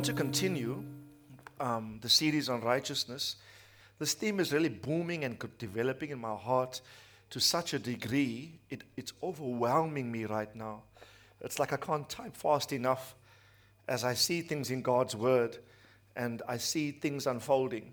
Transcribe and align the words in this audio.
Want 0.00 0.06
to 0.06 0.12
continue 0.14 0.82
um, 1.60 1.98
the 2.00 2.08
series 2.08 2.48
on 2.48 2.62
righteousness. 2.62 3.36
This 3.98 4.14
theme 4.14 4.40
is 4.40 4.50
really 4.50 4.70
booming 4.70 5.24
and 5.24 5.38
developing 5.58 6.08
in 6.08 6.18
my 6.18 6.34
heart 6.36 6.80
to 7.28 7.38
such 7.38 7.74
a 7.74 7.78
degree, 7.78 8.60
it, 8.70 8.82
it's 8.96 9.12
overwhelming 9.22 10.10
me 10.10 10.24
right 10.24 10.56
now. 10.56 10.84
It's 11.42 11.58
like 11.58 11.74
I 11.74 11.76
can't 11.76 12.08
type 12.08 12.34
fast 12.34 12.72
enough 12.72 13.14
as 13.88 14.02
I 14.02 14.14
see 14.14 14.40
things 14.40 14.70
in 14.70 14.80
God's 14.80 15.14
Word 15.14 15.58
and 16.16 16.40
I 16.48 16.56
see 16.56 16.92
things 16.92 17.26
unfolding. 17.26 17.92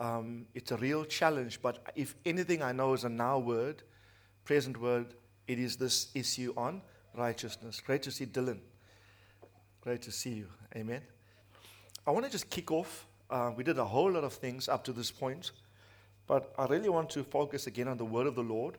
Um, 0.00 0.46
it's 0.56 0.72
a 0.72 0.76
real 0.76 1.04
challenge, 1.04 1.62
but 1.62 1.78
if 1.94 2.16
anything 2.26 2.64
I 2.64 2.72
know 2.72 2.94
is 2.94 3.04
a 3.04 3.08
now 3.08 3.38
word, 3.38 3.84
present 4.44 4.80
word, 4.80 5.14
it 5.46 5.60
is 5.60 5.76
this 5.76 6.08
issue 6.16 6.52
on 6.56 6.82
righteousness. 7.14 7.80
Great 7.80 8.02
to 8.02 8.10
see 8.10 8.26
Dylan. 8.26 8.58
Great 9.82 10.02
to 10.02 10.10
see 10.10 10.30
you. 10.30 10.48
Amen. 10.74 11.02
I 12.08 12.10
want 12.10 12.24
to 12.24 12.32
just 12.32 12.48
kick 12.48 12.72
off. 12.72 13.06
Uh, 13.28 13.50
we 13.54 13.62
did 13.62 13.78
a 13.78 13.84
whole 13.84 14.10
lot 14.10 14.24
of 14.24 14.32
things 14.32 14.66
up 14.66 14.82
to 14.84 14.94
this 14.94 15.10
point, 15.10 15.50
but 16.26 16.54
I 16.58 16.64
really 16.64 16.88
want 16.88 17.10
to 17.10 17.22
focus 17.22 17.66
again 17.66 17.86
on 17.86 17.98
the 17.98 18.04
word 18.06 18.26
of 18.26 18.34
the 18.34 18.42
Lord 18.42 18.78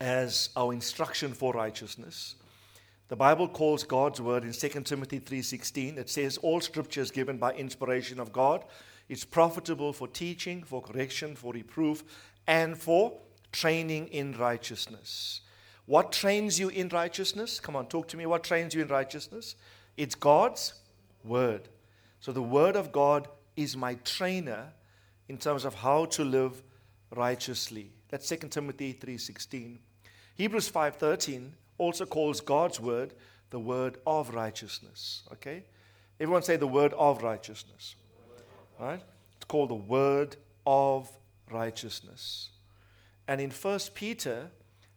as 0.00 0.48
our 0.56 0.72
instruction 0.72 1.34
for 1.34 1.52
righteousness. 1.52 2.36
The 3.08 3.16
Bible 3.16 3.48
calls 3.48 3.84
God's 3.84 4.18
word 4.18 4.44
in 4.44 4.54
2 4.54 4.86
Timothy 4.86 5.18
3:16. 5.18 5.98
It 5.98 6.08
says 6.08 6.38
all 6.38 6.62
scripture 6.62 7.02
is 7.02 7.10
given 7.10 7.36
by 7.36 7.52
inspiration 7.52 8.18
of 8.18 8.32
God. 8.32 8.64
It's 9.10 9.26
profitable 9.26 9.92
for 9.92 10.08
teaching, 10.08 10.62
for 10.62 10.80
correction, 10.80 11.36
for 11.36 11.52
reproof, 11.52 12.02
and 12.46 12.78
for 12.78 13.20
training 13.52 14.08
in 14.08 14.32
righteousness. 14.38 15.42
What 15.84 16.12
trains 16.12 16.58
you 16.58 16.70
in 16.70 16.88
righteousness? 16.88 17.60
Come 17.60 17.76
on, 17.76 17.88
talk 17.88 18.08
to 18.08 18.16
me. 18.16 18.24
What 18.24 18.42
trains 18.42 18.72
you 18.72 18.80
in 18.80 18.88
righteousness? 18.88 19.54
It's 19.98 20.14
God's 20.14 20.72
word. 21.22 21.68
So 22.24 22.32
the 22.32 22.40
word 22.40 22.74
of 22.74 22.90
God 22.90 23.28
is 23.54 23.76
my 23.76 23.96
trainer 23.96 24.72
in 25.28 25.36
terms 25.36 25.66
of 25.66 25.74
how 25.74 26.06
to 26.06 26.24
live 26.24 26.62
righteously. 27.14 27.90
That's 28.08 28.26
2 28.26 28.50
Timothy 28.50 28.94
3:16. 28.94 29.78
Hebrews 30.34 30.70
5:13 30.70 31.52
also 31.76 32.06
calls 32.06 32.40
God's 32.40 32.80
word 32.80 33.12
the 33.50 33.58
word 33.58 33.98
of 34.06 34.30
righteousness, 34.30 35.24
okay? 35.32 35.64
Everyone 36.18 36.42
say 36.42 36.56
the 36.56 36.66
word 36.66 36.94
of 36.94 37.22
righteousness. 37.22 37.94
Right? 38.80 39.02
It's 39.36 39.44
called 39.44 39.68
the 39.68 39.74
word 39.74 40.36
of 40.66 41.14
righteousness. 41.50 42.48
And 43.28 43.38
in 43.38 43.50
1 43.50 43.92
Peter 43.94 44.50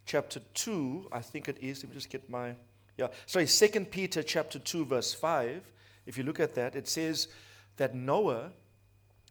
chapter 0.06 0.40
2, 0.54 1.10
I 1.12 1.20
think 1.20 1.50
it 1.50 1.58
is, 1.62 1.84
let 1.84 1.90
me 1.90 1.96
just 1.96 2.10
get 2.10 2.30
my 2.30 2.56
yeah, 2.96 3.10
sorry, 3.26 3.48
2 3.48 3.92
Peter 3.92 4.24
chapter 4.24 4.60
2 4.60 4.86
verse 4.86 5.14
5, 5.14 5.62
if 6.08 6.18
you 6.18 6.24
look 6.24 6.40
at 6.40 6.56
that, 6.56 6.76
it 6.76 6.88
says 6.88 7.28
that 7.76 7.94
Noah, 7.94 8.52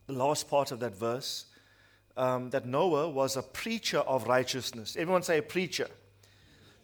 the 0.06 0.12
last 0.12 0.48
part 0.48 0.70
of 0.70 0.80
that 0.80 0.94
verse, 0.94 1.46
um, 2.16 2.50
that 2.50 2.66
Noah 2.66 3.08
was 3.08 3.36
a 3.36 3.42
preacher 3.42 3.98
of 3.98 4.28
righteousness. 4.28 4.96
Everyone 4.96 5.22
say 5.22 5.38
a 5.38 5.42
preacher. 5.42 5.88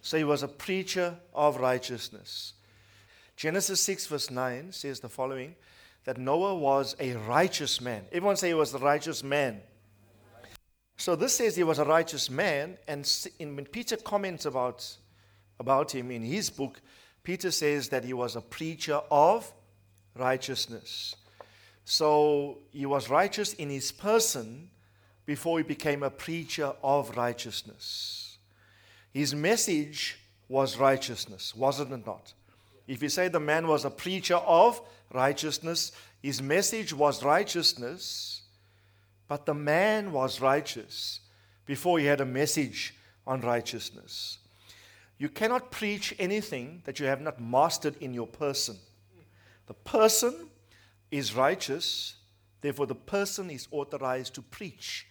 So 0.00 0.16
he 0.16 0.25
was 0.25 0.43
a 0.43 0.49
preacher 0.49 1.16
of 1.34 1.59
righteousness. 1.59 2.55
Genesis 3.37 3.81
6, 3.83 4.06
verse 4.06 4.31
9 4.31 4.72
says 4.72 5.00
the 5.00 5.09
following 5.09 5.55
that 6.05 6.19
Noah 6.19 6.56
was 6.56 6.97
a 6.99 7.15
righteous 7.15 7.81
man. 7.81 8.05
Everyone 8.11 8.37
say 8.37 8.49
he 8.49 8.55
was 8.55 8.75
a 8.75 8.78
righteous 8.78 9.22
man. 9.22 9.61
So 10.97 11.16
this 11.16 11.37
says 11.37 11.56
he 11.56 11.62
was 11.62 11.78
a 11.78 11.84
righteous 11.84 12.28
man, 12.28 12.77
and 12.87 13.09
when 13.39 13.65
Peter 13.66 13.97
comments 13.97 14.47
about, 14.47 14.97
about 15.59 15.93
him 15.95 16.11
in 16.11 16.22
his 16.22 16.50
book, 16.50 16.81
Peter 17.22 17.50
says 17.50 17.89
that 17.91 18.05
he 18.05 18.12
was 18.12 18.37
a 18.37 18.41
preacher 18.41 19.00
of 19.11 19.53
righteousness. 20.17 21.17
So 21.84 22.59
he 22.73 22.87
was 22.87 23.09
righteous 23.09 23.55
in 23.55 23.71
his 23.71 23.93
person 23.93 24.71
before 25.27 25.59
he 25.59 25.65
became 25.65 26.03
a 26.03 26.11
preacher 26.11 26.73
of 26.83 27.17
righteousness. 27.17 28.39
His 29.12 29.34
message 29.34 30.19
was 30.49 30.78
righteousness, 30.78 31.55
wasn't 31.55 31.93
it 31.93 32.06
not? 32.06 32.33
If 32.87 33.03
you 33.03 33.09
say 33.09 33.28
the 33.28 33.41
man 33.41 33.67
was 33.67 33.84
a 33.84 33.91
preacher 33.91 34.37
of 34.37 34.81
righteousness, 35.12 35.93
his 36.22 36.43
message 36.43 36.93
was 36.93 37.22
righteousness, 37.22 38.43
but 39.28 39.47
the 39.47 39.55
man 39.55 40.12
was 40.12 40.41
righteous 40.41 41.21
before 41.67 41.99
he 41.99 42.06
had 42.06 42.21
a 42.21 42.27
message 42.27 42.95
on 43.27 43.41
righteousness. 43.41 44.39
You 45.19 45.28
cannot 45.28 45.71
preach 45.71 46.15
anything 46.19 46.83
that 46.84 46.99
you 46.99 47.06
have 47.06 47.21
not 47.21 47.41
mastered 47.41 47.97
in 48.01 48.12
your 48.12 48.27
person. 48.27 48.77
The 49.67 49.75
person 49.75 50.49
is 51.11 51.34
righteous, 51.34 52.17
therefore, 52.61 52.87
the 52.87 52.95
person 52.95 53.50
is 53.50 53.69
authorized 53.71 54.34
to 54.34 54.43
preach 54.43 55.06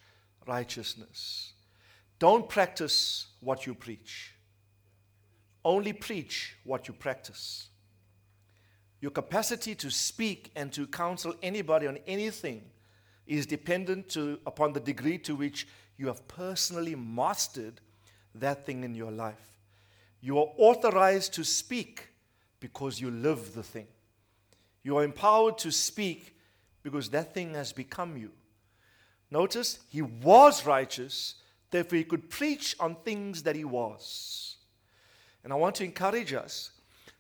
righteousness. 0.48 1.54
Don't 2.20 2.48
practice 2.48 3.28
what 3.40 3.66
you 3.66 3.74
preach, 3.74 4.34
only 5.64 5.94
preach 5.94 6.56
what 6.64 6.88
you 6.88 6.94
practice. 6.94 7.68
Your 9.00 9.12
capacity 9.12 9.74
to 9.76 9.90
speak 9.90 10.52
and 10.56 10.72
to 10.74 10.86
counsel 10.86 11.34
anybody 11.42 11.88
on 11.88 11.98
anything 12.06 12.62
is 13.26 13.48
dependent 13.48 14.10
to, 14.10 14.40
upon 14.46 14.74
the 14.74 14.80
degree 14.80 15.18
to 15.20 15.36
which 15.36 15.68
you 15.98 16.08
have 16.08 16.28
personally 16.28 16.96
mastered 16.96 17.82
that 18.36 18.66
thing 18.66 18.84
in 18.84 18.94
your 18.94 19.12
life. 19.12 19.58
You 20.22 20.38
are 20.38 20.48
authorized 20.58 21.34
to 21.34 21.44
speak 21.44 22.10
because 22.60 23.02
you 23.02 23.10
live 23.10 23.56
the 23.56 23.64
thing. 23.64 23.88
You 24.84 24.98
are 24.98 25.04
empowered 25.04 25.58
to 25.60 25.72
speak 25.72 26.36
because 26.84 27.10
that 27.10 27.34
thing 27.34 27.54
has 27.54 27.72
become 27.74 28.18
you. 28.18 28.32
Notice, 29.30 29.80
he 29.90 30.02
was 30.02 30.66
righteous, 30.66 31.36
therefore, 31.70 31.98
he 31.98 32.04
could 32.04 32.30
preach 32.30 32.76
on 32.80 32.96
things 32.96 33.44
that 33.44 33.56
he 33.56 33.64
was. 33.64 34.58
And 35.44 35.54
I 35.54 35.56
want 35.56 35.76
to 35.76 35.84
encourage 35.84 36.34
us 36.34 36.72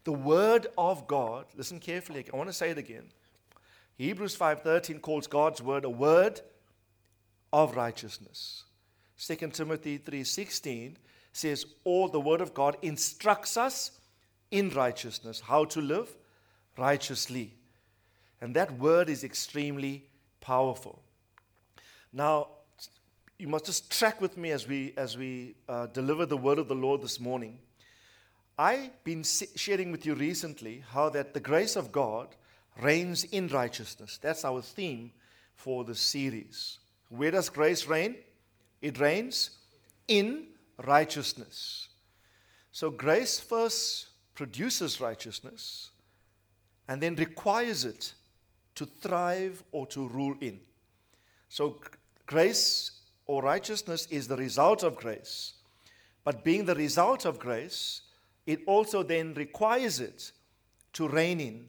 the 0.03 0.11
word 0.11 0.67
of 0.77 1.07
God, 1.07 1.45
listen 1.55 1.79
carefully, 1.79 2.25
I 2.33 2.35
want 2.35 2.49
to 2.49 2.53
say 2.53 2.71
it 2.71 2.77
again. 2.77 3.11
Hebrews 3.97 4.35
5:13 4.35 4.99
calls 4.99 5.27
God's 5.27 5.61
word 5.61 5.85
a 5.85 5.89
word 5.89 6.41
of 7.53 7.75
righteousness. 7.75 8.63
2 9.17 9.53
Timothy 9.53 9.99
3:16 9.99 10.97
says 11.33 11.65
all 11.83 12.07
the 12.07 12.19
word 12.19 12.41
of 12.41 12.53
God 12.53 12.77
instructs 12.81 13.57
us 13.57 13.91
in 14.49 14.69
righteousness, 14.71 15.41
how 15.41 15.65
to 15.65 15.79
live 15.79 16.15
righteously. 16.81 17.53
And 18.41 18.55
that 18.55 18.71
word 18.79 19.07
is 19.07 19.23
extremely 19.23 20.03
powerful. 20.41 21.03
Now, 22.11 22.47
you 23.37 23.47
must 23.47 23.65
just 23.65 23.91
track 23.91 24.19
with 24.19 24.35
me 24.35 24.51
as 24.51 24.67
we 24.67 24.93
as 24.97 25.17
we 25.17 25.55
uh, 25.69 25.87
deliver 25.87 26.25
the 26.25 26.37
word 26.37 26.59
of 26.59 26.67
the 26.67 26.75
Lord 26.75 27.01
this 27.01 27.19
morning. 27.19 27.59
I've 28.57 29.03
been 29.03 29.23
sharing 29.23 29.91
with 29.91 30.05
you 30.05 30.15
recently 30.15 30.83
how 30.89 31.09
that 31.09 31.33
the 31.33 31.39
grace 31.39 31.75
of 31.75 31.91
God 31.91 32.27
reigns 32.81 33.23
in 33.25 33.47
righteousness. 33.47 34.19
That's 34.21 34.43
our 34.45 34.61
theme 34.61 35.11
for 35.55 35.83
the 35.83 35.95
series. 35.95 36.79
Where 37.09 37.31
does 37.31 37.49
grace 37.49 37.87
reign? 37.87 38.15
It 38.81 38.99
reigns 38.99 39.51
in 40.07 40.47
righteousness. 40.83 41.89
So 42.71 42.89
grace 42.89 43.39
first 43.39 44.07
produces 44.35 44.99
righteousness 45.01 45.90
and 46.91 46.99
then 46.99 47.15
requires 47.15 47.85
it 47.85 48.13
to 48.75 48.85
thrive 48.85 49.63
or 49.71 49.87
to 49.87 50.09
rule 50.09 50.35
in. 50.41 50.59
So 51.47 51.79
grace 52.25 52.91
or 53.27 53.41
righteousness 53.41 54.07
is 54.11 54.27
the 54.27 54.35
result 54.35 54.83
of 54.83 54.97
grace. 54.97 55.53
But 56.25 56.43
being 56.43 56.65
the 56.65 56.75
result 56.75 57.23
of 57.23 57.39
grace, 57.39 58.01
it 58.45 58.59
also 58.65 59.03
then 59.03 59.33
requires 59.35 60.01
it 60.01 60.33
to 60.91 61.07
reign 61.07 61.39
in. 61.39 61.67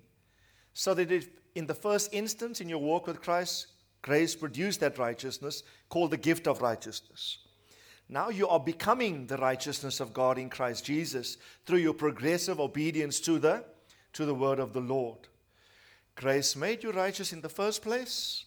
So 0.74 0.92
that 0.92 1.12
if 1.12 1.28
in 1.54 1.68
the 1.68 1.74
first 1.74 2.12
instance 2.12 2.60
in 2.60 2.68
your 2.68 2.80
walk 2.80 3.06
with 3.06 3.22
Christ, 3.22 3.68
grace 4.02 4.34
produced 4.34 4.80
that 4.80 4.98
righteousness 4.98 5.62
called 5.88 6.10
the 6.10 6.16
gift 6.16 6.48
of 6.48 6.62
righteousness. 6.62 7.38
Now 8.08 8.30
you 8.30 8.48
are 8.48 8.58
becoming 8.58 9.28
the 9.28 9.36
righteousness 9.36 10.00
of 10.00 10.12
God 10.12 10.36
in 10.36 10.50
Christ 10.50 10.84
Jesus 10.84 11.36
through 11.64 11.78
your 11.78 11.94
progressive 11.94 12.58
obedience 12.58 13.20
to 13.20 13.38
the, 13.38 13.64
to 14.12 14.24
the 14.24 14.34
word 14.34 14.58
of 14.58 14.72
the 14.72 14.80
Lord. 14.80 15.28
grace 16.14 16.54
made 16.56 16.82
you 16.82 16.92
righteous 16.92 17.32
in 17.32 17.40
the 17.40 17.48
first 17.48 17.82
place. 17.82 18.44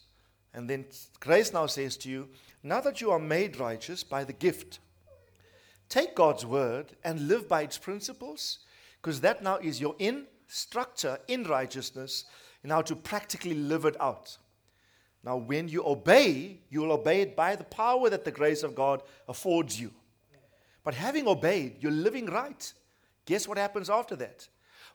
And 0.53 0.69
then 0.69 0.85
grace 1.19 1.51
now 1.51 1.65
says 1.65 1.97
to 1.97 2.09
you, 2.09 2.29
now 2.63 2.79
that 2.81 3.01
you 3.01 3.12
are 3.12 3.19
made 3.19 3.59
righteous 3.59 4.03
by 4.03 4.23
the 4.23 4.33
gift, 4.33 4.79
take 5.89 6.15
God's 6.15 6.45
word 6.45 6.95
and 7.03 7.27
live 7.27 7.47
by 7.47 7.63
its 7.63 7.77
principles, 7.77 8.59
because 9.01 9.21
that 9.21 9.44
now 9.44 9.57
is 9.57 9.81
your 9.81 9.95
instructor 10.00 11.19
in 11.27 11.44
righteousness 11.44 12.25
in 12.63 12.69
how 12.69 12.81
to 12.81 12.95
practically 12.95 13.53
live 13.53 13.85
it 13.85 14.00
out. 14.01 14.38
Now, 15.23 15.38
when 15.38 15.67
you 15.67 15.83
obey, 15.85 16.59
you 16.69 16.81
will 16.81 16.91
obey 16.94 17.21
it 17.21 17.35
by 17.35 17.56
the 17.56 17.63
power 17.63 18.09
that 18.09 18.25
the 18.25 18.31
grace 18.31 18.63
of 18.63 18.75
God 18.75 19.01
affords 19.27 19.79
you. 19.79 19.91
But 20.83 20.94
having 20.94 21.27
obeyed, 21.27 21.77
you're 21.79 21.91
living 21.91 22.27
right. 22.27 22.71
Guess 23.25 23.47
what 23.47 23.57
happens 23.57 23.89
after 23.89 24.15
that? 24.17 24.47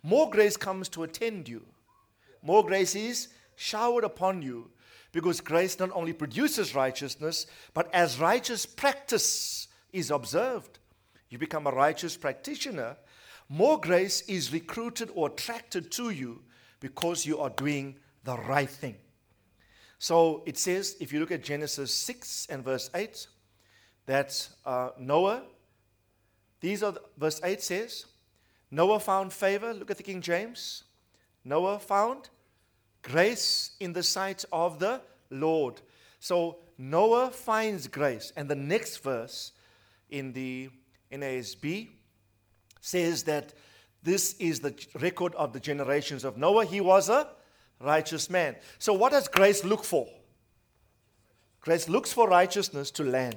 More 0.03 0.31
grace 0.31 0.57
comes 0.57 0.89
to 0.91 1.03
attend 1.03 1.49
you. 1.49 1.65
More 2.43 2.65
grace 2.65 2.95
is 2.95 3.29
showered 3.57 4.05
upon 4.05 4.43
you 4.43 4.71
because 5.13 5.41
grace 5.41 5.79
not 5.79 5.91
only 5.93 6.13
produces 6.13 6.75
righteousness, 6.75 7.47
but 7.75 7.93
as 7.95 8.19
righteous 8.19 8.65
practice 8.65 9.69
is 9.93 10.11
observed, 10.11 10.79
you 11.29 11.39
become 11.39 11.67
a 11.67 11.71
righteous 11.71 12.17
practitioner. 12.17 12.97
More 13.49 13.79
grace 13.79 14.23
is 14.23 14.53
recruited 14.53 15.11
or 15.15 15.29
attracted 15.29 15.91
to 15.93 16.11
you 16.11 16.43
because 16.79 17.27
you 17.27 17.39
are 17.39 17.51
doing 17.51 17.97
the 18.25 18.37
right 18.37 18.71
thing. 18.71 18.97
So 19.99 20.43
it 20.47 20.57
says, 20.57 20.97
if 21.01 21.13
you 21.13 21.21
look 21.21 21.31
at 21.31 21.43
Genesis 21.43 21.95
6 21.95 22.47
and 22.49 22.65
verse 22.65 22.89
8, 22.95 23.27
that 24.07 24.49
uh, 24.65 24.91
Noah 24.99 25.43
these 26.61 26.83
are, 26.83 26.93
the, 26.93 27.03
verse 27.17 27.41
8 27.43 27.63
says, 27.63 28.07
Noah 28.71 29.01
found 29.01 29.33
favor. 29.33 29.75
Look 29.75 29.91
at 29.91 29.97
the 29.97 30.03
King 30.03 30.21
James. 30.21 30.85
Noah 31.45 31.79
found 31.79 32.29
grace 33.03 33.73
in 33.81 33.93
the 33.93 34.03
sight 34.03 34.45
of 34.53 34.79
the 34.79 35.01
Lord. 35.31 35.81
So 36.19 36.59
Noah 36.79 37.31
finds 37.31 37.89
grace. 37.89 38.33
And 38.37 38.49
the 38.49 38.55
next 38.55 38.99
verse 38.99 39.53
in 40.09 40.33
the 40.33 40.71
NASB 41.13 41.89
says 42.81 43.25
that 43.25 43.53
this 44.03 44.35
is 44.35 44.61
the 44.61 44.75
record 45.01 45.35
of 45.35 45.53
the 45.53 45.61
generations 45.61 46.25
of 46.25 46.39
Noah. 46.39 46.65
He 46.65 46.81
was 46.81 47.09
a 47.09 47.29
righteous 47.81 48.31
man. 48.31 48.57
So, 48.79 48.95
what 48.95 49.13
does 49.13 49.29
grace 49.29 49.65
look 49.65 49.85
for? 49.85 50.09
Grace 51.61 51.89
looks 51.89 52.13
for 52.13 52.29
righteousness 52.29 52.91
to 52.93 53.05
land. 53.05 53.37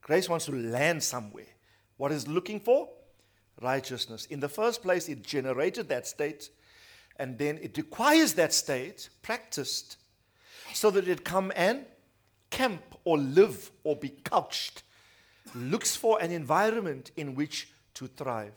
Grace 0.00 0.28
wants 0.28 0.46
to 0.46 0.52
land 0.52 1.02
somewhere. 1.02 1.46
What 1.98 2.12
is 2.12 2.26
looking 2.26 2.60
for? 2.60 2.88
Righteousness. 3.60 4.26
In 4.26 4.40
the 4.40 4.48
first 4.48 4.82
place, 4.82 5.08
it 5.08 5.22
generated 5.22 5.88
that 5.88 6.06
state, 6.06 6.50
and 7.16 7.38
then 7.38 7.58
it 7.62 7.76
requires 7.76 8.34
that 8.34 8.52
state 8.52 9.08
practiced 9.22 9.96
so 10.72 10.90
that 10.90 11.06
it 11.06 11.24
come 11.24 11.52
and 11.54 11.84
camp 12.50 12.82
or 13.04 13.18
live 13.18 13.70
or 13.84 13.96
be 13.96 14.08
couched. 14.08 14.82
Looks 15.54 15.94
for 15.94 16.20
an 16.20 16.32
environment 16.32 17.12
in 17.16 17.34
which 17.34 17.68
to 17.94 18.08
thrive. 18.08 18.54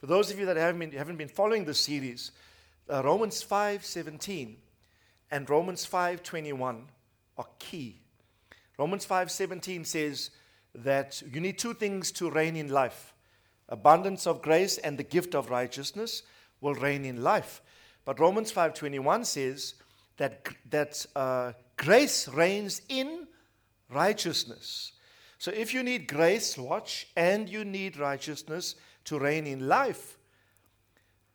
For 0.00 0.06
those 0.06 0.30
of 0.30 0.38
you 0.38 0.46
that 0.46 0.56
haven't 0.56 0.80
been, 0.80 0.92
haven't 0.92 1.16
been 1.16 1.28
following 1.28 1.64
the 1.64 1.74
series, 1.74 2.32
uh, 2.90 3.02
Romans 3.04 3.42
5:17 3.42 4.56
and 5.30 5.48
Romans 5.48 5.86
5:21 5.86 6.88
are 7.38 7.46
key. 7.58 8.00
Romans 8.76 9.06
5:17 9.06 9.86
says, 9.86 10.30
that 10.74 11.22
you 11.32 11.40
need 11.40 11.58
two 11.58 11.74
things 11.74 12.10
to 12.12 12.30
reign 12.30 12.56
in 12.56 12.68
life 12.68 13.13
abundance 13.68 14.26
of 14.26 14.42
grace 14.42 14.78
and 14.78 14.98
the 14.98 15.04
gift 15.04 15.34
of 15.34 15.50
righteousness 15.50 16.22
will 16.60 16.74
reign 16.74 17.04
in 17.04 17.22
life. 17.22 17.62
But 18.04 18.20
Romans 18.20 18.52
5:21 18.52 19.24
says 19.24 19.74
that, 20.16 20.48
that 20.70 21.06
uh, 21.16 21.52
grace 21.76 22.28
reigns 22.28 22.82
in 22.88 23.26
righteousness. 23.90 24.92
So 25.38 25.50
if 25.50 25.74
you 25.74 25.82
need 25.82 26.08
grace, 26.08 26.56
watch, 26.56 27.08
and 27.16 27.48
you 27.48 27.64
need 27.64 27.96
righteousness 27.98 28.76
to 29.04 29.18
reign 29.18 29.46
in 29.46 29.68
life, 29.68 30.18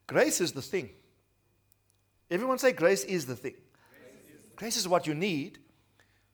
grace 0.08 0.42
is 0.42 0.54
the 0.54 0.62
thing. 0.62 0.90
Everyone 2.32 2.58
say 2.58 2.72
grace 2.72 3.04
is 3.04 3.26
the 3.26 3.36
thing. 3.36 3.56
Grace 4.56 4.76
is, 4.76 4.88
what 4.88 5.08
you 5.08 5.16
need, 5.16 5.60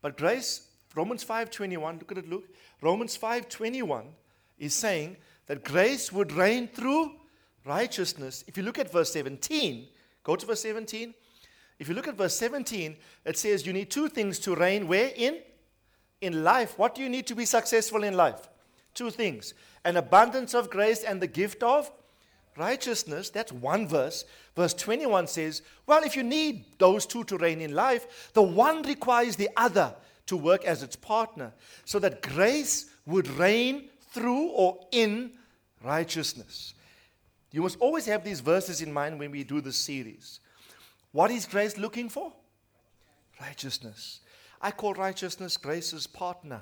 but 0.02 0.18
grace 0.18 0.68
Romans 0.96 1.24
5:21, 1.26 2.00
look 2.00 2.12
at 2.12 2.18
it, 2.18 2.30
look. 2.30 2.48
Romans 2.82 3.18
5:21 3.18 4.16
is 4.58 4.74
saying 4.74 5.18
that 5.48 5.64
grace 5.64 6.12
would 6.12 6.32
reign 6.32 6.68
through 6.68 7.12
righteousness. 7.66 8.44
If 8.48 8.58
you 8.58 8.64
look 8.64 8.80
at 8.80 8.92
verse 8.92 9.12
17, 9.12 9.88
go 10.24 10.36
to 10.36 10.46
verse 10.46 10.62
17. 10.62 11.14
If 11.80 11.90
you 11.90 11.96
look 11.96 12.08
at 12.08 12.16
verse 12.16 12.38
17, 12.38 12.96
it 13.26 13.38
says 13.38 13.66
you 13.66 13.74
need 13.74 13.92
two 13.92 14.08
things 14.08 14.40
to 14.40 14.56
reign 14.56 14.88
where 14.88 15.12
in 15.16 15.40
in 16.22 16.44
life. 16.44 16.78
What 16.80 16.96
do 16.96 17.02
you 17.02 17.10
need 17.10 17.28
to 17.28 17.36
be 17.36 17.46
successful 17.46 18.04
in 18.04 18.16
life? 18.16 18.50
Two 18.94 19.10
things. 19.10 19.54
An 19.84 19.98
abundance 19.98 20.54
of 20.54 20.70
grace 20.70 21.04
and 21.04 21.22
the 21.22 21.28
gift 21.28 21.62
of 21.62 21.92
righteousness. 22.58 23.30
That's 23.30 23.52
one 23.52 23.88
verse. 23.88 24.26
Verse 24.56 24.74
21 24.74 25.28
says, 25.28 25.62
well, 25.86 26.04
if 26.04 26.16
you 26.16 26.24
need 26.24 26.66
those 26.80 27.06
two 27.06 27.24
to 27.26 27.38
reign 27.38 27.62
in 27.62 27.76
life, 27.76 28.32
the 28.34 28.42
one 28.42 28.82
requires 28.84 29.36
the 29.36 29.50
other 29.58 29.94
to 30.28 30.38
work 30.38 30.64
as 30.66 30.82
its 30.82 30.96
partner 30.96 31.54
so 31.84 32.00
that 32.00 32.22
grace 32.22 32.90
would 33.06 33.28
reign 33.28 33.90
through 34.16 34.48
or 34.48 34.80
in 34.92 35.32
righteousness. 35.84 36.74
You 37.52 37.62
must 37.62 37.78
always 37.80 38.06
have 38.06 38.24
these 38.24 38.40
verses 38.40 38.82
in 38.82 38.92
mind 38.92 39.20
when 39.20 39.30
we 39.30 39.44
do 39.44 39.60
this 39.62 39.78
series. 39.78 40.40
What 41.12 41.32
is 41.32 41.46
grace 41.46 41.78
looking 41.78 42.10
for? 42.10 42.34
Righteousness. 43.40 44.22
I 44.62 44.72
call 44.72 44.94
righteousness 44.94 45.58
grace's 45.58 46.08
partner. 46.08 46.62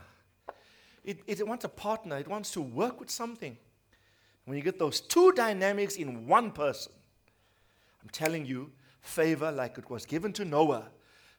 It, 1.05 1.19
it 1.27 1.47
wants 1.47 1.63
a 1.63 1.69
partner, 1.69 2.17
it 2.17 2.27
wants 2.27 2.51
to 2.51 2.61
work 2.61 3.00
with 3.00 3.11
something. 3.11 3.56
When 4.45 4.57
you 4.57 4.63
get 4.63 4.79
those 4.79 4.99
two 4.99 5.31
dynamics 5.33 5.95
in 5.95 6.27
one 6.27 6.51
person, 6.51 6.91
I'm 8.01 8.09
telling 8.09 8.45
you, 8.45 8.71
favor, 9.01 9.51
like 9.51 9.77
it 9.77 9.89
was 9.89 10.06
given 10.06 10.33
to 10.33 10.45
Noah, 10.45 10.85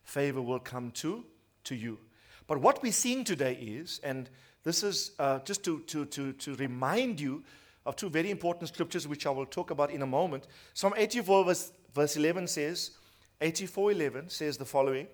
favor 0.05 0.41
will 0.41 0.61
come 0.61 0.91
to, 0.93 1.25
to 1.65 1.75
you. 1.75 1.99
But 2.47 2.59
what 2.59 2.83
we're 2.83 2.93
seeing 2.93 3.25
today 3.25 3.55
is, 3.55 4.01
and 4.05 4.29
this 4.65 4.83
is 4.83 5.13
uh, 5.19 5.39
just 5.41 5.63
to, 5.65 5.81
to, 5.81 6.07
to, 6.07 6.33
to 6.33 6.55
remind 6.57 7.21
you 7.21 7.45
of 7.87 7.97
two 7.97 8.09
very 8.09 8.31
important 8.31 8.69
scriptures 8.69 9.07
which 9.07 9.27
I 9.27 9.31
will 9.31 9.47
talk 9.47 9.71
about 9.71 9.91
in 9.91 10.03
a 10.03 10.07
moment. 10.07 10.47
Psalm 10.73 10.95
84, 10.97 11.45
verse, 11.45 11.73
verse 11.95 12.17
11 12.17 12.49
says, 12.49 12.93
84:11 13.41 14.31
says 14.31 14.57
the 14.57 14.65
following: 14.65 15.07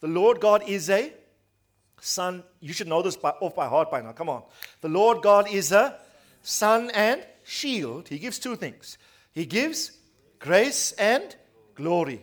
The 0.00 0.08
Lord 0.08 0.40
God 0.40 0.64
is 0.66 0.90
a 0.90 1.12
sun. 2.00 2.42
You 2.60 2.72
should 2.72 2.88
know 2.88 3.02
this 3.02 3.16
by, 3.16 3.30
off 3.30 3.54
by 3.54 3.68
heart 3.68 3.90
by 3.90 4.00
now. 4.00 4.12
Come 4.12 4.28
on. 4.28 4.42
The 4.80 4.88
Lord 4.88 5.22
God 5.22 5.48
is 5.48 5.70
a 5.70 5.98
sun 6.42 6.90
and 6.94 7.24
shield. 7.44 8.08
He 8.08 8.18
gives 8.18 8.38
two 8.38 8.56
things. 8.56 8.98
He 9.32 9.46
gives 9.46 9.92
grace 10.38 10.92
and 10.92 11.36
glory. 11.74 12.22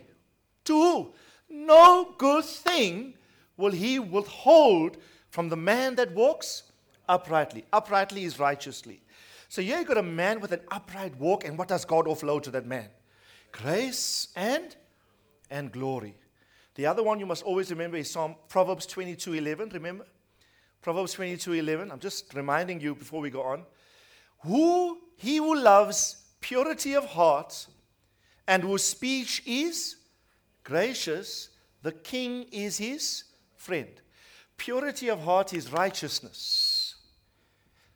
To 0.64 0.74
who? 0.74 1.14
No 1.48 2.14
good 2.18 2.44
thing 2.44 3.14
will 3.56 3.72
he 3.72 3.98
withhold 3.98 4.98
from 5.30 5.48
the 5.48 5.56
man 5.56 5.94
that 5.96 6.12
walks 6.14 6.64
uprightly. 7.08 7.64
Uprightly 7.72 8.24
is 8.24 8.38
righteously. 8.38 9.02
So 9.48 9.62
here 9.62 9.78
you 9.78 9.84
got 9.84 9.98
a 9.98 10.02
man 10.02 10.40
with 10.40 10.52
an 10.52 10.60
upright 10.70 11.16
walk, 11.18 11.44
and 11.44 11.56
what 11.56 11.68
does 11.68 11.84
God 11.84 12.06
offload 12.06 12.42
to 12.44 12.50
that 12.50 12.66
man? 12.66 12.88
Grace 13.52 14.28
and 14.36 14.76
and 15.50 15.72
glory. 15.72 16.14
The 16.74 16.86
other 16.86 17.02
one 17.02 17.18
you 17.18 17.26
must 17.26 17.42
always 17.42 17.70
remember 17.70 17.96
is 17.96 18.10
Psalm 18.10 18.36
Proverbs 18.48 18.86
22 18.86 19.34
11. 19.34 19.70
Remember? 19.70 20.06
Proverbs 20.82 21.12
22 21.14 21.54
11. 21.54 21.90
I'm 21.90 21.98
just 21.98 22.34
reminding 22.34 22.80
you 22.80 22.94
before 22.94 23.20
we 23.20 23.30
go 23.30 23.42
on. 23.42 23.64
Who 24.44 24.98
he 25.16 25.38
who 25.38 25.58
loves 25.58 26.16
purity 26.40 26.94
of 26.94 27.06
heart 27.06 27.66
and 28.46 28.62
whose 28.62 28.84
speech 28.84 29.42
is 29.46 29.96
gracious, 30.62 31.48
the 31.82 31.92
king 31.92 32.44
is 32.52 32.78
his 32.78 33.24
friend. 33.56 34.00
Purity 34.58 35.08
of 35.08 35.22
heart 35.22 35.54
is 35.54 35.72
righteousness. 35.72 36.96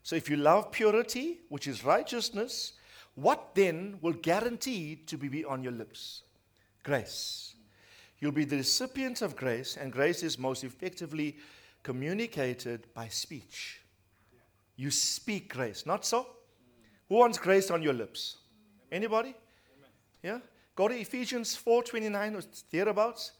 So 0.03 0.17
if 0.17 0.31
you 0.31 0.37
love 0.37 0.73
purity, 0.73 1.41
which 1.49 1.69
is 1.69 1.85
righteousness, 1.85 2.73
what 3.15 3.55
then 3.55 3.99
will 4.01 4.15
guarantee 4.15 4.97
to 5.07 5.19
be 5.19 5.45
on 5.45 5.63
your 5.63 5.73
lips? 5.73 6.23
Grace. 6.83 7.55
You'll 8.19 8.33
be 8.33 8.45
the 8.45 8.57
recipient 8.57 9.21
of 9.21 9.37
grace, 9.37 9.77
and 9.77 9.93
grace 9.93 10.23
is 10.23 10.39
most 10.39 10.65
effectively 10.65 11.37
communicated 11.83 12.87
by 12.95 13.09
speech. 13.09 13.81
You 14.77 14.91
speak 14.91 15.53
grace, 15.53 15.85
not 15.85 16.05
so? 16.05 16.27
Who 17.09 17.17
wants 17.17 17.39
grace 17.39 17.71
on 17.71 17.83
your 17.83 17.93
lips? 17.93 18.39
Anybody? 18.91 19.35
Yeah? 20.23 20.39
Go 20.75 20.89
to 20.89 20.95
Ephesians 20.95 21.55
4:29 21.57 22.37
or 22.37 22.43
thereabouts. 22.71 23.33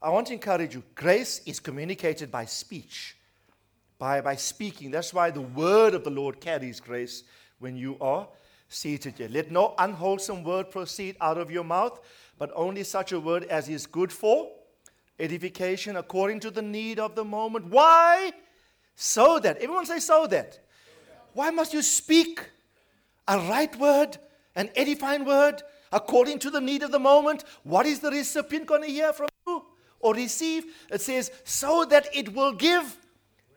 I 0.00 0.10
want 0.10 0.28
to 0.28 0.32
encourage 0.32 0.74
you 0.74 0.82
grace 0.94 1.40
is 1.44 1.58
communicated 1.58 2.30
by 2.30 2.44
speech, 2.44 3.16
by, 3.98 4.20
by 4.20 4.36
speaking. 4.36 4.90
That's 4.90 5.12
why 5.12 5.30
the 5.30 5.40
word 5.40 5.94
of 5.94 6.04
the 6.04 6.10
Lord 6.10 6.40
carries 6.40 6.78
grace 6.78 7.24
when 7.58 7.76
you 7.76 7.96
are 8.00 8.28
seated 8.68 9.14
here. 9.18 9.28
Let 9.28 9.50
no 9.50 9.74
unwholesome 9.76 10.44
word 10.44 10.70
proceed 10.70 11.16
out 11.20 11.38
of 11.38 11.50
your 11.50 11.64
mouth, 11.64 12.00
but 12.38 12.52
only 12.54 12.84
such 12.84 13.10
a 13.12 13.18
word 13.18 13.44
as 13.44 13.68
is 13.68 13.86
good 13.86 14.12
for 14.12 14.50
edification 15.18 15.96
according 15.96 16.38
to 16.40 16.50
the 16.50 16.62
need 16.62 17.00
of 17.00 17.16
the 17.16 17.24
moment. 17.24 17.66
Why? 17.66 18.32
So 18.94 19.40
that. 19.40 19.56
Everyone 19.56 19.86
say, 19.86 19.98
so 19.98 20.26
that. 20.28 20.60
Why 21.32 21.50
must 21.50 21.72
you 21.72 21.82
speak 21.82 22.40
a 23.26 23.38
right 23.38 23.74
word, 23.78 24.16
an 24.54 24.70
edifying 24.76 25.24
word, 25.24 25.62
according 25.92 26.38
to 26.40 26.50
the 26.50 26.60
need 26.60 26.82
of 26.82 26.92
the 26.92 26.98
moment? 26.98 27.44
What 27.64 27.86
is 27.86 27.98
the 27.98 28.10
recipient 28.10 28.66
going 28.66 28.82
to 28.82 28.88
hear 28.88 29.12
from 29.12 29.28
or 30.00 30.14
receive? 30.14 30.64
It 30.90 31.00
says, 31.00 31.30
so 31.44 31.84
that 31.86 32.08
it 32.14 32.34
will 32.34 32.52
give 32.52 32.96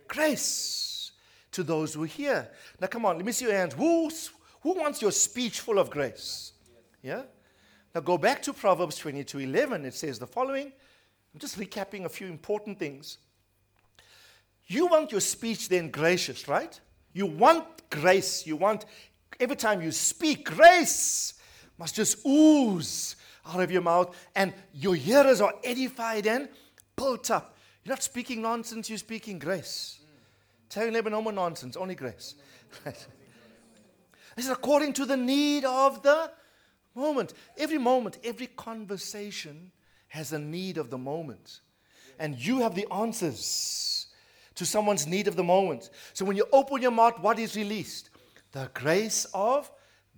grace 0.07 1.11
to 1.51 1.63
those 1.63 1.93
who 1.93 2.03
hear. 2.03 2.49
Now, 2.79 2.87
come 2.87 3.05
on, 3.05 3.17
let 3.17 3.25
me 3.25 3.31
see 3.31 3.45
your 3.45 3.53
hands. 3.53 3.73
Who's, 3.73 4.31
who 4.61 4.73
wants 4.73 5.01
your 5.01 5.11
speech 5.11 5.59
full 5.59 5.79
of 5.79 5.89
grace? 5.89 6.53
Yeah? 7.01 7.23
Now, 7.93 8.01
go 8.01 8.17
back 8.17 8.41
to 8.43 8.53
Proverbs 8.53 8.97
22 8.97 9.39
11. 9.39 9.85
It 9.85 9.93
says 9.93 10.19
the 10.19 10.27
following. 10.27 10.71
I'm 11.33 11.39
just 11.39 11.57
recapping 11.57 12.05
a 12.05 12.09
few 12.09 12.27
important 12.27 12.79
things. 12.79 13.17
You 14.67 14.87
want 14.87 15.11
your 15.11 15.21
speech 15.21 15.69
then 15.69 15.89
gracious, 15.89 16.47
right? 16.47 16.79
You 17.13 17.25
want 17.25 17.65
grace. 17.89 18.45
You 18.45 18.55
want 18.55 18.85
every 19.39 19.55
time 19.55 19.81
you 19.81 19.91
speak, 19.91 20.45
grace 20.45 21.33
must 21.77 21.95
just 21.95 22.25
ooze 22.25 23.15
out 23.45 23.59
of 23.59 23.71
your 23.71 23.81
mouth, 23.81 24.15
and 24.35 24.53
your 24.73 24.95
hearers 24.95 25.41
are 25.41 25.53
edified 25.63 26.27
and 26.27 26.49
built 26.95 27.31
up. 27.31 27.57
You're 27.83 27.93
not 27.93 28.03
speaking 28.03 28.41
nonsense, 28.41 28.89
you're 28.89 28.97
speaking 28.97 29.39
grace. 29.39 29.99
Tell 30.69 30.83
your 30.83 30.91
neighbor 30.91 31.09
no 31.09 31.21
more 31.21 31.33
nonsense, 31.33 31.75
only 31.75 31.95
grace. 31.95 32.35
This 34.35 34.45
is 34.45 34.51
according 34.51 34.93
to 34.93 35.05
the 35.05 35.17
need 35.17 35.65
of 35.65 36.03
the 36.03 36.31
moment. 36.95 37.33
Every 37.57 37.77
moment, 37.77 38.17
every 38.23 38.47
conversation 38.47 39.71
has 40.07 40.31
a 40.33 40.39
need 40.39 40.77
of 40.77 40.89
the 40.89 40.97
moment. 40.97 41.59
And 42.19 42.37
you 42.37 42.59
have 42.59 42.75
the 42.75 42.87
answers 42.91 44.07
to 44.55 44.65
someone's 44.65 45.07
need 45.07 45.27
of 45.27 45.35
the 45.35 45.43
moment. 45.43 45.89
So 46.13 46.25
when 46.25 46.37
you 46.37 46.45
open 46.51 46.81
your 46.81 46.91
mouth, 46.91 47.19
what 47.19 47.39
is 47.39 47.55
released? 47.55 48.09
The 48.51 48.69
grace 48.73 49.25
of 49.33 49.71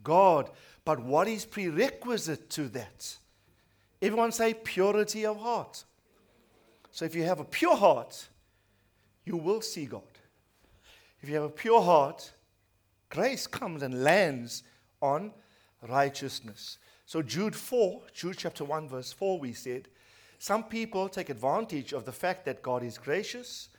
God. 0.04 0.50
But 0.86 1.00
what 1.00 1.28
is 1.28 1.46
prerequisite 1.46 2.50
to 2.52 2.68
that? 2.70 3.18
Everyone 4.02 4.32
say 4.32 4.54
purity 4.54 5.26
of 5.26 5.40
heart. 5.40 5.84
So 6.92 7.06
if 7.06 7.16
you 7.16 7.24
have 7.24 7.40
a 7.40 7.46
pure 7.46 7.76
heart, 7.76 8.28
you 9.26 9.38
will 9.38 9.62
see 9.62 9.86
God. 9.86 10.02
If 11.22 11.30
you 11.30 11.36
have 11.36 11.46
a 11.46 11.50
pure 11.50 11.82
heart, 11.82 12.32
grace 13.10 13.48
comes 13.48 13.82
and 13.82 14.04
lands 14.04 14.64
on 15.02 15.32
righteousness. 15.88 16.78
So, 17.06 17.22
Jude 17.22 17.56
4, 17.56 18.02
Jude 18.14 18.38
chapter 18.38 18.66
1, 18.66 18.90
verse 18.90 19.12
4, 19.12 19.40
we 19.40 19.54
said, 19.54 19.88
some 20.44 20.64
people 20.66 21.08
take 21.08 21.30
advantage 21.30 21.94
of 21.94 22.04
the 22.04 22.12
fact 22.12 22.44
that 22.46 22.62
God 22.62 22.84
is 22.84 22.98
gracious. 22.98 23.70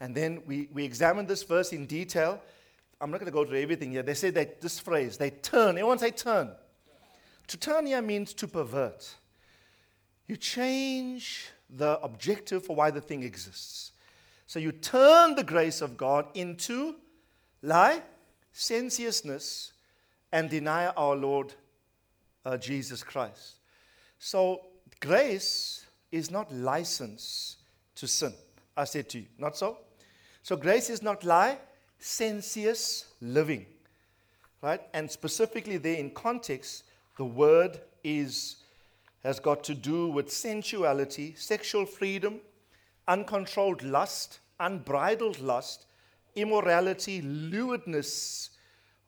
And 0.00 0.14
then 0.14 0.42
we, 0.46 0.68
we 0.72 0.82
examine 0.82 1.26
this 1.26 1.42
verse 1.42 1.74
in 1.74 1.84
detail. 1.84 2.40
I'm 3.00 3.10
not 3.10 3.20
going 3.20 3.26
to 3.26 3.32
go 3.32 3.44
through 3.44 3.60
everything 3.60 3.90
here. 3.90 4.02
They 4.02 4.14
say 4.14 4.30
that 4.30 4.60
this 4.60 4.78
phrase, 4.78 5.18
they 5.18 5.30
turn. 5.30 5.70
Everyone 5.70 5.98
say 5.98 6.10
turn. 6.10 6.50
To 7.48 7.56
turn 7.56 7.86
here 7.86 8.02
means 8.02 8.32
to 8.34 8.48
pervert. 8.48 9.14
You 10.26 10.36
change 10.36 11.48
the 11.68 12.00
objective 12.00 12.64
for 12.64 12.74
why 12.74 12.90
the 12.90 13.00
thing 13.00 13.22
exists. 13.22 13.92
So 14.46 14.58
you 14.58 14.72
turn 14.72 15.34
the 15.34 15.44
grace 15.44 15.80
of 15.80 15.96
God 15.96 16.26
into 16.34 16.96
lie, 17.62 18.02
sensuousness, 18.52 19.72
and 20.32 20.48
deny 20.48 20.86
our 20.88 21.16
Lord 21.16 21.54
uh, 22.44 22.56
Jesus 22.56 23.02
Christ. 23.02 23.56
So 24.18 24.60
grace 25.00 25.84
is 26.10 26.30
not 26.30 26.52
license 26.52 27.56
to 27.96 28.06
sin. 28.06 28.32
I 28.76 28.84
said 28.84 29.08
to 29.10 29.18
you, 29.18 29.26
not 29.38 29.56
so? 29.56 29.78
So 30.42 30.56
grace 30.56 30.90
is 30.90 31.02
not 31.02 31.24
lie, 31.24 31.58
sensuous 31.98 33.06
living. 33.20 33.66
Right? 34.62 34.80
And 34.94 35.10
specifically 35.10 35.76
there 35.76 35.96
in 35.96 36.10
context, 36.10 36.84
the 37.16 37.24
word 37.24 37.80
is 38.02 38.56
has 39.22 39.40
got 39.40 39.64
to 39.64 39.74
do 39.74 40.08
with 40.08 40.30
sensuality, 40.30 41.34
sexual 41.36 41.84
freedom, 41.84 42.40
uncontrolled 43.08 43.82
lust, 43.82 44.38
unbridled 44.60 45.40
lust, 45.40 45.86
immorality, 46.36 47.22
lewdness 47.22 48.50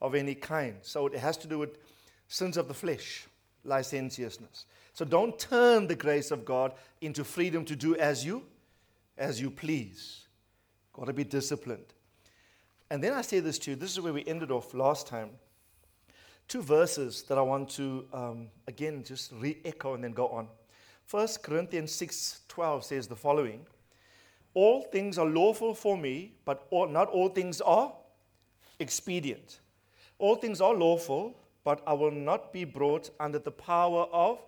of 0.01 0.15
any 0.15 0.35
kind. 0.35 0.75
So 0.81 1.07
it 1.07 1.15
has 1.15 1.37
to 1.37 1.47
do 1.47 1.57
with 1.57 1.77
sins 2.27 2.57
of 2.57 2.67
the 2.67 2.73
flesh, 2.73 3.27
licentiousness. 3.63 4.65
So 4.93 5.05
don't 5.05 5.39
turn 5.39 5.87
the 5.87 5.95
grace 5.95 6.31
of 6.31 6.43
God 6.43 6.73
into 6.99 7.23
freedom 7.23 7.63
to 7.65 7.75
do 7.75 7.95
as 7.95 8.25
you 8.25 8.43
as 9.17 9.39
you 9.39 9.51
please. 9.51 10.25
Got 10.93 11.05
to 11.05 11.13
be 11.13 11.23
disciplined. 11.23 11.93
And 12.89 13.03
then 13.03 13.13
I 13.13 13.21
say 13.21 13.39
this 13.39 13.59
to 13.59 13.71
you. 13.71 13.75
This 13.75 13.91
is 13.91 14.01
where 14.01 14.13
we 14.13 14.25
ended 14.25 14.51
off 14.51 14.73
last 14.73 15.07
time. 15.07 15.31
Two 16.47 16.61
verses 16.61 17.23
that 17.23 17.37
I 17.37 17.41
want 17.41 17.69
to 17.71 18.05
um, 18.11 18.47
again 18.67 19.03
just 19.03 19.31
re-echo 19.31 19.93
and 19.93 20.03
then 20.03 20.13
go 20.13 20.27
on. 20.29 20.47
First 21.05 21.43
Corinthians 21.43 21.91
6:12 21.91 22.83
says 22.83 23.07
the 23.07 23.15
following: 23.15 23.67
All 24.53 24.81
things 24.81 25.17
are 25.17 25.27
lawful 25.27 25.75
for 25.75 25.97
me, 25.97 26.33
but 26.45 26.67
all, 26.71 26.87
not 26.87 27.09
all 27.09 27.29
things 27.29 27.61
are 27.61 27.93
expedient. 28.79 29.59
All 30.17 30.35
things 30.35 30.59
are 30.59 30.73
lawful, 30.73 31.37
but 31.63 31.81
I 31.85 31.93
will 31.93 32.11
not 32.11 32.51
be 32.51 32.65
brought 32.65 33.09
under 33.19 33.39
the 33.39 33.51
power 33.51 34.07
of 34.11 34.39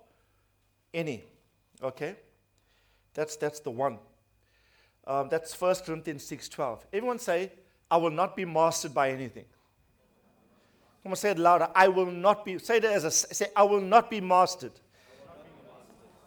any. 0.94 1.26
Okay? 1.82 2.16
That's, 3.14 3.36
that's 3.36 3.60
the 3.60 3.72
one. 3.72 4.00
Um, 5.06 5.30
that's 5.30 5.60
1 5.60 5.76
Corinthians 5.86 6.30
6.12. 6.30 6.80
Everyone 6.94 7.20
say, 7.20 7.52
I 7.92 7.98
will 7.98 8.10
not 8.10 8.38
be 8.38 8.46
mastered 8.46 8.94
by 8.94 9.12
anything. 9.12 9.44
Come 11.04 11.12
on, 11.12 11.16
say 11.18 11.32
it 11.32 11.38
louder. 11.38 11.68
I 11.76 11.90
will 11.90 12.06
not 12.06 12.46
be, 12.46 12.58
say 12.58 12.78
it 12.78 12.86
as 12.86 13.04
a, 13.04 13.12
say, 13.12 13.48
I 13.54 13.64
will 13.64 13.82
not 13.82 14.10
be 14.10 14.22
mastered, 14.22 14.72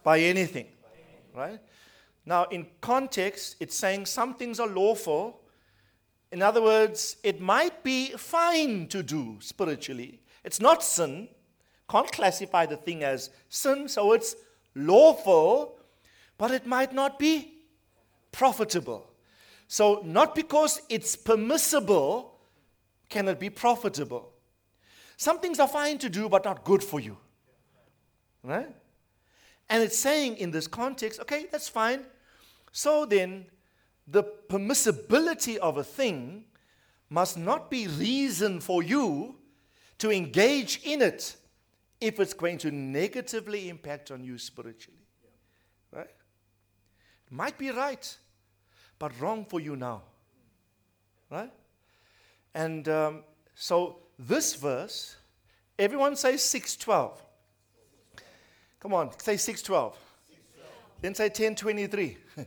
by 0.03 0.21
anything. 0.21 0.67
Right? 1.35 1.59
Now, 2.27 2.45
in 2.45 2.67
context, 2.83 3.57
it's 3.61 3.77
saying 3.77 4.07
some 4.07 4.35
things 4.35 4.61
are 4.61 4.69
lawful. 4.69 5.41
In 6.31 6.43
other 6.43 6.61
words, 6.61 7.17
it 7.23 7.41
might 7.41 7.83
be 7.83 8.09
fine 8.11 8.87
to 8.89 9.03
do 9.03 9.39
spiritually, 9.41 10.21
it's 10.45 10.61
not 10.61 10.83
sin. 10.83 11.29
Can't 11.89 12.11
classify 12.11 12.65
the 12.67 12.79
thing 12.79 13.05
as 13.05 13.31
sin, 13.51 13.89
so 13.89 14.13
it's 14.13 14.37
lawful, 14.75 15.79
but 16.39 16.51
it 16.51 16.67
might 16.67 16.95
not 16.95 17.19
be 17.19 17.53
profitable. 18.33 19.14
So, 19.75 20.03
not 20.05 20.37
because 20.37 20.83
it's 20.89 21.17
permissible 21.17 22.39
can 23.09 23.27
it 23.27 23.41
be 23.41 23.51
profitable. 23.51 24.31
Some 25.17 25.41
things 25.41 25.59
are 25.59 25.67
fine 25.67 25.99
to 25.99 26.09
do, 26.09 26.29
but 26.29 26.45
not 26.45 26.63
good 26.63 26.81
for 26.81 27.01
you. 27.01 27.17
Right? 28.45 28.73
And 29.69 29.83
it's 29.83 29.99
saying 29.99 30.37
in 30.37 30.53
this 30.53 30.69
context, 30.69 31.19
okay, 31.23 31.47
that's 31.51 31.69
fine. 31.69 32.07
So 32.71 33.05
then, 33.05 33.47
the 34.07 34.23
permissibility 34.49 35.57
of 35.57 35.77
a 35.77 35.83
thing 35.83 36.45
must 37.11 37.37
not 37.37 37.69
be 37.69 37.89
reason 37.89 38.61
for 38.61 38.81
you 38.81 39.35
to 39.99 40.13
engage 40.13 40.83
in 40.85 41.03
it 41.03 41.35
if 42.01 42.21
it's 42.21 42.33
going 42.33 42.59
to 42.59 42.71
negatively 42.71 43.69
impact 43.69 44.13
on 44.13 44.23
you 44.23 44.39
spiritually. 44.39 45.09
Right? 45.91 46.15
Might 47.29 47.59
be 47.59 47.73
right, 47.73 48.17
but 48.99 49.19
wrong 49.21 49.45
for 49.45 49.61
you 49.61 49.77
now. 49.77 50.03
Right? 51.31 51.53
And 52.55 52.89
um, 52.89 53.25
so 53.55 53.99
this 54.19 54.55
verse, 54.55 55.17
everyone 55.79 56.17
say 56.17 56.37
612. 56.37 57.23
Come 58.81 58.95
on, 58.95 59.19
say 59.19 59.37
612. 59.37 59.99
Then 61.01 61.15
say 61.15 61.25
1023. 61.25 62.17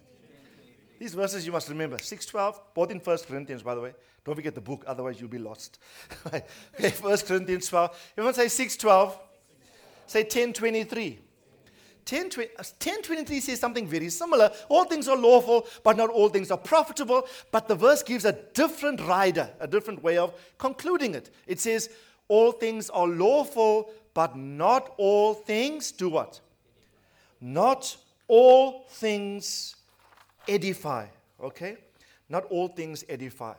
These 1.00 1.14
verses 1.14 1.46
you 1.46 1.52
must 1.52 1.70
remember. 1.70 1.98
612, 1.98 2.74
both 2.74 2.92
in 2.92 3.00
First 3.00 3.28
Corinthians, 3.28 3.62
by 3.62 3.76
the 3.76 3.82
way. 3.82 3.94
Don't 4.24 4.36
forget 4.36 4.56
the 4.56 4.62
book, 4.62 4.84
otherwise 4.88 5.20
you'll 5.20 5.30
be 5.30 5.38
lost. 5.38 5.80
okay, 6.26 6.90
1 7.00 7.18
Corinthians 7.20 7.68
12. 7.68 8.12
Everyone 8.18 8.34
say 8.34 8.48
612. 8.48 9.18
Say 10.08 10.24
1023. 10.24 11.20
1023 12.10 13.38
uh, 13.38 13.42
says 13.42 13.60
something 13.60 13.88
very 13.88 14.10
similar. 14.10 14.52
All 14.70 14.86
things 14.86 15.08
are 15.08 15.18
lawful, 15.18 15.68
but 15.84 15.98
not 15.98 16.10
all 16.10 16.30
things 16.30 16.52
are 16.52 16.58
profitable. 16.58 17.28
But 17.52 17.68
the 17.68 17.76
verse 17.76 18.04
gives 18.04 18.26
a 18.26 18.34
different 18.54 19.02
rider, 19.02 19.50
a 19.60 19.68
different 19.68 20.02
way 20.02 20.18
of 20.18 20.34
concluding 20.58 21.16
it. 21.16 21.30
It 21.46 21.60
says, 21.60 21.90
All 22.28 22.52
things 22.52 22.90
are 22.90 23.08
lawful, 23.08 23.90
but 24.14 24.36
not 24.36 24.94
all 24.98 25.34
things 25.34 25.92
do 25.92 26.10
what? 26.10 26.40
Not 27.42 27.96
all 28.28 28.86
things 28.90 29.76
edify. 30.48 31.08
Okay? 31.42 31.78
Not 32.30 32.46
all 32.46 32.68
things 32.68 33.04
edify. 33.08 33.54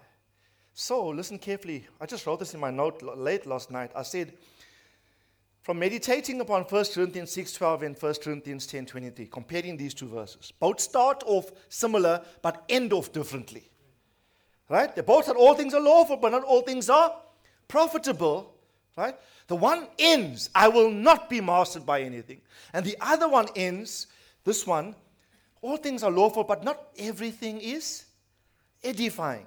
So, 0.74 1.08
listen 1.08 1.38
carefully. 1.38 1.86
I 2.00 2.06
just 2.06 2.24
wrote 2.26 2.38
this 2.38 2.54
in 2.54 2.60
my 2.60 2.70
note 2.70 3.02
late 3.02 3.46
last 3.46 3.70
night. 3.70 3.90
I 3.96 4.02
said, 4.02 4.32
from 5.68 5.80
meditating 5.80 6.40
upon 6.40 6.62
1 6.62 6.94
Corinthians 6.94 7.30
6:12 7.30 7.82
and 7.82 7.94
1 7.94 8.14
Corinthians 8.22 8.66
10:23, 8.66 9.26
comparing 9.30 9.76
these 9.76 9.92
two 9.92 10.08
verses. 10.08 10.50
Both 10.50 10.80
start 10.80 11.22
off 11.26 11.52
similar 11.68 12.24
but 12.40 12.64
end 12.70 12.94
off 12.94 13.12
differently. 13.12 13.68
Right? 14.70 14.96
They 14.96 15.02
both 15.02 15.26
said 15.26 15.36
all 15.36 15.54
things 15.54 15.74
are 15.74 15.80
lawful, 15.82 16.16
but 16.16 16.32
not 16.32 16.42
all 16.42 16.62
things 16.62 16.88
are 16.88 17.14
profitable. 17.68 18.56
Right? 18.96 19.14
The 19.46 19.56
one 19.56 19.88
ends, 19.98 20.48
I 20.54 20.68
will 20.68 20.90
not 20.90 21.28
be 21.28 21.42
mastered 21.42 21.84
by 21.84 22.00
anything. 22.00 22.40
And 22.72 22.82
the 22.82 22.96
other 22.98 23.28
one 23.28 23.48
ends, 23.54 24.06
this 24.44 24.66
one, 24.66 24.96
all 25.60 25.76
things 25.76 26.02
are 26.02 26.10
lawful, 26.10 26.44
but 26.44 26.64
not 26.64 26.88
everything 26.96 27.60
is 27.60 28.06
edifying. 28.82 29.44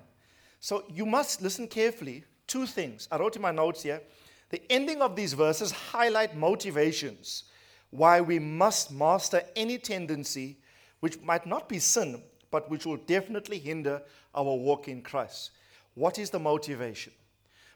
So 0.59 0.83
you 0.87 1.07
must 1.07 1.41
listen 1.41 1.67
carefully. 1.67 2.25
Two 2.45 2.67
things. 2.67 3.07
I 3.11 3.17
wrote 3.17 3.37
in 3.37 3.41
my 3.41 3.51
notes 3.51 3.81
here. 3.81 4.03
The 4.51 4.61
ending 4.69 5.01
of 5.01 5.15
these 5.15 5.33
verses 5.33 5.71
highlight 5.71 6.35
motivations 6.35 7.45
why 7.89 8.21
we 8.21 8.37
must 8.37 8.91
master 8.91 9.41
any 9.55 9.77
tendency 9.77 10.57
which 10.99 11.19
might 11.21 11.45
not 11.45 11.67
be 11.67 11.79
sin, 11.79 12.21
but 12.51 12.69
which 12.69 12.85
will 12.85 12.97
definitely 12.97 13.59
hinder 13.59 14.01
our 14.35 14.43
walk 14.43 14.87
in 14.87 15.01
Christ. 15.01 15.51
What 15.95 16.19
is 16.19 16.29
the 16.29 16.39
motivation? 16.39 17.13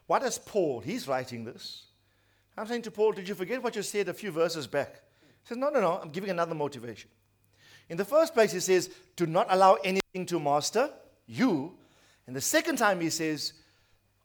What 0.06 0.22
does 0.22 0.38
Paul, 0.38 0.80
he's 0.80 1.08
writing 1.08 1.44
this. 1.44 1.86
I'm 2.56 2.66
saying 2.66 2.82
to 2.82 2.90
Paul, 2.90 3.12
did 3.12 3.28
you 3.28 3.34
forget 3.34 3.62
what 3.62 3.76
you 3.76 3.82
said 3.82 4.08
a 4.08 4.14
few 4.14 4.30
verses 4.30 4.66
back? 4.66 5.02
He 5.42 5.48
says, 5.48 5.58
no, 5.58 5.68
no, 5.68 5.80
no, 5.80 6.00
I'm 6.02 6.10
giving 6.10 6.30
another 6.30 6.54
motivation. 6.54 7.10
In 7.88 7.96
the 7.96 8.04
first 8.04 8.32
place, 8.32 8.52
he 8.52 8.60
says, 8.60 8.90
do 9.14 9.26
not 9.26 9.46
allow 9.50 9.74
anything 9.84 10.26
to 10.26 10.40
master 10.40 10.90
you. 11.26 11.74
And 12.26 12.34
the 12.34 12.40
second 12.40 12.76
time, 12.76 13.00
he 13.00 13.10
says, 13.10 13.52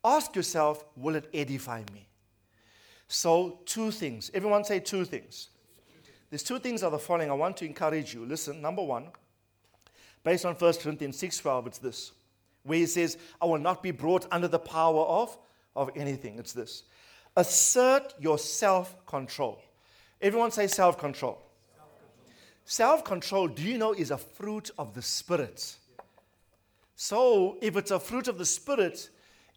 ask 0.04 0.36
yourself, 0.36 0.86
will 0.96 1.16
it 1.16 1.30
edify 1.34 1.84
me? 1.94 2.08
So, 3.14 3.60
two 3.66 3.92
things. 3.92 4.32
Everyone 4.34 4.64
say 4.64 4.80
two 4.80 5.04
things. 5.04 5.50
These 6.30 6.44
two 6.44 6.60
things 6.60 6.82
are 6.82 6.90
the 6.90 6.98
following. 6.98 7.30
I 7.30 7.34
want 7.34 7.58
to 7.58 7.66
encourage 7.66 8.14
you. 8.14 8.26
Listen, 8.26 8.62
number 8.62 8.82
one, 8.82 9.08
based 10.24 10.46
on 10.46 10.56
1 10.56 10.74
Corinthians 10.76 11.18
six, 11.18 11.42
6:12, 11.42 11.68
it's 11.68 11.78
this. 11.78 12.14
Where 12.64 12.78
he 12.78 12.86
says, 12.86 13.18
I 13.42 13.48
will 13.48 13.58
not 13.58 13.84
be 13.84 13.92
brought 13.92 14.28
under 14.32 14.48
the 14.48 14.60
power 14.60 15.04
of, 15.04 15.38
of 15.76 15.90
anything. 15.94 16.40
It's 16.40 16.54
this. 16.54 16.84
Assert 17.36 18.14
your 18.18 18.38
self-control. 18.38 19.62
Everyone 20.22 20.52
say 20.52 20.68
self-control. 20.68 21.38
Self 22.64 23.04
control, 23.04 23.50
do 23.50 23.62
you 23.62 23.78
know, 23.78 23.92
is 23.92 24.12
a 24.12 24.18
fruit 24.18 24.72
of 24.78 24.94
the 24.94 25.02
Spirit. 25.02 25.76
So, 26.96 27.58
if 27.62 27.76
it's 27.76 27.92
a 27.92 28.00
fruit 28.00 28.30
of 28.30 28.38
the 28.38 28.46
Spirit, 28.46 29.10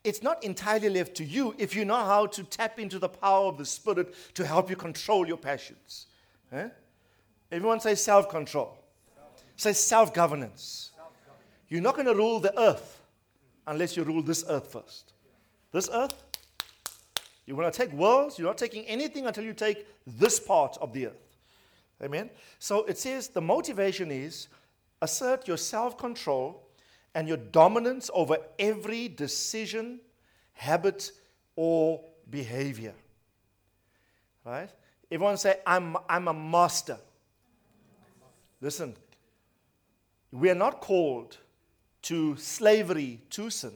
it's 0.04 0.22
not 0.22 0.44
entirely 0.44 0.90
left 0.90 1.14
to 1.16 1.24
you 1.24 1.54
if 1.58 1.74
you 1.74 1.84
know 1.86 2.04
how 2.04 2.26
to 2.26 2.44
tap 2.44 2.78
into 2.78 2.98
the 2.98 3.08
power 3.08 3.46
of 3.46 3.56
the 3.56 3.64
Spirit 3.64 4.14
to 4.34 4.46
help 4.46 4.68
you 4.68 4.76
control 4.76 5.26
your 5.26 5.38
passions. 5.38 6.06
Eh? 6.52 6.68
Everyone 7.50 7.80
say 7.80 7.94
self 7.94 8.28
control. 8.28 8.76
Say 9.56 9.72
self 9.72 10.12
governance. 10.12 10.90
You're 11.68 11.80
not 11.80 11.94
going 11.94 12.06
to 12.06 12.14
rule 12.14 12.38
the 12.38 12.56
earth 12.60 13.00
unless 13.66 13.96
you 13.96 14.04
rule 14.04 14.22
this 14.22 14.44
earth 14.48 14.70
first. 14.70 15.14
This 15.72 15.88
earth, 15.92 16.22
you 17.46 17.56
want 17.56 17.72
to 17.72 17.78
take 17.78 17.92
worlds, 17.92 18.38
you're 18.38 18.46
not 18.46 18.58
taking 18.58 18.84
anything 18.84 19.26
until 19.26 19.44
you 19.44 19.54
take 19.54 19.86
this 20.06 20.38
part 20.38 20.76
of 20.80 20.92
the 20.92 21.06
earth. 21.08 21.36
Amen? 22.02 22.30
So 22.58 22.84
it 22.84 22.98
says 22.98 23.28
the 23.28 23.40
motivation 23.40 24.10
is 24.10 24.48
assert 25.00 25.48
your 25.48 25.56
self 25.56 25.96
control 25.96 26.63
and 27.14 27.28
your 27.28 27.36
dominance 27.36 28.10
over 28.12 28.38
every 28.58 29.08
decision, 29.08 30.00
habit, 30.52 31.12
or 31.56 32.00
behavior. 32.30 32.94
Right? 34.44 34.70
Everyone 35.10 35.36
say, 35.36 35.58
I'm, 35.66 35.96
I'm 36.08 36.28
a 36.28 36.34
master. 36.34 36.98
Listen, 38.60 38.94
we 40.32 40.50
are 40.50 40.54
not 40.54 40.80
called 40.80 41.38
to 42.02 42.36
slavery 42.36 43.20
to 43.30 43.48
sin, 43.48 43.72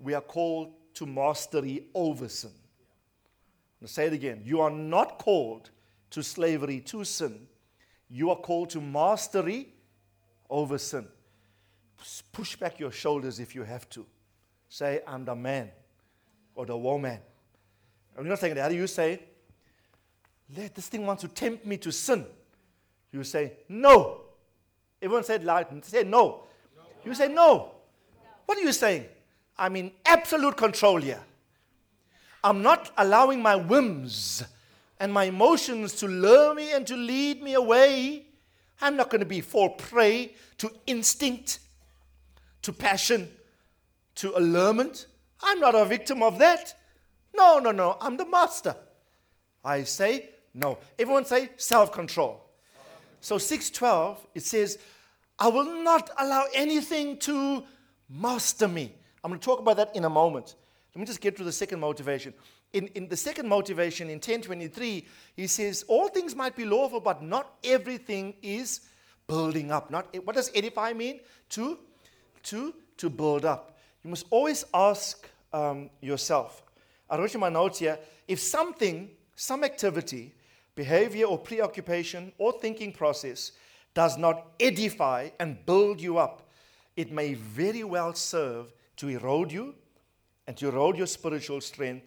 we 0.00 0.14
are 0.14 0.20
called 0.20 0.72
to 0.94 1.06
mastery 1.06 1.84
over 1.94 2.28
sin. 2.28 2.50
I'm 3.80 3.86
say 3.86 4.06
it 4.06 4.12
again. 4.12 4.42
You 4.44 4.62
are 4.62 4.70
not 4.70 5.18
called 5.18 5.70
to 6.10 6.22
slavery 6.22 6.80
to 6.80 7.04
sin. 7.04 7.46
You 8.08 8.30
are 8.30 8.36
called 8.36 8.70
to 8.70 8.80
mastery 8.80 9.68
over 10.48 10.78
sin. 10.78 11.06
Push 12.32 12.56
back 12.56 12.78
your 12.78 12.92
shoulders 12.92 13.40
if 13.40 13.54
you 13.54 13.62
have 13.62 13.88
to. 13.90 14.06
Say, 14.68 15.00
I'm 15.06 15.24
the 15.24 15.34
man 15.34 15.70
or 16.54 16.66
the 16.66 16.76
woman. 16.76 17.18
I'm 18.16 18.28
not 18.28 18.38
saying 18.38 18.54
that. 18.54 18.72
You 18.72 18.86
say, 18.86 19.20
let 20.56 20.74
this 20.74 20.88
thing 20.88 21.06
wants 21.06 21.22
to 21.22 21.28
tempt 21.28 21.66
me 21.66 21.76
to 21.78 21.90
sin? 21.90 22.26
You 23.12 23.24
say, 23.24 23.52
no. 23.68 24.20
Everyone 25.00 25.24
said 25.24 25.44
loud. 25.44 25.84
Say 25.84 26.04
no. 26.04 26.44
no. 26.76 26.82
You 27.04 27.14
say 27.14 27.28
no. 27.28 27.34
no. 27.34 27.72
What 28.46 28.58
are 28.58 28.62
you 28.62 28.72
saying? 28.72 29.06
I'm 29.58 29.76
in 29.76 29.90
absolute 30.04 30.56
control 30.56 31.00
here. 31.00 31.22
I'm 32.44 32.62
not 32.62 32.92
allowing 32.96 33.42
my 33.42 33.56
whims 33.56 34.44
and 35.00 35.12
my 35.12 35.24
emotions 35.24 35.94
to 35.96 36.06
lure 36.06 36.54
me 36.54 36.72
and 36.72 36.86
to 36.86 36.96
lead 36.96 37.42
me 37.42 37.54
away. 37.54 38.26
I'm 38.80 38.96
not 38.96 39.10
going 39.10 39.20
to 39.20 39.26
be 39.26 39.40
fall 39.40 39.70
prey 39.70 40.34
to 40.58 40.70
instinct, 40.86 41.58
to 42.66 42.72
passion, 42.72 43.28
to 44.16 44.36
allurement. 44.36 45.06
I'm 45.42 45.60
not 45.60 45.74
a 45.74 45.84
victim 45.84 46.22
of 46.22 46.38
that. 46.38 46.74
No, 47.34 47.58
no, 47.58 47.70
no. 47.70 47.96
I'm 48.00 48.16
the 48.16 48.26
master. 48.26 48.76
I 49.64 49.84
say 49.84 50.30
no. 50.52 50.78
Everyone 50.98 51.24
say 51.24 51.50
self 51.56 51.92
control. 51.92 52.42
So 53.20 53.38
612, 53.38 54.26
it 54.34 54.42
says, 54.42 54.78
I 55.38 55.48
will 55.48 55.82
not 55.82 56.10
allow 56.18 56.44
anything 56.54 57.18
to 57.20 57.64
master 58.08 58.68
me. 58.68 58.92
I'm 59.24 59.30
going 59.30 59.40
to 59.40 59.44
talk 59.44 59.58
about 59.58 59.76
that 59.78 59.96
in 59.96 60.04
a 60.04 60.10
moment. 60.10 60.54
Let 60.94 61.00
me 61.00 61.06
just 61.06 61.20
get 61.20 61.36
to 61.36 61.44
the 61.44 61.52
second 61.52 61.80
motivation 61.80 62.34
in, 62.72 62.88
in 62.88 63.08
the 63.08 63.16
second 63.16 63.48
motivation 63.48 64.08
in 64.08 64.16
1023, 64.16 65.06
he 65.36 65.46
says, 65.46 65.84
All 65.88 66.08
things 66.08 66.34
might 66.34 66.56
be 66.56 66.64
lawful, 66.64 67.00
but 67.00 67.22
not 67.22 67.54
everything 67.64 68.34
is 68.42 68.80
building 69.26 69.70
up. 69.70 69.90
Not 69.90 70.14
what 70.24 70.36
does 70.36 70.50
edify 70.54 70.92
mean? 70.92 71.20
To 71.50 71.78
to 72.46 72.74
to 72.96 73.10
build 73.10 73.44
up. 73.44 73.78
You 74.02 74.10
must 74.10 74.26
always 74.30 74.64
ask 74.72 75.28
um, 75.52 75.90
yourself. 76.00 76.62
I 77.08 77.18
wrote 77.18 77.34
in 77.34 77.40
my 77.40 77.48
notes 77.48 77.78
here, 77.78 77.98
if 78.26 78.40
something, 78.40 79.10
some 79.34 79.64
activity, 79.64 80.34
behavior 80.74 81.26
or 81.26 81.38
preoccupation 81.38 82.32
or 82.38 82.52
thinking 82.60 82.92
process 82.92 83.52
does 83.94 84.18
not 84.18 84.46
edify 84.60 85.30
and 85.40 85.64
build 85.64 86.00
you 86.00 86.18
up, 86.18 86.50
it 86.96 87.12
may 87.12 87.34
very 87.34 87.84
well 87.84 88.14
serve 88.14 88.72
to 88.96 89.08
erode 89.08 89.52
you 89.52 89.74
and 90.46 90.56
to 90.56 90.68
erode 90.68 90.96
your 90.96 91.06
spiritual 91.06 91.60
strength 91.60 92.06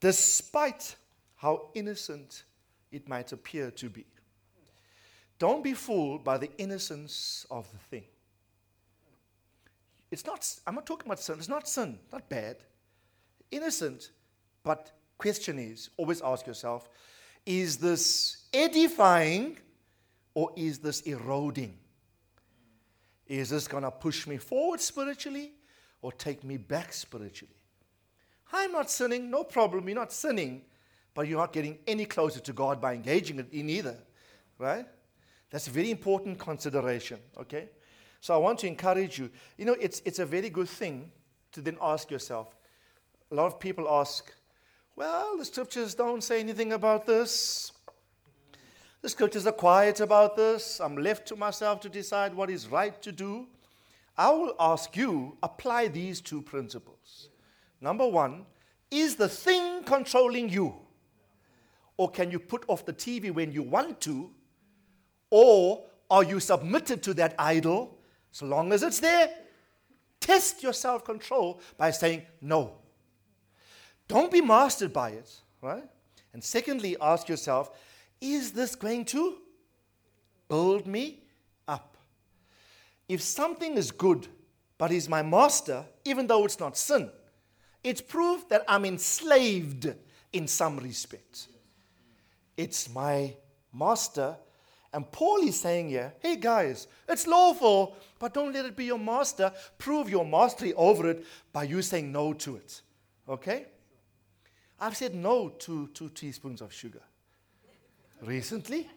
despite 0.00 0.96
how 1.36 1.68
innocent 1.74 2.44
it 2.90 3.08
might 3.08 3.32
appear 3.32 3.70
to 3.70 3.88
be. 3.88 4.04
Don't 5.38 5.62
be 5.62 5.74
fooled 5.74 6.24
by 6.24 6.38
the 6.38 6.50
innocence 6.58 7.46
of 7.50 7.70
the 7.70 7.78
thing. 7.78 8.04
It's 10.10 10.26
not, 10.26 10.46
I'm 10.66 10.74
not 10.74 10.86
talking 10.86 11.06
about 11.06 11.20
sin. 11.20 11.36
It's 11.38 11.48
not 11.48 11.68
sin, 11.68 11.98
not 12.12 12.28
bad. 12.28 12.56
Innocent, 13.50 14.10
but 14.62 14.92
question 15.18 15.58
is 15.58 15.90
always 15.96 16.22
ask 16.22 16.46
yourself 16.46 16.88
is 17.46 17.76
this 17.78 18.46
edifying 18.52 19.58
or 20.34 20.50
is 20.56 20.78
this 20.78 21.00
eroding? 21.02 21.78
Is 23.26 23.50
this 23.50 23.68
going 23.68 23.84
to 23.84 23.90
push 23.90 24.26
me 24.26 24.36
forward 24.36 24.80
spiritually 24.80 25.52
or 26.02 26.12
take 26.12 26.44
me 26.44 26.56
back 26.56 26.92
spiritually? 26.92 27.54
I'm 28.52 28.72
not 28.72 28.90
sinning, 28.90 29.30
no 29.30 29.44
problem, 29.44 29.88
you're 29.88 29.94
not 29.94 30.12
sinning, 30.12 30.62
but 31.14 31.28
you're 31.28 31.38
not 31.38 31.52
getting 31.52 31.78
any 31.86 32.04
closer 32.04 32.40
to 32.40 32.52
God 32.52 32.80
by 32.80 32.94
engaging 32.94 33.44
in 33.52 33.70
either, 33.70 33.96
right? 34.58 34.86
That's 35.50 35.68
a 35.68 35.70
very 35.70 35.90
important 35.90 36.38
consideration, 36.38 37.20
okay? 37.38 37.68
So 38.20 38.34
I 38.34 38.36
want 38.36 38.58
to 38.60 38.66
encourage 38.66 39.18
you. 39.18 39.30
You 39.56 39.64
know, 39.64 39.76
it's, 39.80 40.02
it's 40.04 40.18
a 40.18 40.26
very 40.26 40.50
good 40.50 40.68
thing 40.68 41.10
to 41.52 41.60
then 41.60 41.76
ask 41.80 42.10
yourself. 42.10 42.54
A 43.30 43.34
lot 43.34 43.46
of 43.46 43.58
people 43.58 43.88
ask, 43.88 44.32
well, 44.96 45.38
the 45.38 45.44
scriptures 45.44 45.94
don't 45.94 46.22
say 46.22 46.40
anything 46.40 46.72
about 46.72 47.06
this. 47.06 47.72
The 49.02 49.08
scriptures 49.08 49.46
are 49.46 49.52
quiet 49.52 50.00
about 50.00 50.36
this. 50.36 50.80
I'm 50.80 50.96
left 50.96 51.26
to 51.28 51.36
myself 51.36 51.80
to 51.80 51.88
decide 51.88 52.34
what 52.34 52.50
is 52.50 52.68
right 52.68 53.00
to 53.00 53.10
do. 53.10 53.46
I 54.18 54.30
will 54.30 54.54
ask 54.60 54.94
you, 54.96 55.38
apply 55.42 55.88
these 55.88 56.20
two 56.20 56.42
principles. 56.42 57.30
Number 57.80 58.06
one, 58.06 58.44
is 58.90 59.16
the 59.16 59.28
thing 59.28 59.82
controlling 59.84 60.50
you? 60.50 60.74
Or 61.96 62.10
can 62.10 62.30
you 62.30 62.38
put 62.38 62.64
off 62.68 62.84
the 62.84 62.92
TV 62.92 63.32
when 63.32 63.52
you 63.52 63.62
want 63.62 64.00
to? 64.02 64.30
Or 65.30 65.84
are 66.10 66.24
you 66.24 66.40
submitted 66.40 67.02
to 67.04 67.14
that 67.14 67.34
idol 67.38 67.96
so 68.32 68.46
long 68.46 68.72
as 68.72 68.82
it's 68.82 69.00
there? 69.00 69.30
Test 70.20 70.62
your 70.62 70.72
self 70.72 71.04
control 71.04 71.60
by 71.76 71.90
saying 71.90 72.22
no. 72.40 72.72
Don't 74.06 74.30
be 74.30 74.40
mastered 74.40 74.92
by 74.92 75.10
it, 75.10 75.30
right? 75.62 75.88
And 76.32 76.42
secondly, 76.42 76.96
ask 77.00 77.28
yourself, 77.28 77.70
is 78.20 78.52
this 78.52 78.74
going 78.74 79.04
to 79.06 79.38
build 80.48 80.86
me 80.86 81.22
up? 81.66 81.96
If 83.08 83.22
something 83.22 83.76
is 83.76 83.90
good, 83.90 84.28
but 84.78 84.92
is 84.92 85.08
my 85.08 85.22
master, 85.22 85.84
even 86.04 86.26
though 86.26 86.44
it's 86.44 86.60
not 86.60 86.76
sin, 86.76 87.10
it's 87.82 88.00
proof 88.00 88.48
that 88.48 88.64
I'm 88.68 88.84
enslaved 88.84 89.92
in 90.32 90.46
some 90.46 90.78
respects. 90.78 91.48
It's 92.56 92.92
my 92.92 93.34
master. 93.72 94.36
And 94.92 95.10
Paul 95.12 95.46
is 95.46 95.60
saying 95.60 95.90
here, 95.90 96.12
hey 96.20 96.36
guys, 96.36 96.88
it's 97.08 97.26
lawful, 97.26 97.96
but 98.18 98.34
don't 98.34 98.52
let 98.52 98.64
it 98.64 98.76
be 98.76 98.86
your 98.86 98.98
master. 98.98 99.52
Prove 99.78 100.10
your 100.10 100.24
mastery 100.24 100.74
over 100.74 101.08
it 101.10 101.24
by 101.52 101.64
you 101.64 101.80
saying 101.80 102.10
no 102.10 102.32
to 102.32 102.56
it. 102.56 102.82
Okay? 103.28 103.66
I've 104.80 104.96
said 104.96 105.14
no 105.14 105.50
to 105.50 105.88
two 105.88 106.08
teaspoons 106.08 106.60
of 106.60 106.72
sugar 106.72 107.02
recently. 108.22 108.88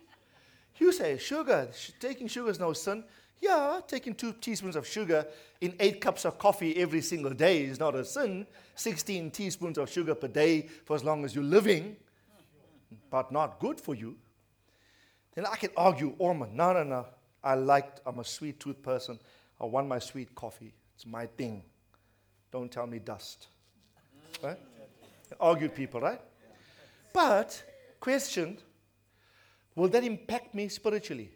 You 0.77 0.91
say 0.91 1.17
sugar, 1.17 1.69
taking 1.99 2.27
sugar 2.27 2.49
is 2.49 2.60
no 2.60 2.73
sin. 2.73 3.03
Yeah, 3.39 3.82
taking 3.86 4.15
two 4.15 4.34
teaspoons 4.34 4.77
of 4.77 4.88
sugar 4.88 5.27
in 5.60 5.75
eight 5.79 5.99
cups 5.99 6.23
of 6.23 6.39
coffee 6.39 6.77
every 6.77 7.01
single 7.01 7.34
day 7.34 7.63
is 7.63 7.79
not 7.79 7.93
a 7.93 8.06
sin. 8.06 8.47
16 8.75 9.32
teaspoons 9.32 9.77
of 9.77 9.89
sugar 9.91 10.15
per 10.15 10.29
day 10.29 10.67
for 10.86 10.95
as 10.95 11.03
long 11.03 11.25
as 11.25 11.36
you're 11.36 11.43
living, 11.43 11.97
but 13.12 13.32
not 13.32 13.60
good 13.60 13.79
for 13.79 13.93
you. 13.93 14.15
Then 15.36 15.46
I 15.46 15.56
can 15.56 15.72
argue, 15.76 16.15
oh, 16.19 16.26
Orman, 16.26 16.56
no, 16.56 16.74
no, 16.74 16.84
no. 16.84 17.06
I 17.43 17.56
liked, 17.56 18.02
I'm 18.06 18.19
a 18.19 18.24
sweet 18.24 18.60
tooth 18.60 18.82
person. 18.82 19.19
I 19.60 19.65
want 19.65 19.88
my 19.88 20.00
sweet 20.00 20.34
coffee. 20.36 20.74
It's 20.96 21.06
my 21.06 21.26
thing. 21.26 21.63
Don't 22.52 22.72
tell 22.72 22.88
me 22.88 23.00
dust. 23.00 23.48
Right? 24.41 24.60
Argued 25.39 25.74
people, 25.74 26.00
right? 26.00 26.22
But, 27.12 27.63
question, 28.00 28.58
will 29.76 29.88
that 29.89 30.04
impact 30.04 30.54
me 30.54 30.67
spiritually? 30.67 31.32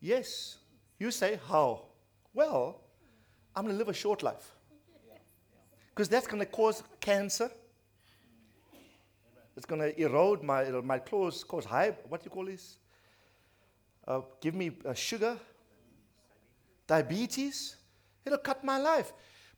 Yes. 0.00 0.58
You 0.98 1.10
say, 1.10 1.38
how? 1.48 1.86
Well, 2.32 2.80
I'm 3.54 3.64
going 3.64 3.74
to 3.74 3.78
live 3.78 3.88
a 3.88 3.94
short 3.94 4.22
life. 4.22 4.52
Because 5.90 6.08
that's 6.08 6.28
going 6.28 6.38
to 6.38 6.46
cause 6.46 6.84
cancer. 7.00 7.50
It's 9.56 9.66
going 9.66 9.80
to 9.80 10.00
erode 10.00 10.44
my, 10.44 10.70
my 10.70 11.00
clothes, 11.00 11.42
cause 11.42 11.64
high, 11.64 11.96
what 12.08 12.20
do 12.20 12.26
you 12.26 12.30
call 12.30 12.44
this? 12.44 12.78
Uh, 14.08 14.22
give 14.40 14.54
me 14.54 14.70
uh, 14.86 14.94
sugar, 14.94 15.36
diabetes. 16.86 17.76
It'll 18.24 18.38
cut 18.38 18.64
my 18.64 18.78
life. 18.78 19.12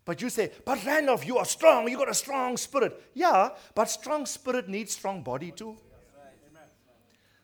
But 0.05 0.21
you 0.21 0.29
say, 0.29 0.51
but 0.65 0.85
Randolph, 0.85 1.25
you 1.25 1.39
are 1.39 1.45
strong. 1.45 1.89
You 1.89 1.97
got 1.97 2.11
a 2.11 2.15
strong 2.15 2.57
spirit. 2.57 3.01
Yeah, 3.15 3.51
but 3.77 3.89
strong 3.89 4.27
spirit 4.27 4.69
needs 4.69 4.93
strong 4.93 5.23
body 5.23 5.53
too. 5.53 5.77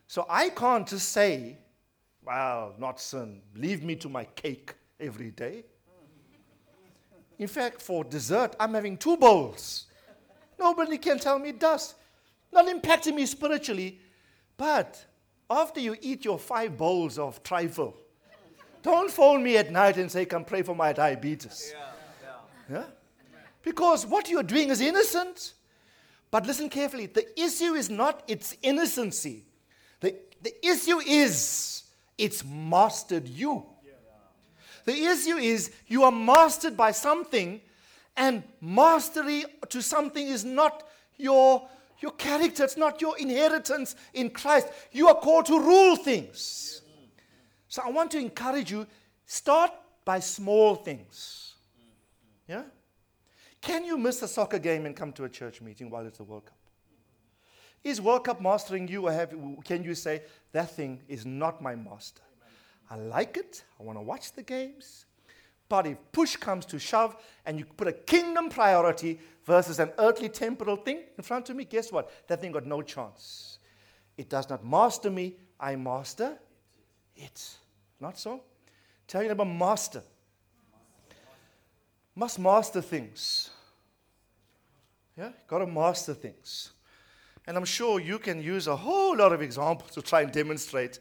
So 0.05 0.25
I 0.29 0.49
can't 0.49 0.85
just 0.85 1.09
say, 1.09 1.57
well, 2.25 2.75
not 2.77 2.99
sin. 2.99 3.41
Leave 3.55 3.83
me 3.83 3.95
to 3.95 4.09
my 4.09 4.25
cake 4.25 4.73
every 4.99 5.31
day. 5.31 5.63
In 7.39 7.47
fact, 7.47 7.81
for 7.81 8.03
dessert, 8.03 8.53
I'm 8.59 8.73
having 8.73 8.97
two 8.97 9.15
bowls. 9.15 9.85
Nobody 10.59 10.97
can 10.97 11.19
tell 11.19 11.39
me 11.39 11.53
dust. 11.53 11.95
Not 12.51 12.65
impacting 12.67 13.15
me 13.15 13.25
spiritually, 13.25 13.99
but 14.57 15.05
after 15.49 15.79
you 15.79 15.95
eat 16.01 16.25
your 16.25 16.39
five 16.39 16.77
bowls 16.77 17.17
of 17.17 17.41
trifle, 17.43 17.95
don't 18.81 19.11
phone 19.11 19.43
me 19.43 19.57
at 19.57 19.71
night 19.71 19.97
and 19.97 20.11
say, 20.11 20.25
Come 20.25 20.45
pray 20.45 20.61
for 20.61 20.75
my 20.75 20.93
diabetes. 20.93 21.73
Yeah, 21.73 21.85
yeah. 22.69 22.77
yeah? 22.77 22.83
Because 23.63 24.05
what 24.05 24.29
you're 24.29 24.43
doing 24.43 24.69
is 24.69 24.81
innocent. 24.81 25.53
But 26.29 26.45
listen 26.45 26.69
carefully 26.69 27.05
the 27.05 27.25
issue 27.39 27.73
is 27.73 27.89
not 27.89 28.23
its 28.27 28.55
innocency, 28.61 29.45
the, 29.99 30.15
the 30.41 30.53
issue 30.67 30.99
is 30.99 31.83
it's 32.17 32.43
mastered 32.43 33.27
you. 33.27 33.65
The 34.85 34.93
issue 34.93 35.35
is 35.35 35.71
you 35.87 36.03
are 36.03 36.11
mastered 36.13 36.77
by 36.77 36.91
something, 36.91 37.59
and 38.15 38.41
mastery 38.61 39.43
to 39.67 39.81
something 39.81 40.25
is 40.25 40.45
not 40.45 40.87
your, 41.17 41.67
your 41.99 42.11
character, 42.11 42.63
it's 42.63 42.77
not 42.77 43.01
your 43.01 43.17
inheritance 43.17 43.95
in 44.13 44.29
Christ. 44.29 44.67
You 44.91 45.07
are 45.07 45.15
called 45.15 45.47
to 45.47 45.59
rule 45.59 45.95
things. 45.95 46.81
So 47.67 47.81
I 47.85 47.89
want 47.89 48.11
to 48.11 48.19
encourage 48.19 48.71
you 48.71 48.87
start 49.25 49.71
by 50.05 50.19
small 50.19 50.75
things. 50.75 51.55
Yeah? 52.47 52.63
Can 53.61 53.83
you 53.83 53.97
miss 53.97 54.21
a 54.21 54.27
soccer 54.27 54.59
game 54.59 54.85
and 54.85 54.95
come 54.95 55.11
to 55.13 55.25
a 55.25 55.29
church 55.29 55.61
meeting 55.61 55.89
while 55.89 56.05
it's 56.05 56.19
a 56.19 56.23
World 56.23 56.45
Cup? 56.45 56.57
Is 57.83 57.99
World 57.99 58.23
Cup 58.23 58.41
mastering 58.41 58.87
you, 58.87 59.07
or 59.07 59.11
have, 59.11 59.33
can 59.65 59.83
you 59.83 59.95
say, 59.95 60.21
that 60.51 60.71
thing 60.71 61.01
is 61.07 61.25
not 61.25 61.61
my 61.61 61.75
master? 61.75 62.21
I 62.89 62.95
like 62.95 63.35
it. 63.35 63.63
I 63.79 63.83
want 63.83 63.97
to 63.97 64.01
watch 64.01 64.31
the 64.31 64.43
games. 64.43 65.06
But 65.69 65.87
if 65.87 65.97
push 66.11 66.35
comes 66.35 66.65
to 66.67 66.79
shove 66.79 67.15
and 67.45 67.59
you 67.59 67.65
put 67.65 67.87
a 67.87 67.93
kingdom 67.93 68.49
priority 68.49 69.19
versus 69.45 69.79
an 69.79 69.91
earthly 69.97 70.29
temporal 70.29 70.77
thing 70.77 71.01
in 71.17 71.23
front 71.23 71.49
of 71.49 71.55
me, 71.55 71.65
guess 71.65 71.91
what? 71.91 72.27
That 72.27 72.41
thing 72.41 72.51
got 72.51 72.65
no 72.65 72.81
chance. 72.81 73.59
It 74.17 74.29
does 74.29 74.49
not 74.49 74.65
master 74.65 75.09
me, 75.09 75.35
I 75.59 75.75
master 75.75 76.37
it. 77.15 77.55
Not 77.99 78.17
so? 78.17 78.41
Tell 79.07 79.23
you 79.23 79.31
about 79.31 79.47
master. 79.47 80.03
Must 82.15 82.39
master 82.39 82.81
things. 82.81 83.49
Yeah? 85.17 85.31
Got 85.47 85.59
to 85.59 85.67
master 85.67 86.13
things. 86.13 86.71
And 87.45 87.55
I'm 87.55 87.65
sure 87.65 87.99
you 87.99 88.19
can 88.19 88.41
use 88.41 88.67
a 88.67 88.75
whole 88.75 89.15
lot 89.15 89.31
of 89.31 89.41
examples 89.41 89.91
to 89.91 90.01
try 90.01 90.21
and 90.21 90.31
demonstrate 90.31 90.99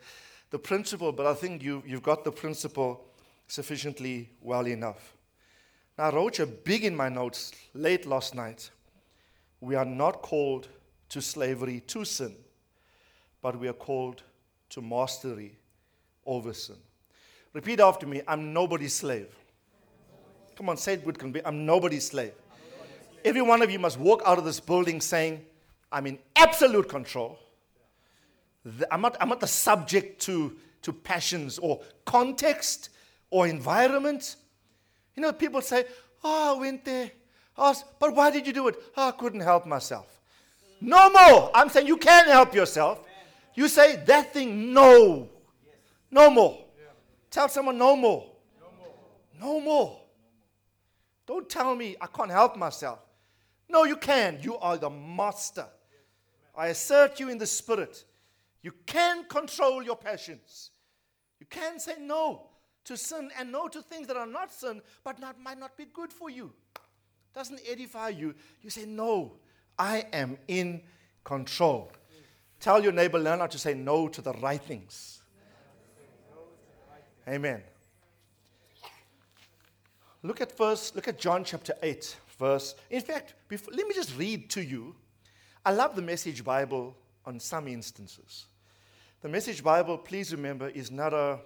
the 0.50 0.59
principle, 0.59 1.12
but 1.12 1.26
I 1.26 1.35
think 1.35 1.62
you, 1.62 1.83
you've 1.87 2.02
got 2.02 2.22
the 2.22 2.31
principle 2.31 3.05
sufficiently 3.46 4.30
well 4.40 4.66
enough. 4.66 5.16
Now, 5.98 6.04
I 6.04 6.14
wrote 6.14 6.38
you 6.38 6.46
big 6.46 6.85
in 6.85 6.94
my 6.94 7.09
notes 7.09 7.52
late 7.74 8.06
last 8.06 8.35
night. 8.35 8.70
We 9.61 9.74
are 9.74 9.85
not 9.85 10.22
called 10.22 10.68
to 11.09 11.22
slavery 11.22 11.80
to 11.87 12.04
sin, 12.04 12.35
but 13.40 13.59
we 13.59 13.68
are 13.68 13.72
called 13.72 14.22
to 14.70 14.82
mastery 14.82 15.56
over 16.26 16.52
sin. 16.52 16.76
Repeat 17.52 17.80
after 17.80 18.06
me 18.06 18.20
I'm 18.28 18.52
nobody's 18.52 18.94
slave. 18.94 19.35
Come 20.56 20.68
on, 20.68 20.76
say 20.76 20.94
it 20.94 21.06
with 21.06 21.18
conviction. 21.18 21.46
I'm 21.46 21.64
nobody's 21.64 22.06
slave. 22.09 22.32
Every 23.24 23.42
one 23.42 23.62
of 23.62 23.70
you 23.70 23.78
must 23.78 23.98
walk 23.98 24.22
out 24.24 24.38
of 24.38 24.44
this 24.44 24.61
building 24.61 25.00
saying, 25.00 25.44
I'm 25.90 26.06
in 26.06 26.18
absolute 26.35 26.88
control. 26.88 27.38
I'm 28.90 29.00
not, 29.00 29.16
I'm 29.20 29.28
not 29.28 29.40
the 29.40 29.46
subject 29.46 30.20
to, 30.22 30.56
to 30.82 30.92
passions 30.92 31.59
or 31.59 31.80
context 32.04 32.90
or 33.30 33.46
environment. 33.46 34.36
You 35.14 35.22
know, 35.22 35.32
people 35.32 35.60
say, 35.60 35.84
ah, 36.24 36.52
Oh, 36.52 36.56
I 36.56 36.60
went 36.60 36.84
there. 36.84 37.10
Oh, 37.56 37.72
ah, 37.74 37.82
but 37.98 38.14
why 38.14 38.30
did 38.30 38.46
you 38.46 38.52
do 38.52 38.68
it? 38.68 38.76
Oh, 38.96 39.08
I 39.08 39.12
couldn't 39.12 39.40
help 39.40 39.66
myself. 39.66 40.20
No 40.80 41.10
more. 41.10 41.50
I'm 41.54 41.68
saying 41.68 41.86
you 41.86 41.96
can 41.96 42.26
help 42.26 42.54
yourself. 42.54 43.00
You 43.54 43.68
say 43.68 43.96
that 44.06 44.32
thing, 44.32 44.72
no. 44.72 45.28
No 46.10 46.30
more. 46.30 46.64
Tell 47.30 47.48
someone, 47.48 47.78
no 47.78 47.96
more. 47.96 48.26
No 49.40 49.60
more. 49.60 50.00
Don't 51.26 51.48
tell 51.48 51.74
me 51.74 51.96
I 52.00 52.06
can't 52.06 52.30
help 52.30 52.56
myself. 52.56 52.98
No, 53.68 53.84
you 53.84 53.96
can. 53.96 54.38
You 54.42 54.56
are 54.58 54.76
the 54.76 54.90
master. 54.90 55.66
I 56.56 56.68
assert 56.68 57.20
you 57.20 57.28
in 57.28 57.38
the 57.38 57.46
spirit. 57.46 58.04
You 58.62 58.72
can 58.86 59.24
control 59.24 59.82
your 59.82 59.96
passions. 59.96 60.70
You 61.38 61.46
can 61.46 61.78
say 61.78 61.94
no 62.00 62.45
to 62.87 62.96
sin 62.96 63.31
and 63.38 63.53
no 63.53 63.68
to 63.68 63.83
things 63.83 64.07
that 64.07 64.16
are 64.16 64.27
not 64.27 64.53
sin, 64.53 64.81
but 65.05 65.20
not, 65.20 65.40
might 65.40 65.59
not 65.59 65.77
be 65.77 65.87
good 65.92 66.12
for 66.12 66.31
you. 66.31 66.53
Doesn't 67.35 67.61
edify 67.68 68.09
you. 68.09 68.35
You 68.62 68.70
say, 68.70 68.87
No, 68.87 69.33
I 69.79 70.07
am 70.12 70.38
in 70.49 70.83
control. 71.22 71.92
Tell 72.59 72.83
your 72.83 72.92
neighbor, 72.92 73.18
learn 73.18 73.40
how 73.40 73.46
to 73.46 73.59
say 73.59 73.75
no 73.75 74.09
to 74.09 74.22
the 74.22 74.33
right 74.35 74.61
things. 74.61 75.20
Amen. 77.29 77.62
Look 80.22 80.40
at 80.40 80.57
first, 80.57 80.96
look 80.96 81.07
at 81.09 81.18
John 81.18 81.44
chapter 81.44 81.75
8, 81.83 82.16
verse. 82.38 82.75
In 82.90 83.01
fact, 83.01 83.35
before, 83.49 83.75
let 83.75 83.87
me 83.87 83.94
just 83.94 84.16
read 84.16 84.49
to 84.51 84.62
you. 84.62 84.94
I 85.64 85.72
love 85.72 85.94
the 85.94 86.03
message 86.03 86.42
Bible 86.42 86.96
on 87.25 87.38
some 87.38 87.68
instances. 87.68 88.46
The 89.22 89.29
Message 89.29 89.62
Bible, 89.62 89.99
please 89.99 90.33
remember, 90.33 90.68
is 90.68 90.90
not 90.90 91.12
a 91.12 91.40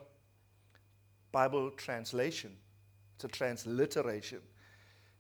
Bible 1.33 1.71
translation, 1.71 2.57
it's 3.15 3.25
a 3.25 3.29
transliteration, 3.29 4.41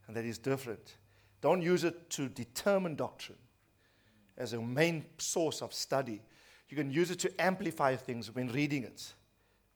and 0.06 0.16
that 0.16 0.24
is 0.24 0.38
different. 0.38 0.96
Don't 1.40 1.62
use 1.62 1.84
it 1.84 2.10
to 2.10 2.28
determine 2.28 2.96
doctrine 2.96 3.38
as 4.36 4.52
a 4.52 4.60
main 4.60 5.04
source 5.18 5.62
of 5.62 5.72
study. 5.72 6.20
You 6.68 6.76
can 6.76 6.90
use 6.90 7.10
it 7.10 7.18
to 7.20 7.40
amplify 7.40 7.96
things 7.96 8.34
when 8.34 8.48
reading 8.48 8.84
it, 8.84 9.12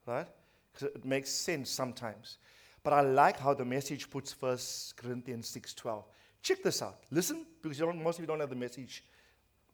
right? 0.07 0.27
Because 0.73 0.95
it 0.95 1.05
makes 1.05 1.31
sense 1.31 1.71
sometimes. 1.71 2.39
But 2.83 2.93
I 2.93 3.01
like 3.01 3.39
how 3.39 3.55
the 3.55 3.65
message 3.65 4.11
puts 4.11 4.33
1 4.41 4.59
Corinthians 4.97 5.51
6.12. 5.51 6.05
Check 6.43 6.63
this 6.63 6.83
out. 6.83 6.99
Listen, 7.11 7.47
because 7.63 7.81
most 7.81 8.19
of 8.19 8.21
you 8.21 8.27
don't 8.27 8.41
have 8.41 8.51
the 8.51 8.57
message 8.57 9.05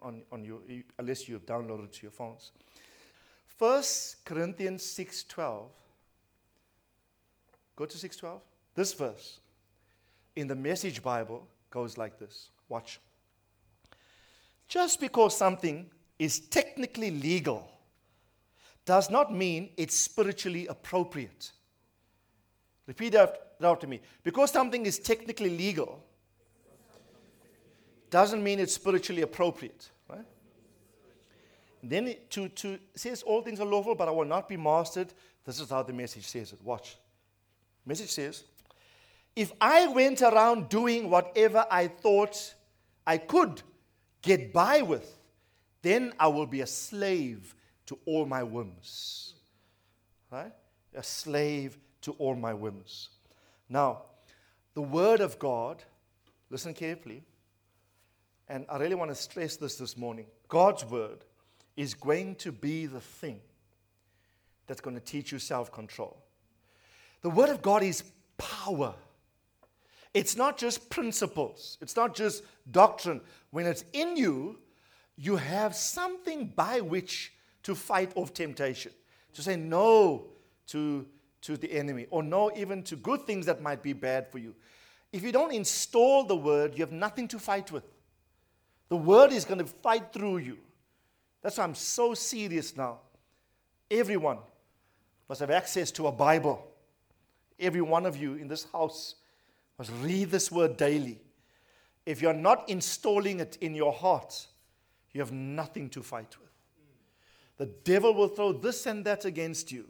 on, 0.01 0.23
on 0.31 0.45
your, 0.45 0.61
unless 0.99 1.29
you 1.29 1.35
have 1.35 1.45
downloaded 1.45 1.91
to 1.93 2.03
your 2.03 2.13
phones. 2.13 2.53
1 3.59 3.83
Corinthians 4.25 4.83
6.12. 4.83 5.67
Go 7.81 7.87
to 7.87 7.97
6.12. 7.97 8.41
This 8.75 8.93
verse 8.93 9.41
in 10.37 10.47
the 10.47 10.55
Message 10.55 11.03
Bible 11.03 11.49
goes 11.71 11.97
like 11.97 12.19
this. 12.19 12.51
Watch. 12.69 13.01
Just 14.69 15.01
because 15.01 15.35
something 15.35 15.87
is 16.19 16.41
technically 16.41 17.11
legal 17.11 17.73
does 18.85 19.09
not 19.09 19.35
mean 19.35 19.71
it's 19.79 19.97
spiritually 19.97 20.67
appropriate. 20.67 21.53
Repeat 22.87 23.15
that 23.15 23.53
after 23.63 23.87
me. 23.87 24.03
Because 24.25 24.51
something 24.51 24.85
is 24.85 24.99
technically 24.99 25.57
legal 25.57 26.05
doesn't 28.11 28.45
mean 28.45 28.59
it's 28.59 28.75
spiritually 28.75 29.23
appropriate. 29.23 29.89
Right? 30.07 30.27
Then 31.83 32.09
it, 32.09 32.31
to, 32.33 32.51
to 32.51 32.79
says 32.95 33.23
all 33.23 33.41
things 33.41 33.59
are 33.59 33.65
lawful, 33.65 33.95
but 33.95 34.07
I 34.07 34.11
will 34.11 34.27
not 34.27 34.51
be 34.51 34.59
mastered. 34.59 35.15
This 35.47 35.61
is 35.61 35.71
how 35.71 35.83
the 35.83 35.95
message 35.95 36.27
says 36.27 36.53
it. 36.53 36.59
Watch. 36.63 36.99
Message 37.87 38.11
says, 38.11 38.45
if 39.37 39.53
I 39.61 39.87
went 39.87 40.23
around 40.23 40.69
doing 40.69 41.09
whatever 41.09 41.67
I 41.71 41.89
thought 41.89 42.55
I 43.07 43.19
could 43.19 43.63
get 44.23 44.53
by 44.53 44.83
with, 44.83 45.19
then 45.83 46.13
I 46.19 46.29
will 46.29 46.47
be 46.47 46.61
a 46.61 46.67
slave 46.67 47.55
to 47.87 47.99
all 48.05 48.27
my 48.27 48.43
whims. 48.43 49.35
Right? 50.31 50.53
A 50.95 51.03
slave 51.03 51.79
to 52.03 52.13
all 52.13 52.35
my 52.35 52.55
whims. 52.55 53.09
Now, 53.69 54.03
the 54.75 54.83
Word 54.83 55.21
of 55.21 55.39
God, 55.39 55.83
listen 56.51 56.75
carefully, 56.75 57.23
and 58.49 58.67
I 58.69 58.79
really 58.79 58.95
want 58.95 59.11
to 59.11 59.15
stress 59.15 59.57
this 59.57 59.77
this 59.77 59.97
morning 59.97 60.27
God's 60.49 60.85
Word 60.85 61.25
is 61.77 61.95
going 61.95 62.35
to 62.37 62.53
be 62.53 62.87
the 62.87 63.01
thing 63.01 63.41
that's 64.67 64.81
going 64.81 64.97
to 64.97 65.03
teach 65.03 65.33
you 65.33 65.39
self 65.39 65.73
control. 65.73 66.23
The 67.23 67.31
Word 67.31 67.51
of 67.51 67.63
God 67.63 67.83
is 67.83 68.03
power. 68.39 68.95
It's 70.13 70.37
not 70.37 70.59
just 70.59 70.91
principles, 70.91 71.79
it's 71.81 71.97
not 71.97 72.15
just 72.15 72.43
doctrine. 72.71 73.21
When 73.51 73.67
it's 73.67 73.85
in 73.93 74.17
you, 74.17 74.59
you 75.17 75.37
have 75.37 75.75
something 75.75 76.53
by 76.57 76.81
which 76.81 77.33
to 77.63 77.75
fight 77.75 78.13
off 78.15 78.33
temptation, 78.33 78.93
to 79.35 79.43
say 79.43 79.57
no 79.57 80.27
to, 80.69 81.07
to 81.43 81.57
the 81.57 81.71
enemy, 81.73 82.07
or 82.11 82.23
no 82.23 82.51
even 82.57 82.83
to 82.85 82.97
good 82.97 83.27
things 83.27 83.47
that 83.47 83.61
might 83.61 83.83
be 83.83 83.93
bad 83.93 84.31
for 84.31 84.39
you. 84.39 84.55
If 85.13 85.23
you 85.23 85.33
don't 85.33 85.53
install 85.53 86.25
the 86.25 86.37
word, 86.37 86.75
you 86.75 86.81
have 86.81 86.93
nothing 86.93 87.29
to 87.29 87.39
fight 87.39 87.71
with. 87.71 87.85
The 88.89 88.97
word 88.97 89.33
is 89.33 89.45
going 89.45 89.59
to 89.59 89.67
fight 89.67 90.13
through 90.13 90.39
you. 90.39 90.59
That's 91.43 91.59
why 91.59 91.65
I'm 91.65 91.75
so 91.75 92.15
serious 92.15 92.77
now. 92.77 92.99
Everyone 93.91 94.39
must 95.29 95.41
have 95.41 95.51
access 95.51 95.91
to 95.93 96.07
a 96.07 96.13
Bible. 96.13 96.70
Every 97.61 97.83
one 97.83 98.07
of 98.07 98.17
you 98.17 98.35
in 98.35 98.49
this 98.49 98.67
house 98.73 99.17
must 99.79 99.93
read 100.03 100.31
this 100.31 100.51
word 100.51 100.77
daily. 100.77 101.21
If 102.07 102.23
you're 102.23 102.33
not 102.33 102.69
installing 102.69 103.41
it 103.41 103.59
in 103.61 103.75
your 103.75 103.93
heart, 103.93 104.47
you 105.13 105.21
have 105.21 105.33
nothing 105.33 105.89
to 105.91 106.03
fight 106.03 106.37
with. 106.41 106.51
The 107.59 107.67
devil 107.85 108.15
will 108.15 108.29
throw 108.29 108.53
this 108.53 108.87
and 108.87 109.05
that 109.05 109.25
against 109.25 109.71
you, 109.71 109.85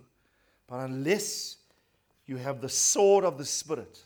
but 0.67 0.81
unless 0.81 1.57
you 2.27 2.37
have 2.37 2.61
the 2.61 2.69
sword 2.69 3.25
of 3.25 3.39
the 3.39 3.45
Spirit, 3.45 4.03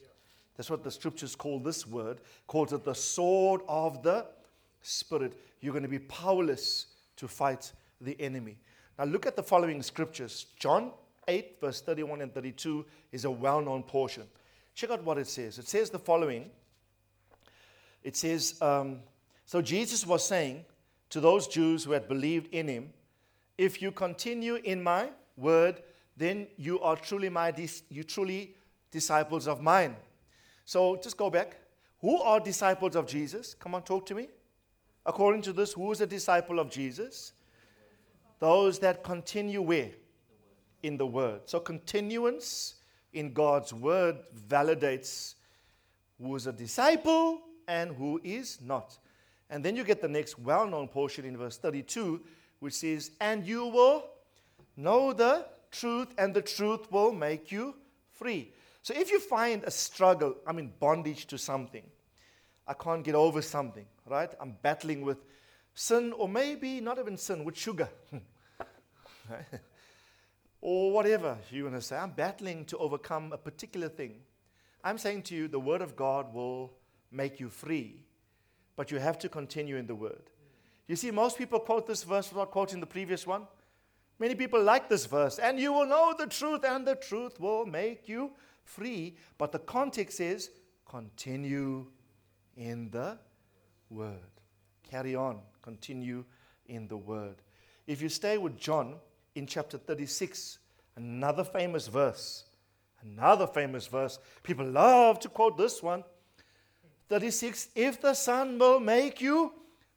that's 0.57 0.71
what 0.71 0.85
the 0.85 0.91
scriptures 0.91 1.35
call 1.35 1.59
this 1.59 1.87
word, 1.87 2.21
calls 2.47 2.73
it 2.73 2.85
the 2.85 2.95
sword 2.95 3.63
of 3.69 4.03
the 4.03 4.27
Spirit, 4.83 5.33
you're 5.61 5.73
going 5.73 5.83
to 5.83 5.89
be 5.89 5.99
powerless 5.99 6.87
to 7.17 7.27
fight 7.27 7.73
the 8.01 8.21
enemy. 8.21 8.59
Now 8.99 9.05
look 9.05 9.25
at 9.27 9.35
the 9.35 9.43
following 9.43 9.83
scriptures. 9.83 10.47
John 10.59 10.93
8, 11.29 11.59
verse 11.61 11.81
31 11.81 12.23
and 12.23 12.33
32 12.33 12.85
is 13.13 13.25
a 13.25 13.31
well 13.31 13.61
known 13.61 13.83
portion. 13.83 14.25
Check 14.75 14.91
out 14.91 15.05
what 15.05 15.19
it 15.19 15.29
says. 15.29 15.59
It 15.59 15.69
says 15.69 15.91
the 15.91 15.99
following 15.99 16.51
It 18.03 18.17
says, 18.17 18.61
um, 18.61 19.01
So 19.47 19.63
Jesus 19.63 20.07
was 20.07 20.27
saying 20.27 20.65
to 21.11 21.21
those 21.21 21.47
Jews 21.47 21.85
who 21.85 21.93
had 21.93 22.09
believed 22.09 22.53
in 22.53 22.69
him, 22.69 22.93
If 23.57 23.81
you 23.81 23.93
continue 23.93 24.57
in 24.57 24.83
my 24.83 25.11
word, 25.37 25.83
then 26.17 26.47
you 26.57 26.81
are 26.81 26.97
truly 26.97 27.29
my 27.29 27.51
dis- 27.51 27.83
you 27.89 28.05
truly 28.05 28.55
disciples 28.91 29.49
of 29.49 29.61
mine. 29.61 29.97
So 30.65 30.97
just 30.97 31.17
go 31.17 31.31
back. 31.31 31.57
Who 32.01 32.21
are 32.21 32.41
disciples 32.41 32.97
of 32.97 33.07
Jesus? 33.07 33.55
Come 33.55 33.75
on, 33.75 33.83
talk 33.83 34.07
to 34.07 34.15
me. 34.15 34.29
According 35.07 35.43
to 35.43 35.53
this, 35.53 35.73
who 35.73 35.91
is 35.93 36.01
a 36.01 36.07
disciple 36.07 36.59
of 36.59 36.71
Jesus? 36.71 37.33
Those 38.41 38.79
that 38.81 39.03
continue 39.03 39.63
where? 39.63 39.91
In 40.85 40.99
the 40.99 41.07
Word. 41.07 41.41
So, 41.47 41.61
continuance 41.61 42.75
in 43.15 43.33
God's 43.33 43.73
Word 43.73 44.19
validates 44.49 45.35
who 46.21 46.37
is 46.37 46.47
a 46.47 46.53
disciple 46.53 47.41
and 47.67 47.97
who 47.97 48.21
is 48.23 48.61
not. 48.61 48.99
And 49.49 49.65
then 49.65 49.77
you 49.77 49.85
get 49.85 50.03
the 50.03 50.09
next 50.09 50.39
well 50.39 50.67
known 50.67 50.89
portion 50.89 51.25
in 51.25 51.39
verse 51.39 51.57
32, 51.57 52.21
which 52.61 52.75
says, 52.75 53.13
And 53.19 53.47
you 53.47 53.65
will 53.65 54.05
know 54.77 55.15
the 55.15 55.47
truth, 55.71 56.09
and 56.19 56.35
the 56.35 56.43
truth 56.43 56.93
will 56.93 57.13
make 57.13 57.51
you 57.51 57.77
free. 58.13 58.53
So, 58.83 58.93
if 58.95 59.11
you 59.11 59.21
find 59.21 59.65
a 59.65 59.71
struggle, 59.71 60.37
I 60.47 60.53
mean, 60.53 60.75
bondage 60.79 61.25
to 61.29 61.39
something, 61.39 61.85
I 62.69 62.75
can't 62.75 63.03
get 63.03 63.15
over 63.15 63.41
something, 63.41 63.87
right? 64.05 64.31
I'm 64.39 64.59
battling 64.61 65.01
with 65.01 65.25
sin, 65.73 66.13
or 66.13 66.29
maybe 66.29 66.83
not 66.83 66.99
even 66.99 67.17
sin, 67.17 67.43
with 67.43 67.57
sugar. 67.57 67.89
or 70.65 70.91
whatever 70.91 71.37
you 71.51 71.65
want 71.65 71.77
to 71.77 71.83
say. 71.83 71.95
I'm 71.95 72.13
battling 72.13 72.65
to 72.67 72.79
overcome 72.79 73.35
a 73.35 73.37
particular 73.37 73.91
thing. 73.91 74.15
I'm 74.83 74.97
saying 74.97 75.25
to 75.25 75.35
you, 75.35 75.47
the 75.47 75.61
Word 75.61 75.83
of 75.83 75.95
God 75.95 76.33
will 76.33 76.73
make 77.13 77.39
you 77.39 77.51
free, 77.51 78.07
but 78.75 78.91
you 78.91 78.99
have 78.99 79.19
to 79.19 79.29
continue 79.29 79.77
in 79.77 79.87
the 79.87 79.95
Word. 79.95 80.31
You 80.89 80.97
see, 80.97 81.11
most 81.11 81.37
people 81.37 81.61
quote 81.61 81.87
this 81.87 82.03
verse 82.03 82.31
without 82.31 82.51
quoting 82.51 82.81
the 82.81 82.87
previous 82.87 83.27
one. 83.27 83.47
Many 84.19 84.35
people 84.35 84.63
like 84.63 84.89
this 84.89 85.05
verse, 85.05 85.39
and 85.39 85.61
you 85.61 85.71
will 85.71 85.87
know 85.87 86.15
the 86.19 86.27
truth, 86.27 86.65
and 86.65 86.87
the 86.87 86.95
truth 86.95 87.39
will 87.39 87.67
make 87.67 88.09
you 88.09 88.33
free. 88.63 89.17
But 89.37 89.53
the 89.53 89.59
context 89.59 90.19
is 90.19 90.49
continue 90.89 91.89
in 92.57 92.89
the 92.91 93.19
Word. 93.91 94.41
Carry 94.91 95.15
on, 95.15 95.41
continue 95.61 96.25
in 96.67 96.89
the 96.89 96.97
Word. 96.97 97.37
If 97.87 98.01
you 98.01 98.09
stay 98.09 98.39
with 98.39 98.57
John 98.57 98.95
in 99.35 99.47
chapter 99.47 99.79
36, 99.79 100.59
another 100.97 101.45
famous 101.45 101.87
verse, 101.87 102.45
another 103.03 103.47
famous 103.47 103.87
verse, 103.87 104.19
people 104.43 104.67
love 104.67 105.19
to 105.21 105.29
quote 105.29 105.57
this 105.57 105.83
one 105.83 106.05
36 107.09 107.69
If 107.75 108.01
the 108.01 108.15
Son 108.15 108.59
will 108.59 108.81
make 108.81 109.21
you 109.21 109.53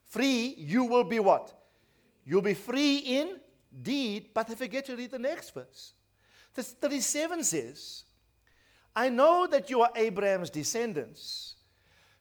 free, 0.06 0.54
you 0.58 0.84
will 0.84 1.04
be 1.04 1.20
what? 1.20 1.54
You'll 2.24 2.42
be 2.42 2.54
free 2.54 3.26
indeed, 3.72 4.30
but 4.34 4.50
I 4.50 4.54
forget 4.54 4.84
to 4.86 4.96
read 4.96 5.10
the 5.10 5.18
next 5.18 5.54
verse. 5.54 5.94
This 6.54 6.72
37 6.72 7.44
says, 7.44 8.04
I 8.94 9.08
know 9.08 9.46
that 9.46 9.70
you 9.70 9.80
are 9.82 9.90
Abraham's 9.94 10.50
descendants 10.50 11.54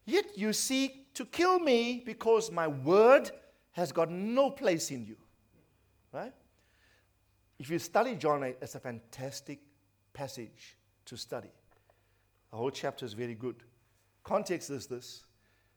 Yet 0.07 0.37
you 0.37 0.53
seek 0.53 1.13
to 1.15 1.25
kill 1.25 1.59
me 1.59 2.01
because 2.03 2.49
my 2.49 2.67
word 2.67 3.29
has 3.73 3.91
got 3.91 4.09
no 4.09 4.49
place 4.49 4.89
in 4.89 5.05
you. 5.05 5.17
Right? 6.13 6.31
If 7.59 7.69
you 7.69 7.79
study 7.79 8.15
John 8.15 8.43
8, 8.43 8.57
it's 8.61 8.75
a 8.75 8.79
fantastic 8.79 9.59
passage 10.13 10.77
to 11.05 11.17
study. 11.17 11.49
The 12.51 12.57
whole 12.57 12.71
chapter 12.71 13.05
is 13.05 13.13
very 13.13 13.35
good. 13.35 13.55
Context 14.23 14.69
is 14.69 14.87
this 14.87 15.23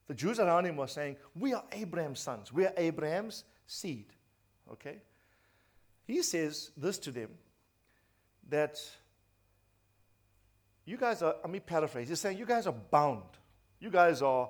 the 0.06 0.14
Jews 0.14 0.40
around 0.40 0.66
him 0.66 0.76
were 0.76 0.86
saying, 0.86 1.16
We 1.34 1.54
are 1.54 1.64
Abraham's 1.72 2.20
sons, 2.20 2.52
we 2.52 2.66
are 2.66 2.72
Abraham's 2.76 3.44
seed. 3.66 4.06
Okay? 4.72 4.98
He 6.06 6.22
says 6.22 6.70
this 6.76 6.98
to 6.98 7.10
them 7.10 7.30
that 8.48 8.80
you 10.84 10.96
guys 10.96 11.22
are, 11.22 11.36
let 11.42 11.50
me 11.50 11.60
paraphrase, 11.60 12.08
he's 12.08 12.20
saying, 12.20 12.38
You 12.38 12.46
guys 12.46 12.66
are 12.66 12.74
bound 12.90 13.22
you 13.80 13.90
guys 13.90 14.20
are, 14.20 14.48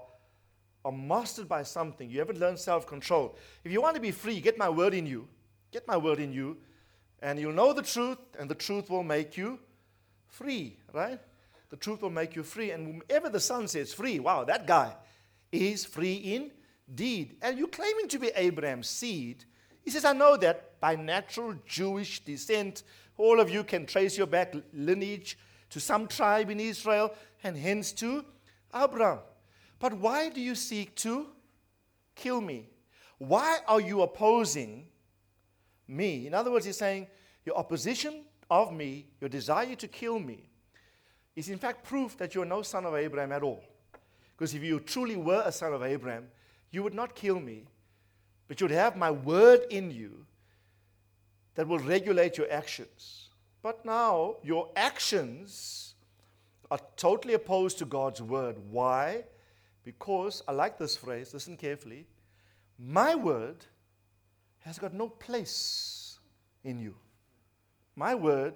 are 0.85 0.93
mastered 0.93 1.49
by 1.49 1.63
something. 1.63 2.11
You 2.11 2.19
haven't 2.19 2.41
learned 2.41 2.59
self 2.59 2.87
control. 2.87 3.37
If 3.65 3.73
you 3.73 3.81
want 3.81 3.95
to 3.95 4.01
be 4.01 4.11
free, 4.11 4.41
get 4.41 4.59
my 4.59 4.69
word 4.69 4.93
in 4.93 5.07
you. 5.07 5.29
Get 5.71 5.87
my 5.87 5.97
word 5.97 6.19
in 6.19 6.33
you, 6.33 6.57
and 7.23 7.39
you'll 7.39 7.53
know 7.53 7.73
the 7.73 7.83
truth, 7.83 8.19
and 8.39 8.51
the 8.51 8.55
truth 8.55 8.91
will 8.91 9.03
make 9.03 9.37
you 9.37 9.59
free, 10.29 10.77
right? 10.93 11.21
The 11.71 11.77
truth 11.77 12.03
will 12.03 12.11
make 12.11 12.35
you 12.35 12.43
free. 12.43 12.71
And 12.71 13.03
whoever 13.09 13.29
the 13.29 13.41
Son 13.41 13.69
says 13.69 13.93
free, 13.93 14.19
wow, 14.19 14.45
that 14.45 14.67
guy 14.67 14.95
is 15.53 15.85
free 15.85 16.51
indeed. 16.89 17.37
And 17.43 17.59
you're 17.59 17.69
claiming 17.69 18.09
to 18.09 18.19
be 18.19 18.31
Abraham's 18.35 18.89
seed. 18.89 19.45
He 19.83 19.91
says, 19.91 20.05
I 20.05 20.13
know 20.13 20.37
that 20.39 20.81
by 20.81 20.97
natural 20.97 21.55
Jewish 21.67 22.21
descent, 22.21 22.83
all 23.17 23.41
of 23.41 23.51
you 23.51 23.65
can 23.65 23.87
trace 23.87 24.17
your 24.17 24.27
back 24.27 24.55
lineage 24.73 25.39
to 25.71 25.81
some 25.81 26.09
tribe 26.09 26.51
in 26.51 26.59
Israel, 26.59 27.15
and 27.45 27.57
hence 27.57 27.93
to 27.93 28.25
Abraham. 28.75 29.19
But 29.79 29.95
why 29.95 30.29
do 30.29 30.41
you 30.41 30.55
seek 30.55 30.95
to 30.97 31.29
kill 32.17 32.41
me? 32.41 32.69
Why 33.19 33.59
are 33.69 33.81
you 33.81 34.03
opposing 34.03 34.87
me? 35.91 36.27
In 36.27 36.35
other 36.35 36.51
words, 36.51 36.67
he's 36.67 36.79
saying, 36.79 37.07
Your 37.45 37.57
opposition 37.57 38.23
of 38.51 38.73
me, 38.73 39.07
your 39.21 39.29
desire 39.29 39.75
to 39.75 39.89
kill 39.89 40.19
me, 40.19 40.49
is 41.37 41.49
in 41.49 41.59
fact 41.59 41.85
proof 41.85 42.17
that 42.19 42.35
you're 42.35 42.45
no 42.45 42.63
son 42.63 42.85
of 42.85 42.95
Abraham 42.95 43.33
at 43.33 43.43
all. 43.43 43.63
Because 44.37 44.55
if 44.55 44.63
you 44.63 44.81
truly 44.81 45.17
were 45.17 45.43
a 45.45 45.53
son 45.53 45.73
of 45.73 45.83
Abraham, 45.83 46.29
you 46.71 46.83
would 46.83 46.95
not 46.95 47.15
kill 47.15 47.39
me, 47.39 47.67
but 48.49 48.61
you'd 48.61 48.71
have 48.71 48.97
my 48.97 49.11
word 49.11 49.61
in 49.71 49.91
you 49.91 50.27
that 51.55 51.69
will 51.69 51.79
regulate 51.79 52.39
your 52.39 52.51
actions. 52.51 53.29
But 53.63 53.85
now 53.85 54.37
your 54.43 54.71
actions 54.77 55.95
are 56.71 56.81
totally 56.97 57.35
opposed 57.35 57.79
to 57.79 57.85
God's 57.85 58.23
word. 58.23 58.57
Why? 58.71 59.25
Because, 59.85 60.43
I 60.47 60.53
like 60.53 60.79
this 60.79 60.97
phrase, 60.97 61.35
listen 61.35 61.57
carefully. 61.57 62.07
My 62.79 63.15
word 63.15 63.67
has 64.61 64.79
got 64.79 64.95
no 64.95 65.09
place 65.09 66.19
in 66.65 66.79
you. 66.79 66.95
My 67.97 68.15
word 68.15 68.55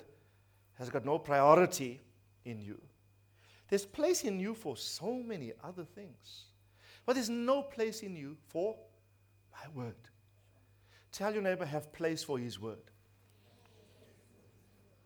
has 0.75 0.91
got 0.91 1.05
no 1.05 1.19
priority 1.19 2.01
in 2.45 2.61
you. 2.61 2.81
There's 3.69 3.87
place 3.87 4.25
in 4.25 4.39
you 4.39 4.55
for 4.55 4.77
so 4.77 5.15
many 5.15 5.53
other 5.63 5.85
things, 5.85 6.45
but 7.07 7.15
there's 7.15 7.31
no 7.31 7.63
place 7.63 8.03
in 8.03 8.15
you 8.15 8.37
for 8.49 8.77
my 9.53 9.83
word. 9.83 9.97
Tell 11.13 11.33
your 11.33 11.43
neighbor, 11.43 11.65
have 11.65 11.93
place 11.93 12.23
for 12.23 12.39
his 12.39 12.61
word. 12.61 12.83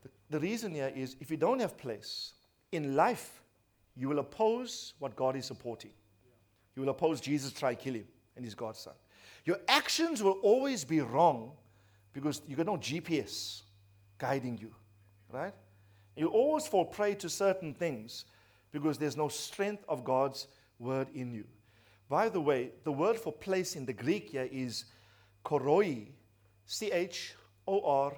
The, 0.02 0.08
the 0.30 0.40
reason 0.40 0.72
here 0.72 0.92
is 0.94 1.16
if 1.20 1.30
you 1.30 1.37
don't 1.37 1.61
have 1.61 1.76
place 1.76 2.32
in 2.72 2.96
life, 2.96 3.42
you 3.96 4.08
will 4.08 4.18
oppose 4.18 4.94
what 4.98 5.14
God 5.16 5.37
is 5.37 5.44
supporting. 5.44 5.90
You 6.74 6.82
will 6.82 6.90
oppose 6.90 7.20
Jesus, 7.20 7.52
try 7.52 7.74
kill 7.74 7.94
him, 7.94 8.06
and 8.37 8.44
he's 8.44 8.54
God's 8.54 8.78
son. 8.78 8.94
Your 9.48 9.61
actions 9.66 10.22
will 10.22 10.38
always 10.42 10.84
be 10.84 11.00
wrong 11.00 11.52
because 12.12 12.42
you 12.46 12.54
got 12.54 12.66
no 12.66 12.76
GPS 12.76 13.62
guiding 14.18 14.58
you, 14.58 14.74
right? 15.32 15.54
You 16.16 16.26
always 16.26 16.66
fall 16.66 16.84
prey 16.84 17.14
to 17.14 17.30
certain 17.30 17.72
things 17.72 18.26
because 18.72 18.98
there's 18.98 19.16
no 19.16 19.28
strength 19.28 19.87
of 19.88 20.04
God's 20.04 20.48
word 20.78 21.08
in 21.14 21.32
you. 21.32 21.44
By 22.11 22.28
the 22.28 22.42
way, 22.42 22.72
the 22.84 22.92
word 22.92 23.16
for 23.16 23.32
place 23.32 23.74
in 23.74 23.87
the 23.87 23.94
Greek 23.94 24.28
here 24.32 24.50
is 24.52 24.84
choreo, 25.46 26.08
C 26.66 26.92
H 26.92 27.34
O 27.66 27.80
R 27.80 28.12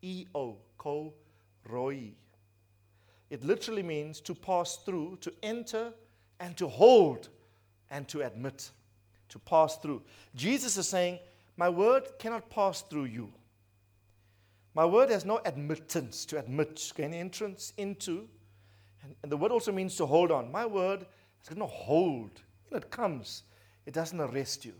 E 0.00 0.26
O, 0.32 0.58
choreo. 0.78 2.12
It 3.30 3.42
literally 3.42 3.82
means 3.82 4.20
to 4.20 4.32
pass 4.32 4.76
through, 4.76 5.18
to 5.22 5.32
enter, 5.42 5.92
and 6.38 6.56
to 6.56 6.68
hold, 6.68 7.30
and 7.90 8.06
to 8.06 8.20
admit, 8.20 8.70
to 9.32 9.38
pass 9.38 9.76
through. 9.78 10.02
Jesus 10.34 10.76
is 10.76 10.88
saying, 10.88 11.18
My 11.56 11.68
word 11.68 12.04
cannot 12.18 12.50
pass 12.50 12.82
through 12.82 13.04
you. 13.04 13.32
My 14.74 14.84
word 14.86 15.10
has 15.10 15.24
no 15.24 15.40
admittance 15.44 16.24
to 16.26 16.38
admit, 16.38 16.92
gain 16.94 17.12
entrance 17.12 17.72
into. 17.76 18.28
And, 19.02 19.14
and 19.22 19.32
the 19.32 19.36
word 19.36 19.52
also 19.52 19.72
means 19.72 19.96
to 19.96 20.06
hold 20.06 20.30
on. 20.30 20.52
My 20.52 20.66
word 20.66 21.06
has 21.48 21.56
no 21.56 21.66
hold. 21.66 22.40
When 22.68 22.80
it 22.80 22.90
comes, 22.90 23.42
it 23.86 23.94
doesn't 23.94 24.20
arrest 24.20 24.64
you. 24.64 24.74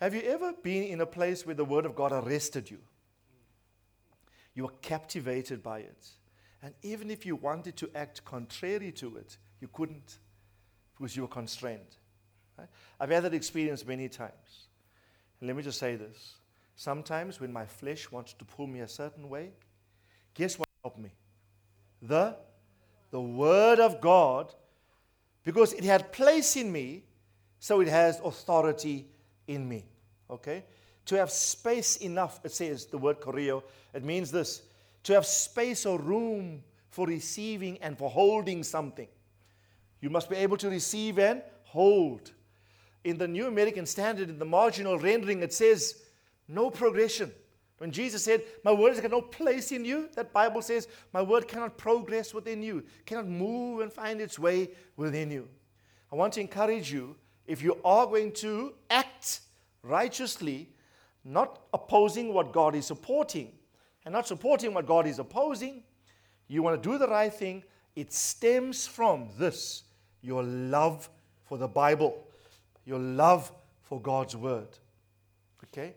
Have 0.00 0.14
you 0.14 0.22
ever 0.22 0.52
been 0.62 0.84
in 0.84 1.00
a 1.00 1.06
place 1.06 1.46
where 1.46 1.54
the 1.54 1.64
word 1.64 1.86
of 1.86 1.94
God 1.94 2.12
arrested 2.12 2.70
you? 2.70 2.78
You 4.54 4.64
were 4.64 4.74
captivated 4.82 5.62
by 5.62 5.80
it. 5.80 6.08
And 6.62 6.74
even 6.82 7.10
if 7.10 7.24
you 7.24 7.36
wanted 7.36 7.76
to 7.76 7.90
act 7.94 8.24
contrary 8.24 8.92
to 8.92 9.16
it, 9.16 9.36
you 9.60 9.68
couldn't 9.72 10.18
because 10.96 11.16
you 11.16 11.22
were 11.22 11.28
constrained. 11.28 11.96
Right? 12.58 12.68
I've 13.00 13.10
had 13.10 13.24
that 13.24 13.34
experience 13.34 13.86
many 13.86 14.08
times. 14.08 14.68
And 15.40 15.48
let 15.48 15.56
me 15.56 15.62
just 15.62 15.78
say 15.78 15.96
this 15.96 16.34
Sometimes 16.76 17.40
when 17.40 17.52
my 17.52 17.66
flesh 17.66 18.10
wants 18.10 18.32
to 18.34 18.44
pull 18.44 18.66
me 18.66 18.80
a 18.80 18.88
certain 18.88 19.28
way, 19.28 19.50
guess 20.34 20.58
what 20.58 20.68
helped 20.82 20.98
me? 20.98 21.10
The, 22.00 22.36
the 23.10 23.20
Word 23.20 23.78
of 23.78 24.00
God, 24.00 24.52
because 25.44 25.72
it 25.72 25.84
had 25.84 26.12
place 26.12 26.56
in 26.56 26.72
me, 26.72 27.04
so 27.58 27.80
it 27.80 27.88
has 27.88 28.20
authority 28.24 29.06
in 29.46 29.68
me. 29.68 29.84
Okay? 30.30 30.64
To 31.06 31.16
have 31.16 31.30
space 31.30 31.96
enough, 31.96 32.40
it 32.44 32.52
says 32.52 32.86
the 32.86 32.98
word 32.98 33.20
choreo, 33.20 33.62
it 33.92 34.04
means 34.04 34.30
this 34.30 34.62
to 35.04 35.14
have 35.14 35.26
space 35.26 35.84
or 35.84 35.98
room 35.98 36.62
for 36.90 37.06
receiving 37.06 37.78
and 37.78 37.98
for 37.98 38.08
holding 38.08 38.62
something. 38.62 39.08
You 40.00 40.10
must 40.10 40.30
be 40.30 40.36
able 40.36 40.56
to 40.58 40.68
receive 40.68 41.18
and 41.18 41.42
hold. 41.64 42.32
In 43.04 43.18
the 43.18 43.28
New 43.28 43.46
American 43.46 43.86
Standard, 43.86 44.28
in 44.28 44.38
the 44.38 44.44
marginal 44.44 44.98
rendering, 44.98 45.42
it 45.42 45.52
says 45.52 46.02
no 46.48 46.70
progression. 46.70 47.32
When 47.78 47.90
Jesus 47.90 48.22
said, 48.22 48.44
My 48.64 48.72
word 48.72 48.90
has 48.90 49.00
got 49.00 49.10
no 49.10 49.20
place 49.20 49.72
in 49.72 49.84
you, 49.84 50.08
that 50.14 50.32
Bible 50.32 50.62
says, 50.62 50.86
My 51.12 51.20
word 51.20 51.48
cannot 51.48 51.76
progress 51.76 52.32
within 52.32 52.62
you, 52.62 52.84
cannot 53.06 53.26
move 53.26 53.80
and 53.80 53.92
find 53.92 54.20
its 54.20 54.38
way 54.38 54.70
within 54.96 55.30
you. 55.30 55.48
I 56.12 56.16
want 56.16 56.34
to 56.34 56.40
encourage 56.40 56.92
you, 56.92 57.16
if 57.46 57.60
you 57.60 57.78
are 57.84 58.06
going 58.06 58.32
to 58.34 58.74
act 58.88 59.40
righteously, 59.82 60.68
not 61.24 61.62
opposing 61.74 62.32
what 62.32 62.52
God 62.52 62.76
is 62.76 62.86
supporting, 62.86 63.50
and 64.04 64.12
not 64.12 64.28
supporting 64.28 64.74
what 64.74 64.86
God 64.86 65.06
is 65.06 65.18
opposing, 65.18 65.82
you 66.48 66.62
want 66.62 66.80
to 66.80 66.88
do 66.88 66.98
the 66.98 67.08
right 67.08 67.32
thing, 67.32 67.64
it 67.96 68.12
stems 68.12 68.86
from 68.86 69.28
this 69.38 69.84
your 70.22 70.42
love 70.42 71.08
for 71.44 71.58
the 71.58 71.66
Bible, 71.66 72.24
your 72.84 72.98
love 72.98 73.52
for 73.82 74.00
God's 74.00 74.36
word. 74.36 74.68
Okay? 75.64 75.94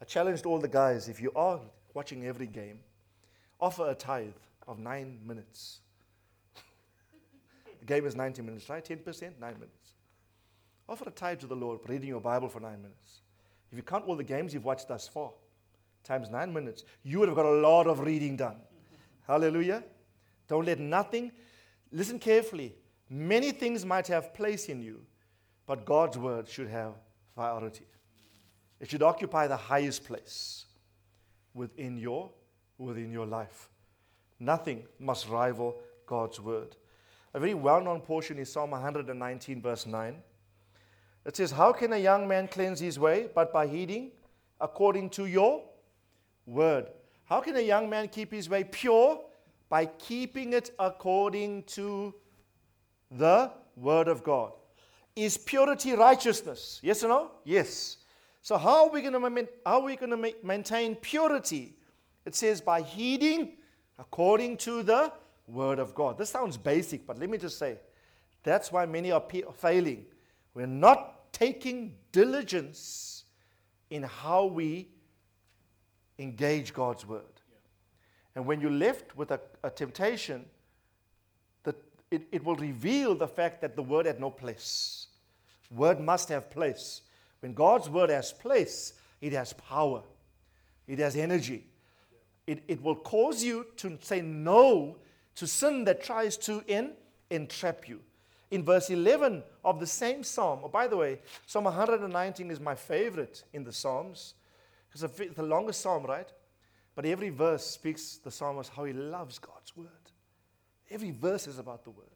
I 0.00 0.04
challenged 0.04 0.46
all 0.46 0.58
the 0.58 0.68
guys 0.68 1.08
if 1.08 1.20
you 1.20 1.32
are 1.34 1.60
watching 1.94 2.26
every 2.26 2.46
game, 2.46 2.80
offer 3.60 3.90
a 3.90 3.94
tithe 3.94 4.34
of 4.68 4.78
nine 4.78 5.18
minutes. 5.24 5.80
the 7.80 7.86
game 7.86 8.04
is 8.06 8.14
90 8.14 8.42
minutes, 8.42 8.68
right? 8.68 8.84
10%, 8.84 9.04
nine 9.40 9.54
minutes. 9.54 9.92
Offer 10.88 11.08
a 11.08 11.12
tithe 11.12 11.40
to 11.40 11.46
the 11.46 11.56
Lord, 11.56 11.80
reading 11.88 12.08
your 12.08 12.20
Bible 12.20 12.48
for 12.48 12.60
nine 12.60 12.82
minutes. 12.82 13.20
If 13.72 13.76
you 13.76 13.82
count 13.82 14.04
all 14.06 14.16
the 14.16 14.24
games 14.24 14.54
you've 14.54 14.64
watched 14.64 14.88
thus 14.88 15.08
far, 15.08 15.30
times 16.04 16.28
nine 16.30 16.52
minutes, 16.52 16.84
you 17.02 17.18
would 17.18 17.28
have 17.28 17.36
got 17.36 17.46
a 17.46 17.50
lot 17.50 17.86
of 17.86 18.00
reading 18.00 18.36
done. 18.36 18.56
Hallelujah. 19.26 19.82
Don't 20.48 20.64
let 20.64 20.78
nothing, 20.78 21.32
listen 21.90 22.18
carefully. 22.18 22.74
Many 23.08 23.50
things 23.50 23.84
might 23.84 24.06
have 24.08 24.32
place 24.34 24.68
in 24.68 24.80
you, 24.80 25.00
but 25.66 25.84
God's 25.84 26.16
word 26.16 26.48
should 26.48 26.68
have 26.68 26.92
priority. 27.34 27.86
It 28.80 28.90
should 28.90 29.02
occupy 29.02 29.46
the 29.46 29.56
highest 29.56 30.04
place 30.04 30.66
within 31.54 31.96
your, 31.96 32.30
within 32.78 33.10
your 33.10 33.26
life. 33.26 33.68
Nothing 34.38 34.84
must 34.98 35.28
rival 35.28 35.76
God's 36.06 36.40
word. 36.40 36.76
A 37.34 37.40
very 37.40 37.54
well 37.54 37.80
known 37.82 38.00
portion 38.00 38.38
is 38.38 38.52
Psalm 38.52 38.70
119, 38.70 39.60
verse 39.60 39.86
9. 39.86 40.16
It 41.24 41.36
says, 41.36 41.50
How 41.50 41.72
can 41.72 41.92
a 41.92 41.98
young 41.98 42.28
man 42.28 42.48
cleanse 42.48 42.80
his 42.80 42.98
way 42.98 43.28
but 43.34 43.52
by 43.52 43.66
heeding 43.66 44.12
according 44.60 45.10
to 45.10 45.26
your 45.26 45.62
word? 46.46 46.86
How 47.24 47.40
can 47.40 47.56
a 47.56 47.60
young 47.60 47.90
man 47.90 48.08
keep 48.08 48.32
his 48.32 48.48
way 48.48 48.64
pure? 48.64 49.20
By 49.68 49.86
keeping 49.86 50.52
it 50.52 50.70
according 50.78 51.64
to 51.64 52.14
the 53.10 53.50
word 53.74 54.06
of 54.06 54.22
God. 54.22 54.52
Is 55.16 55.38
purity 55.38 55.92
righteousness? 55.92 56.78
Yes 56.82 57.02
or 57.02 57.08
no? 57.08 57.30
Yes. 57.44 57.96
So, 58.42 58.58
how 58.58 58.84
are 58.86 58.90
we 58.90 59.00
going 59.00 59.14
to, 59.14 59.48
how 59.64 59.80
are 59.80 59.84
we 59.84 59.96
going 59.96 60.10
to 60.10 60.34
maintain 60.44 60.94
purity? 60.94 61.74
It 62.26 62.34
says 62.34 62.60
by 62.60 62.82
heeding 62.82 63.54
according 63.98 64.58
to 64.58 64.82
the 64.82 65.12
word 65.48 65.78
of 65.78 65.94
God. 65.94 66.18
This 66.18 66.30
sounds 66.30 66.56
basic, 66.56 67.06
but 67.06 67.18
let 67.18 67.30
me 67.30 67.38
just 67.38 67.58
say 67.58 67.78
that's 68.42 68.70
why 68.70 68.84
many 68.86 69.10
are 69.10 69.24
failing. 69.56 70.04
We're 70.54 70.66
not 70.66 71.32
taking 71.32 71.94
diligence 72.12 73.24
in 73.90 74.02
how 74.02 74.46
we 74.46 74.88
engage 76.18 76.72
God's 76.72 77.06
word. 77.06 77.22
And 78.34 78.46
when 78.46 78.60
you're 78.60 78.70
left 78.70 79.16
with 79.16 79.30
a, 79.30 79.40
a 79.62 79.70
temptation, 79.70 80.44
it, 82.10 82.22
it 82.32 82.44
will 82.44 82.56
reveal 82.56 83.14
the 83.14 83.28
fact 83.28 83.60
that 83.62 83.76
the 83.76 83.82
word 83.82 84.06
had 84.06 84.20
no 84.20 84.30
place. 84.30 85.08
Word 85.70 86.00
must 86.00 86.28
have 86.28 86.50
place. 86.50 87.02
When 87.40 87.52
God's 87.52 87.88
word 87.88 88.10
has 88.10 88.32
place, 88.32 88.94
it 89.20 89.32
has 89.32 89.52
power, 89.52 90.02
it 90.86 90.98
has 90.98 91.16
energy. 91.16 91.66
It, 92.46 92.62
it 92.68 92.80
will 92.80 92.94
cause 92.94 93.42
you 93.42 93.66
to 93.78 93.98
say 94.00 94.20
no 94.20 94.96
to 95.34 95.46
sin 95.46 95.84
that 95.84 96.02
tries 96.02 96.36
to 96.38 96.62
in, 96.68 96.92
entrap 97.30 97.88
you. 97.88 98.00
In 98.52 98.64
verse 98.64 98.90
11 98.90 99.42
of 99.64 99.80
the 99.80 99.86
same 99.86 100.22
psalm, 100.22 100.60
oh, 100.62 100.68
by 100.68 100.86
the 100.86 100.96
way, 100.96 101.18
Psalm 101.46 101.64
119 101.64 102.50
is 102.52 102.60
my 102.60 102.76
favorite 102.76 103.42
in 103.52 103.64
the 103.64 103.72
Psalms. 103.72 104.34
It's 104.92 105.02
the 105.34 105.42
longest 105.42 105.80
psalm, 105.80 106.04
right? 106.04 106.28
But 106.94 107.04
every 107.04 107.30
verse 107.30 107.66
speaks 107.66 108.16
the 108.16 108.30
psalmist 108.30 108.70
how 108.74 108.84
he 108.84 108.92
loves 108.92 109.38
God's 109.38 109.76
word. 109.76 109.88
Every 110.90 111.10
verse 111.10 111.46
is 111.46 111.58
about 111.58 111.84
the 111.84 111.90
word. 111.90 112.06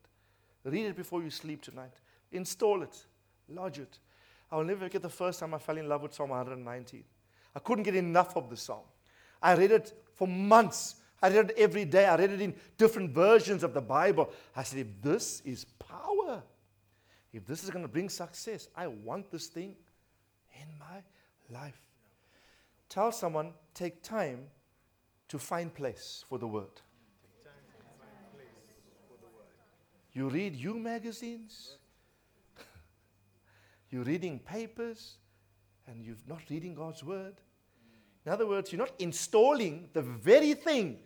Read 0.65 0.87
it 0.87 0.97
before 0.97 1.23
you 1.23 1.31
sleep 1.31 1.63
tonight. 1.63 1.93
Install 2.33 2.83
it, 2.83 3.07
lodge 3.49 3.79
it. 3.79 3.99
I'll 4.53 4.65
never 4.65 4.85
forget 4.87 5.03
the 5.03 5.09
first 5.09 5.41
time 5.41 5.55
I 5.55 5.59
fell 5.59 5.79
in 5.79 5.89
love 5.89 6.03
with 6.03 6.15
Psalm 6.15 6.31
119. 6.31 7.05
I 7.55 7.59
couldn't 7.61 7.85
get 7.85 7.97
enough 7.97 8.37
of 8.37 8.51
the 8.51 8.57
song. 8.57 8.83
I 9.43 9.55
read 9.55 9.73
it 9.73 9.93
for 10.15 10.29
months. 10.29 10.97
I 11.23 11.29
read 11.29 11.51
it 11.51 11.59
every 11.59 11.85
day. 11.85 12.07
I 12.07 12.17
read 12.17 12.31
it 12.31 12.41
in 12.41 12.55
different 12.79 13.11
versions 13.11 13.63
of 13.63 13.75
the 13.75 13.81
Bible. 13.81 14.31
I 14.55 14.63
said, 14.63 14.81
if 14.81 15.03
this 15.03 15.43
is 15.45 15.65
power, 15.65 16.43
if 17.33 17.47
this 17.47 17.65
is 17.65 17.71
going 17.71 17.85
to 17.85 17.89
bring 17.89 18.09
success, 18.09 18.69
I 18.77 18.87
want 18.87 19.31
this 19.31 19.47
thing 19.47 19.77
in 20.61 20.67
my 20.79 21.59
life. 21.59 21.81
Tell 22.89 23.13
someone, 23.13 23.53
take 23.73 24.03
time 24.03 24.47
to 25.29 25.39
find 25.39 25.73
place 25.73 26.25
for 26.29 26.39
the 26.39 26.47
word. 26.47 26.81
You 30.21 30.29
read 30.29 30.55
you 30.55 30.75
magazines, 30.75 31.79
you're 33.91 34.05
reading 34.05 34.39
papers, 34.39 35.17
and 35.87 36.05
you're 36.05 36.15
not 36.29 36.43
reading 36.51 36.75
God's 36.75 37.03
word. 37.03 37.37
In 38.27 38.31
other 38.31 38.47
words, 38.47 38.71
you're 38.71 38.81
not 38.81 38.93
installing 38.99 39.89
the 39.95 40.03
very 40.03 40.53
thing 40.53 40.99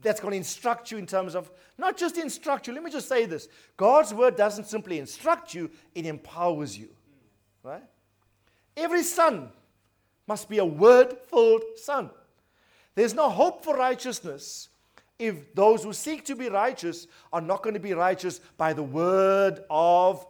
that's 0.00 0.18
going 0.18 0.30
to 0.30 0.38
instruct 0.38 0.90
you 0.90 0.96
in 0.96 1.04
terms 1.04 1.34
of 1.34 1.50
not 1.76 1.98
just 1.98 2.16
instruct 2.16 2.66
you. 2.66 2.72
Let 2.72 2.82
me 2.82 2.90
just 2.90 3.06
say 3.06 3.26
this 3.26 3.48
God's 3.76 4.14
word 4.14 4.34
doesn't 4.36 4.64
simply 4.64 4.98
instruct 4.98 5.52
you, 5.52 5.70
it 5.94 6.06
empowers 6.06 6.78
you. 6.78 6.88
Right? 7.62 7.84
Every 8.78 9.02
son 9.02 9.50
must 10.26 10.48
be 10.48 10.56
a 10.56 10.64
word 10.64 11.18
filled 11.28 11.64
son. 11.76 12.08
There's 12.94 13.12
no 13.12 13.28
hope 13.28 13.62
for 13.62 13.76
righteousness 13.76 14.70
if 15.18 15.54
those 15.54 15.82
who 15.82 15.92
seek 15.92 16.24
to 16.26 16.36
be 16.36 16.48
righteous 16.48 17.06
are 17.32 17.40
not 17.40 17.62
going 17.62 17.74
to 17.74 17.80
be 17.80 17.92
righteous 17.92 18.40
by 18.56 18.72
the 18.72 18.82
word 18.82 19.64
of 19.68 20.26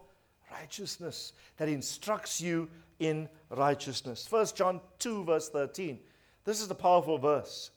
righteousness 0.51 1.33
that 1.57 1.69
instructs 1.69 2.41
you 2.41 2.67
in 2.99 3.29
righteousness. 3.49 4.27
1 4.29 4.47
John 4.55 4.81
2, 4.99 5.23
verse 5.23 5.49
13. 5.49 5.99
This 6.43 6.61
is 6.61 6.69
a 6.71 6.75
powerful 6.75 7.17
verse. 7.17 7.71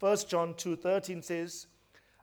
1 0.00 0.16
John 0.28 0.54
2:13 0.54 1.22
says, 1.22 1.66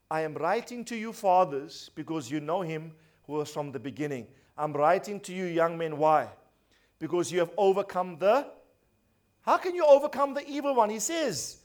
I 0.10 0.22
am 0.22 0.34
writing 0.34 0.84
to 0.86 0.96
you 0.96 1.14
fathers 1.14 1.89
because 1.96 2.30
you 2.30 2.39
know 2.39 2.62
him 2.62 2.92
who 3.26 3.34
was 3.34 3.52
from 3.52 3.72
the 3.72 3.80
beginning. 3.80 4.28
I'm 4.58 4.74
writing 4.74 5.20
to 5.22 5.34
you 5.34 5.46
young 5.46 5.78
men 5.78 5.98
why? 5.98 6.28
Because 7.00 7.32
you 7.32 7.39
have 7.39 7.52
overcome 7.58 8.18
the 8.18 8.46
How 9.42 9.58
can 9.58 9.74
you 9.74 9.86
overcome 9.86 10.34
the 10.34 10.48
evil 10.48 10.76
one? 10.76 10.89
He 10.89 11.00
says, 11.00 11.61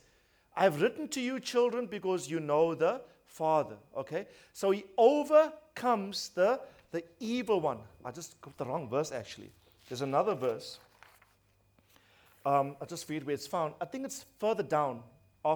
I've 0.57 0.81
written 0.81 1.07
to 1.09 1.21
you 1.21 1.39
children 1.39 1.85
because 1.85 2.29
you 2.29 2.39
know 2.39 2.73
the 2.73 3.01
Father, 3.25 3.75
okay? 3.95 4.27
So 4.53 4.71
he 4.71 4.83
overcomes 4.97 6.29
the 6.29 6.59
the 6.91 7.03
evil 7.19 7.59
one. 7.59 7.79
I 8.03 8.11
just 8.11 8.39
got 8.41 8.57
the 8.57 8.65
wrong 8.65 8.89
verse 8.89 9.11
actually. 9.11 9.51
There's 9.87 10.01
another 10.01 10.35
verse. 10.35 10.79
Um, 12.45 12.75
I 12.81 12.85
just 12.85 13.09
read 13.09 13.25
where 13.25 13.33
it's 13.33 13.47
found. 13.47 13.73
I 13.81 13.85
think 13.85 14.05
it's 14.05 14.25
further 14.39 14.63
down 14.63 15.03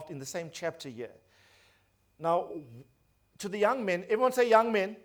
in 0.10 0.20
the 0.20 0.26
same 0.26 0.50
chapter 0.54 0.88
here. 0.88 1.12
Now, 2.18 2.50
to 3.40 3.50
the 3.50 3.58
young 3.58 3.84
men, 3.84 4.04
everyone 4.04 4.32
say 4.32 4.48
young 4.48 4.72
men. 4.72 4.96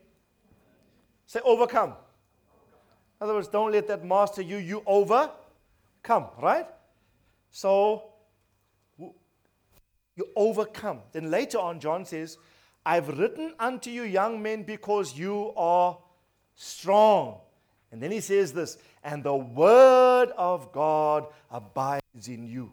Say 1.26 1.40
overcome. 1.44 1.90
In 1.90 3.24
other 3.24 3.34
words, 3.34 3.48
don't 3.48 3.72
let 3.72 3.88
that 3.88 4.04
master 4.04 4.42
you, 4.42 4.58
you 4.58 4.82
overcome, 4.86 6.26
right? 6.40 6.66
So, 7.50 8.12
you 10.16 10.28
overcome. 10.34 11.00
Then 11.12 11.30
later 11.30 11.58
on, 11.58 11.78
John 11.78 12.04
says, 12.04 12.38
I've 12.84 13.18
written 13.18 13.54
unto 13.58 13.90
you, 13.90 14.02
young 14.02 14.42
men, 14.42 14.62
because 14.62 15.16
you 15.16 15.52
are 15.56 15.98
strong. 16.54 17.38
And 17.92 18.02
then 18.02 18.10
he 18.10 18.20
says 18.20 18.52
this, 18.52 18.78
and 19.04 19.22
the 19.22 19.34
word 19.34 20.30
of 20.36 20.72
God 20.72 21.26
abides 21.50 22.28
in 22.28 22.46
you. 22.46 22.72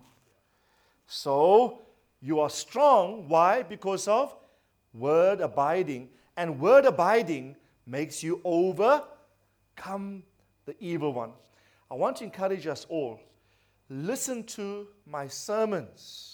So, 1.05 1.81
you 2.21 2.39
are 2.39 2.49
strong. 2.49 3.27
Why? 3.27 3.61
Because 3.61 4.07
of 4.07 4.35
word 4.93 5.41
abiding. 5.41 6.09
And 6.37 6.59
word 6.59 6.85
abiding 6.85 7.55
makes 7.85 8.23
you 8.23 8.41
overcome 8.43 10.23
the 10.65 10.75
evil 10.79 11.13
one. 11.13 11.31
I 11.91 11.95
want 11.95 12.17
to 12.17 12.23
encourage 12.23 12.65
us 12.65 12.85
all 12.89 13.19
listen 13.89 14.43
to 14.43 14.87
my 15.05 15.27
sermons. 15.27 16.32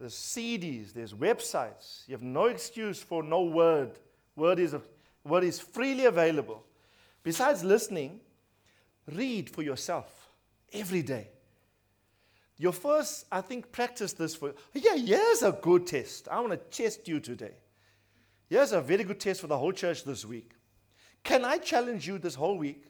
There's 0.00 0.14
CDs, 0.14 0.94
there's 0.94 1.12
websites. 1.12 2.08
You 2.08 2.12
have 2.12 2.22
no 2.22 2.46
excuse 2.46 3.02
for 3.02 3.22
no 3.22 3.42
word. 3.42 3.90
Word 4.34 4.58
is, 4.58 4.74
word 5.24 5.44
is 5.44 5.60
freely 5.60 6.06
available. 6.06 6.64
Besides 7.22 7.62
listening, 7.62 8.18
read 9.12 9.50
for 9.50 9.62
yourself 9.62 10.30
every 10.72 11.02
day. 11.02 11.28
Your 12.56 12.72
first, 12.72 13.26
I 13.30 13.42
think, 13.42 13.70
practice 13.72 14.14
this 14.14 14.34
for, 14.34 14.54
yeah, 14.72 14.96
here's 14.96 15.42
a 15.42 15.52
good 15.52 15.86
test. 15.86 16.28
I 16.30 16.40
want 16.40 16.52
to 16.52 16.56
test 16.56 17.06
you 17.06 17.20
today. 17.20 17.52
Here's 18.48 18.72
a 18.72 18.80
very 18.80 19.04
good 19.04 19.20
test 19.20 19.42
for 19.42 19.48
the 19.48 19.58
whole 19.58 19.72
church 19.72 20.04
this 20.04 20.24
week. 20.24 20.52
Can 21.22 21.44
I 21.44 21.58
challenge 21.58 22.08
you 22.08 22.18
this 22.18 22.34
whole 22.34 22.56
week? 22.56 22.86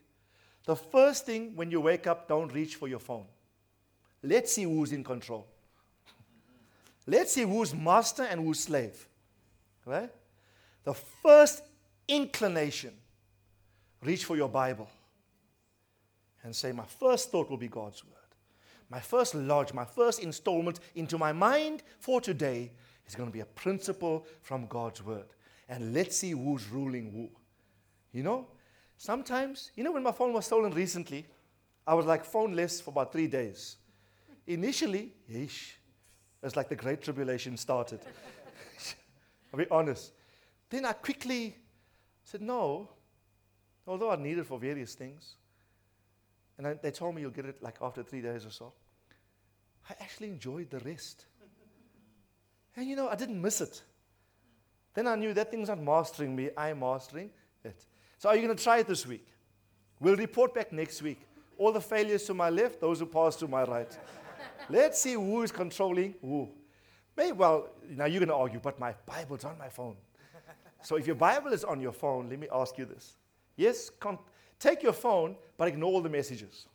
The 0.64 0.76
first 0.76 1.26
thing 1.26 1.56
when 1.56 1.72
you 1.72 1.80
wake 1.80 2.06
up, 2.06 2.28
don't 2.28 2.52
reach 2.52 2.76
for 2.76 2.86
your 2.86 3.00
phone. 3.00 3.26
Let's 4.22 4.52
see 4.52 4.62
who's 4.62 4.92
in 4.92 5.02
control. 5.02 5.48
Let's 7.10 7.32
see 7.32 7.42
who's 7.42 7.74
master 7.74 8.22
and 8.22 8.40
who's 8.40 8.60
slave. 8.60 9.06
Right? 9.84 10.10
The 10.84 10.94
first 10.94 11.62
inclination, 12.06 12.92
reach 14.02 14.24
for 14.24 14.36
your 14.36 14.48
Bible 14.48 14.88
and 16.44 16.54
say, 16.54 16.72
My 16.72 16.84
first 16.84 17.30
thought 17.30 17.50
will 17.50 17.56
be 17.56 17.68
God's 17.68 18.04
word 18.04 18.14
my 18.90 18.98
first 18.98 19.34
lodge, 19.34 19.72
my 19.72 19.84
first 19.84 20.20
installment 20.20 20.80
into 20.96 21.16
my 21.16 21.32
mind 21.32 21.84
for 22.00 22.20
today 22.20 22.72
is 23.06 23.14
going 23.14 23.28
to 23.28 23.32
be 23.32 23.40
a 23.40 23.46
principle 23.46 24.26
from 24.42 24.66
God's 24.66 25.02
word. 25.02 25.26
And 25.68 25.94
let's 25.94 26.16
see 26.16 26.32
who's 26.32 26.68
ruling 26.68 27.12
who. 27.12 27.30
You 28.12 28.24
know, 28.24 28.48
sometimes, 28.96 29.70
you 29.76 29.84
know, 29.84 29.92
when 29.92 30.02
my 30.02 30.10
phone 30.10 30.32
was 30.32 30.46
stolen 30.46 30.72
recently, 30.72 31.24
I 31.86 31.94
was 31.94 32.04
like 32.04 32.26
phoneless 32.26 32.82
for 32.82 32.90
about 32.90 33.12
three 33.12 33.28
days. 33.28 33.76
Initially, 34.48 35.12
yeesh, 35.30 35.74
it's 36.42 36.56
like 36.56 36.68
the 36.68 36.76
Great 36.76 37.02
Tribulation 37.02 37.56
started. 37.56 38.00
I'll 39.52 39.58
be 39.58 39.66
honest. 39.70 40.12
Then 40.70 40.84
I 40.84 40.92
quickly 40.92 41.56
said, 42.24 42.40
no, 42.40 42.88
although 43.86 44.10
I 44.10 44.16
need 44.16 44.38
it 44.38 44.46
for 44.46 44.58
various 44.58 44.94
things. 44.94 45.34
And 46.56 46.66
I, 46.66 46.74
they 46.74 46.90
told 46.90 47.14
me 47.14 47.22
you'll 47.22 47.30
get 47.30 47.46
it 47.46 47.62
like 47.62 47.76
after 47.82 48.02
three 48.02 48.20
days 48.20 48.46
or 48.46 48.50
so. 48.50 48.72
I 49.88 49.94
actually 50.00 50.28
enjoyed 50.28 50.70
the 50.70 50.78
rest. 50.80 51.26
And 52.76 52.88
you 52.88 52.96
know, 52.96 53.08
I 53.08 53.16
didn't 53.16 53.40
miss 53.40 53.60
it. 53.60 53.82
Then 54.94 55.06
I 55.06 55.16
knew 55.16 55.32
that 55.34 55.50
thing's 55.50 55.68
not 55.68 55.80
mastering 55.80 56.34
me, 56.34 56.50
I'm 56.56 56.80
mastering 56.80 57.30
it. 57.64 57.84
So, 58.18 58.28
are 58.28 58.36
you 58.36 58.42
going 58.42 58.56
to 58.56 58.62
try 58.62 58.78
it 58.78 58.86
this 58.86 59.06
week? 59.06 59.26
We'll 59.98 60.16
report 60.16 60.54
back 60.54 60.72
next 60.72 61.02
week. 61.02 61.20
All 61.58 61.72
the 61.72 61.80
failures 61.80 62.24
to 62.24 62.34
my 62.34 62.50
left, 62.50 62.80
those 62.80 63.00
who 63.00 63.06
pass 63.06 63.36
to 63.36 63.48
my 63.48 63.64
right. 63.64 63.98
Let's 64.68 65.00
see 65.00 65.14
who 65.14 65.42
is 65.42 65.52
controlling 65.52 66.14
who. 66.20 66.48
Maybe, 67.16 67.32
well, 67.32 67.70
now 67.88 68.04
you're 68.06 68.20
going 68.20 68.28
to 68.28 68.34
argue, 68.34 68.60
but 68.60 68.78
my 68.78 68.94
Bible's 69.06 69.44
on 69.44 69.58
my 69.58 69.68
phone. 69.68 69.96
so, 70.82 70.96
if 70.96 71.06
your 71.06 71.16
Bible 71.16 71.52
is 71.52 71.64
on 71.64 71.80
your 71.80 71.92
phone, 71.92 72.28
let 72.28 72.38
me 72.38 72.48
ask 72.52 72.78
you 72.78 72.84
this. 72.84 73.16
Yes, 73.56 73.90
con- 73.90 74.18
take 74.58 74.82
your 74.82 74.92
phone, 74.92 75.36
but 75.56 75.68
ignore 75.68 75.92
all 75.92 76.00
the 76.00 76.08
messages. 76.08 76.66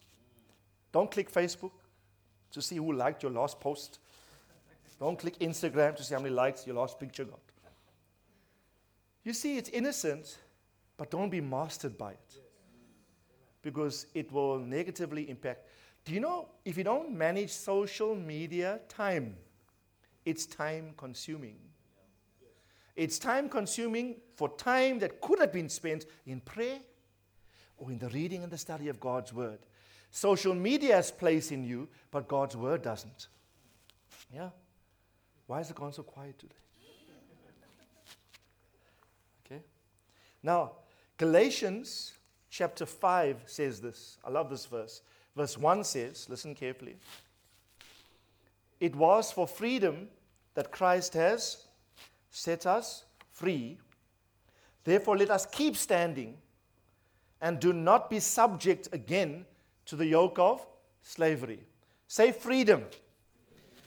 Don't 0.92 1.10
click 1.10 1.32
Facebook 1.32 1.72
to 2.52 2.62
see 2.62 2.76
who 2.76 2.94
liked 2.94 3.24
your 3.24 3.32
last 3.32 3.60
post. 3.60 4.00
Don't 5.00 5.18
click 5.18 5.38
Instagram 5.40 5.96
to 5.96 6.04
see 6.04 6.14
how 6.14 6.22
many 6.22 6.34
likes 6.34 6.66
your 6.66 6.76
last 6.76 7.00
picture 7.00 7.26
got. 7.26 7.40
You 9.24 9.34
see, 9.34 9.58
it's 9.58 9.70
innocent, 9.70 10.38
but 10.98 11.10
don't 11.10 11.30
be 11.30 11.42
mastered 11.42 11.98
by 11.98 12.12
it 12.12 12.42
because 13.62 14.06
it 14.14 14.32
will 14.32 14.60
negatively 14.60 15.28
impact. 15.30 15.68
Do 16.06 16.14
you 16.14 16.20
know 16.20 16.50
if 16.64 16.78
you 16.78 16.84
don't 16.84 17.12
manage 17.12 17.52
social 17.52 18.16
media 18.16 18.80
time, 18.88 19.36
it's 20.24 20.46
time 20.46 20.94
consuming. 20.98 21.58
It's 22.96 23.20
time 23.20 23.50
consuming 23.50 24.18
for 24.36 24.50
time 24.56 25.00
that 25.00 25.20
could 25.20 25.40
have 25.40 25.52
been 25.52 25.68
spent 25.68 26.06
in 26.26 26.40
prayer 26.40 26.80
or 27.78 27.92
in 27.92 27.98
the 27.98 28.10
reading 28.10 28.44
and 28.44 28.52
the 28.52 28.58
study 28.58 28.88
of 28.88 29.00
God's 29.00 29.34
Word. 29.34 29.60
Social 30.12 30.56
media 30.56 30.96
has 30.96 31.12
place 31.12 31.52
in 31.52 31.66
you, 31.66 31.90
but 32.10 32.30
God's 32.30 32.56
word 32.56 32.82
doesn't. 32.82 33.28
Yeah? 34.34 34.50
Why 35.46 35.60
is 35.60 35.70
it 35.70 35.76
gone 35.76 35.92
so 35.92 36.04
quiet 36.04 36.40
today? 36.40 36.56
Okay? 39.46 39.62
Now, 40.42 40.72
Galatians 41.18 42.14
chapter 42.50 42.86
5 42.86 43.44
says 43.46 43.82
this. 43.82 44.18
I 44.24 44.30
love 44.30 44.50
this 44.50 44.66
verse. 44.66 45.02
Verse 45.36 45.58
1 45.58 45.84
says, 45.84 46.28
listen 46.30 46.56
carefully. 46.56 46.96
It 48.80 48.96
was 48.96 49.32
for 49.32 49.48
freedom 49.48 50.08
that 50.54 50.72
Christ 50.72 51.14
has 51.14 51.68
set 52.30 52.66
us 52.66 53.06
free. 53.32 53.78
Therefore, 54.84 55.18
let 55.18 55.32
us 55.32 55.46
keep 55.46 55.76
standing 55.76 56.38
and 57.42 57.60
do 57.60 57.74
not 57.74 58.10
be 58.10 58.20
subject 58.20 58.90
again 58.94 59.46
to 59.86 59.96
the 59.96 60.06
yoke 60.06 60.40
of 60.40 60.66
slavery. 61.02 61.60
Say 62.08 62.32
freedom. 62.32 62.84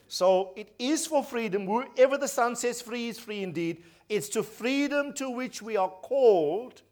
So 0.09 0.53
it 0.57 0.73
is 0.79 1.07
for 1.07 1.23
freedom. 1.23 1.67
Whoever 1.67 2.19
the 2.19 2.29
Son 2.29 2.57
says 2.57 2.83
free 2.83 3.09
is 3.09 3.19
free 3.19 3.43
indeed. 3.43 3.83
It's 4.09 4.29
to 4.31 4.43
freedom 4.43 5.13
to 5.15 5.31
which 5.31 5.61
we 5.61 5.77
are 5.77 5.91
called 5.91 6.83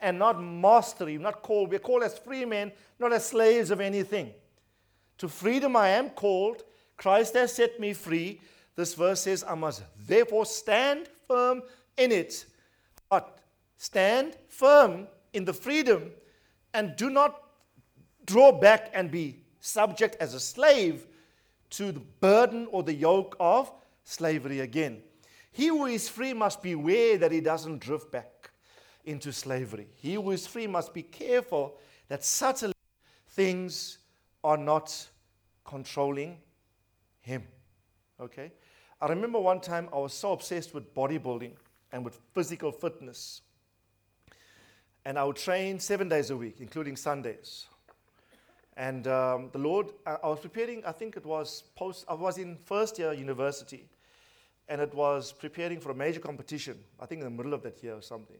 and 0.00 0.18
not 0.18 0.42
mastery, 0.42 1.18
not 1.18 1.42
called. 1.42 1.70
We're 1.70 1.78
called 1.78 2.02
as 2.02 2.18
free 2.18 2.44
men, 2.44 2.72
not 2.98 3.12
as 3.12 3.26
slaves 3.26 3.70
of 3.70 3.80
anything. 3.80 4.32
To 5.18 5.28
freedom 5.28 5.76
I 5.76 5.88
am 5.90 6.10
called. 6.10 6.62
Christ 6.96 7.34
has 7.34 7.52
set 7.52 7.78
me 7.80 7.92
free. 7.92 8.40
This 8.76 8.94
verse 8.94 9.22
says, 9.22 9.44
I 9.46 9.54
must 9.54 9.82
therefore 10.06 10.46
stand 10.46 11.08
firm 11.26 11.62
in 11.96 12.12
it. 12.12 12.46
But 13.10 13.38
stand 13.76 14.36
firm 14.48 15.08
in 15.32 15.44
the 15.44 15.52
freedom 15.52 16.10
and 16.74 16.94
do 16.96 17.10
not 17.10 17.42
draw 18.24 18.52
back 18.52 18.90
and 18.94 19.10
be 19.10 19.40
subject 19.60 20.16
as 20.20 20.34
a 20.34 20.40
slave 20.40 21.06
to 21.70 21.92
the 21.92 22.00
burden 22.20 22.68
or 22.70 22.82
the 22.82 22.94
yoke 22.94 23.36
of 23.40 23.70
slavery 24.04 24.60
again. 24.60 25.02
He 25.50 25.68
who 25.68 25.86
is 25.86 26.08
free 26.08 26.32
must 26.32 26.62
beware 26.62 27.18
that 27.18 27.32
he 27.32 27.40
doesn't 27.40 27.80
drift 27.80 28.12
back 28.12 28.37
into 29.04 29.32
slavery. 29.32 29.88
He 29.96 30.14
who 30.14 30.30
is 30.30 30.46
free 30.46 30.66
must 30.66 30.92
be 30.92 31.02
careful 31.02 31.78
that 32.08 32.24
subtly 32.24 32.72
things 33.28 33.98
are 34.42 34.56
not 34.56 35.08
controlling 35.64 36.38
him. 37.20 37.42
Okay? 38.20 38.52
I 39.00 39.06
remember 39.06 39.38
one 39.38 39.60
time 39.60 39.88
I 39.92 39.98
was 39.98 40.12
so 40.12 40.32
obsessed 40.32 40.74
with 40.74 40.94
bodybuilding 40.94 41.52
and 41.92 42.04
with 42.04 42.18
physical 42.34 42.72
fitness. 42.72 43.42
And 45.04 45.18
I 45.18 45.24
would 45.24 45.36
train 45.36 45.78
seven 45.78 46.08
days 46.08 46.30
a 46.30 46.36
week, 46.36 46.56
including 46.60 46.96
Sundays. 46.96 47.66
And 48.76 49.06
um, 49.08 49.50
the 49.52 49.58
Lord, 49.58 49.88
I, 50.06 50.16
I 50.22 50.28
was 50.28 50.40
preparing, 50.40 50.84
I 50.84 50.92
think 50.92 51.16
it 51.16 51.24
was 51.24 51.64
post, 51.74 52.04
I 52.08 52.14
was 52.14 52.38
in 52.38 52.56
first 52.56 52.98
year 52.98 53.12
university, 53.12 53.88
and 54.68 54.80
it 54.80 54.94
was 54.94 55.32
preparing 55.32 55.80
for 55.80 55.90
a 55.90 55.94
major 55.94 56.20
competition, 56.20 56.78
I 57.00 57.06
think 57.06 57.20
in 57.20 57.24
the 57.24 57.30
middle 57.30 57.54
of 57.54 57.62
that 57.62 57.82
year 57.82 57.94
or 57.94 58.02
something. 58.02 58.36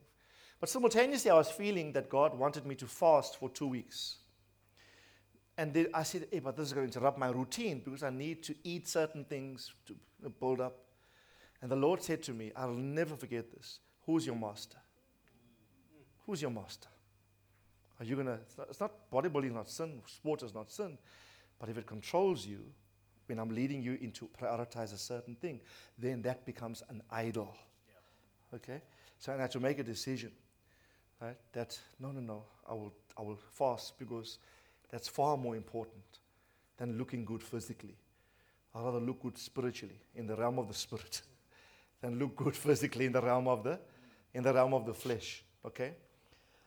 But 0.61 0.69
simultaneously, 0.69 1.31
I 1.31 1.35
was 1.35 1.51
feeling 1.51 1.93
that 1.93 2.09
God 2.09 2.37
wanted 2.37 2.67
me 2.67 2.75
to 2.77 2.87
fast 2.87 3.39
for 3.39 3.49
two 3.49 3.69
weeks. 3.69 4.17
And 5.57 5.75
then 5.75 5.89
I 5.93 6.03
said, 6.03 6.27
hey, 6.31 6.39
but 6.39 6.57
this 6.57 6.69
is 6.69 6.73
going 6.73 6.89
to 6.89 6.99
interrupt 6.99 7.19
my 7.19 7.29
routine 7.29 7.83
because 7.85 8.03
I 8.03 8.11
need 8.11 8.43
to 8.45 8.55
eat 8.63 8.89
certain 8.89 9.25
things 9.25 9.73
to 9.87 9.95
build 10.41 10.61
up. 10.61 10.77
And 11.61 11.71
the 11.71 11.77
Lord 11.77 12.03
said 12.03 12.23
to 12.25 12.33
me, 12.33 12.53
I'll 12.55 12.73
never 12.73 13.17
forget 13.17 13.51
this. 13.53 13.81
Who's 14.07 14.25
your 14.25 14.37
master? 14.37 14.79
Who's 16.27 16.43
your 16.43 16.53
master? 16.53 16.89
Are 17.99 18.05
you 18.05 18.15
going 18.15 18.27
to, 18.27 18.39
it's 18.69 18.81
not 18.81 18.93
bodybuilding, 19.13 19.53
not 19.53 19.69
sin, 19.69 20.01
sport 20.07 20.43
is 20.45 20.55
not 20.55 20.71
sin. 20.71 20.97
But 21.59 21.69
if 21.69 21.79
it 21.79 21.87
controls 21.87 22.47
you, 22.47 22.61
when 23.27 23.39
I'm 23.39 23.51
leading 23.51 23.83
you 23.83 23.99
into 24.01 24.29
prioritize 24.41 24.93
a 24.95 24.99
certain 24.99 25.35
thing, 25.35 25.61
then 25.99 26.23
that 26.23 26.47
becomes 26.47 26.83
an 26.89 27.03
idol. 27.11 27.55
Yeah. 27.89 28.57
Okay? 28.57 28.83
So 29.19 29.35
I 29.35 29.37
had 29.37 29.51
to 29.51 29.61
make 29.61 29.79
a 29.81 29.83
decision. 29.83 30.31
Right? 31.21 31.37
That 31.53 31.79
no 31.99 32.13
no 32.13 32.21
no, 32.21 32.43
I 32.69 32.75
will 32.75 32.95
I 33.17 33.23
will 33.23 33.39
fast 33.53 33.99
because 33.99 34.39
that's 34.91 35.09
far 35.09 35.37
more 35.37 35.57
important 35.57 36.21
than 36.77 36.97
looking 36.97 37.25
good 37.25 37.43
physically. 37.43 37.97
I'd 38.75 38.85
rather 38.85 39.01
look 39.01 39.23
good 39.23 39.37
spiritually 39.37 40.01
in 40.15 40.27
the 40.27 40.37
realm 40.37 40.59
of 40.59 40.69
the 40.69 40.75
spirit 40.75 41.23
than 42.01 42.19
look 42.19 42.37
good 42.37 42.57
physically 42.57 43.07
in 43.07 43.13
the 43.13 43.23
realm 43.23 43.49
of 43.49 43.65
the 43.65 43.79
in 44.35 44.43
the 44.43 44.53
realm 44.53 44.75
of 44.75 44.87
the 44.87 44.95
flesh. 44.95 45.43
Okay? 45.65 45.95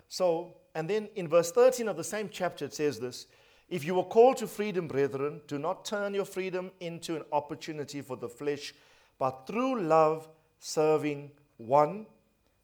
So, 0.07 0.57
and 0.75 0.89
then 0.89 1.07
in 1.15 1.27
verse 1.27 1.51
13 1.51 1.87
of 1.87 1.95
the 1.95 2.03
same 2.03 2.29
chapter, 2.29 2.65
it 2.65 2.73
says 2.73 2.99
this 2.99 3.27
If 3.69 3.85
you 3.85 3.95
were 3.95 4.03
called 4.03 4.37
to 4.37 4.47
freedom, 4.47 4.87
brethren, 4.87 5.41
do 5.47 5.57
not 5.57 5.85
turn 5.85 6.13
your 6.13 6.25
freedom 6.25 6.71
into 6.81 7.15
an 7.15 7.23
opportunity 7.31 8.01
for 8.01 8.17
the 8.17 8.27
flesh, 8.27 8.73
but 9.17 9.47
through 9.47 9.81
love, 9.81 10.27
serving 10.59 11.31
one 11.57 12.05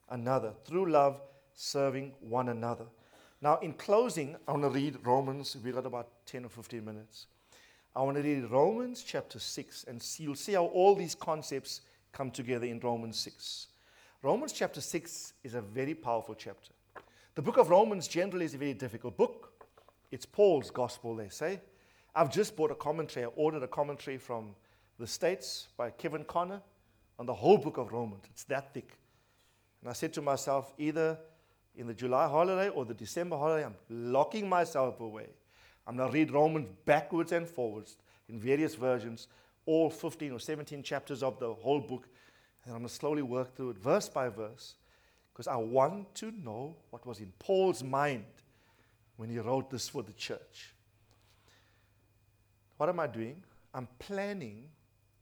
another. 0.10 0.54
Through 0.66 0.92
love, 0.92 1.22
serving 1.58 2.14
one 2.22 2.50
another. 2.50 2.86
Now, 3.42 3.58
in 3.58 3.74
closing, 3.74 4.36
I 4.48 4.52
want 4.52 4.64
to 4.64 4.70
read 4.70 4.98
Romans. 5.04 5.58
We've 5.62 5.74
got 5.74 5.86
about 5.86 6.08
10 6.28 6.46
or 6.46 6.50
15 6.50 6.86
minutes. 6.86 7.26
I 7.96 8.04
want 8.04 8.16
to 8.16 8.24
read 8.24 8.50
Romans 8.50 9.04
chapter 9.04 9.40
6, 9.40 9.86
and 9.88 10.02
see, 10.02 10.24
you'll 10.24 10.36
see 10.36 10.54
how 10.54 10.66
all 10.66 10.96
these 10.96 11.16
concepts 11.16 11.82
come 12.14 12.30
together 12.30 12.68
in 12.68 12.80
Romans 12.80 13.18
6. 13.18 13.68
Romans 14.22 14.54
chapter 14.54 14.82
6 14.82 15.34
is 15.44 15.56
a 15.56 15.62
very 15.62 15.96
powerful 15.96 16.36
chapter. 16.36 16.74
The 17.34 17.42
book 17.42 17.58
of 17.58 17.70
Romans 17.70 18.08
generally 18.08 18.46
is 18.46 18.54
a 18.54 18.60
very 18.60 18.74
difficult 18.74 19.18
book. 19.18 19.52
It's 20.12 20.26
Paul's 20.26 20.70
gospel, 20.70 21.16
they 21.16 21.30
say. 21.30 21.60
I've 22.16 22.32
just 22.32 22.56
bought 22.56 22.72
a 22.72 22.76
commentary. 22.76 23.26
I 23.26 23.30
ordered 23.30 23.64
a 23.64 23.68
commentary 23.68 24.18
from 24.18 24.56
the 25.00 25.08
States 25.08 25.68
by 25.76 25.90
Kevin 25.90 26.24
Conner 26.24 26.62
on 27.18 27.26
the 27.26 27.34
whole 27.34 27.58
book 27.58 27.78
of 27.78 27.92
Romans. 27.92 28.26
It's 28.30 28.44
that 28.46 28.74
thick. 28.74 28.98
And 29.82 29.90
I 29.90 29.94
said 29.94 30.14
to 30.14 30.22
myself, 30.22 30.74
either 30.78 31.18
in 31.78 31.88
the 31.88 31.94
July 31.94 32.28
holiday 32.28 32.70
or 32.70 32.86
the 32.86 32.94
December 32.94 33.38
holiday, 33.38 33.66
I'm 33.66 33.76
locking 33.90 34.50
myself 34.50 35.00
away. 35.00 35.28
I'm 35.86 35.96
going 35.96 36.10
to 36.10 36.14
read 36.14 36.32
Romans 36.32 36.70
backwards 36.86 37.32
and 37.32 37.48
forwards 37.48 37.98
in 38.28 38.40
various 38.40 38.76
versions, 38.76 39.28
all 39.66 39.90
15 39.90 40.34
or 40.34 40.40
17 40.40 40.84
chapters 40.84 41.24
of 41.24 41.40
the 41.40 41.54
whole 41.54 41.80
book. 41.80 42.08
And 42.66 42.74
I'm 42.74 42.80
going 42.80 42.90
to 42.90 42.94
slowly 42.94 43.22
work 43.22 43.56
through 43.56 43.72
it 43.72 43.78
verse 43.78 44.10
by 44.10 44.28
verse 44.28 44.76
because 45.32 45.48
I 45.48 45.56
want 45.56 46.14
to 46.16 46.32
know 46.32 46.76
what 46.90 47.06
was 47.06 47.20
in 47.20 47.32
Paul's 47.40 47.84
mind 47.84 48.26
when 49.16 49.30
he 49.30 49.40
wrote 49.40 49.70
this 49.70 49.88
for 49.88 50.04
the 50.04 50.14
church. 50.14 50.74
What 52.78 52.90
am 52.90 53.00
I 53.00 53.08
doing? 53.08 53.44
I'm 53.74 53.88
planning 54.00 54.66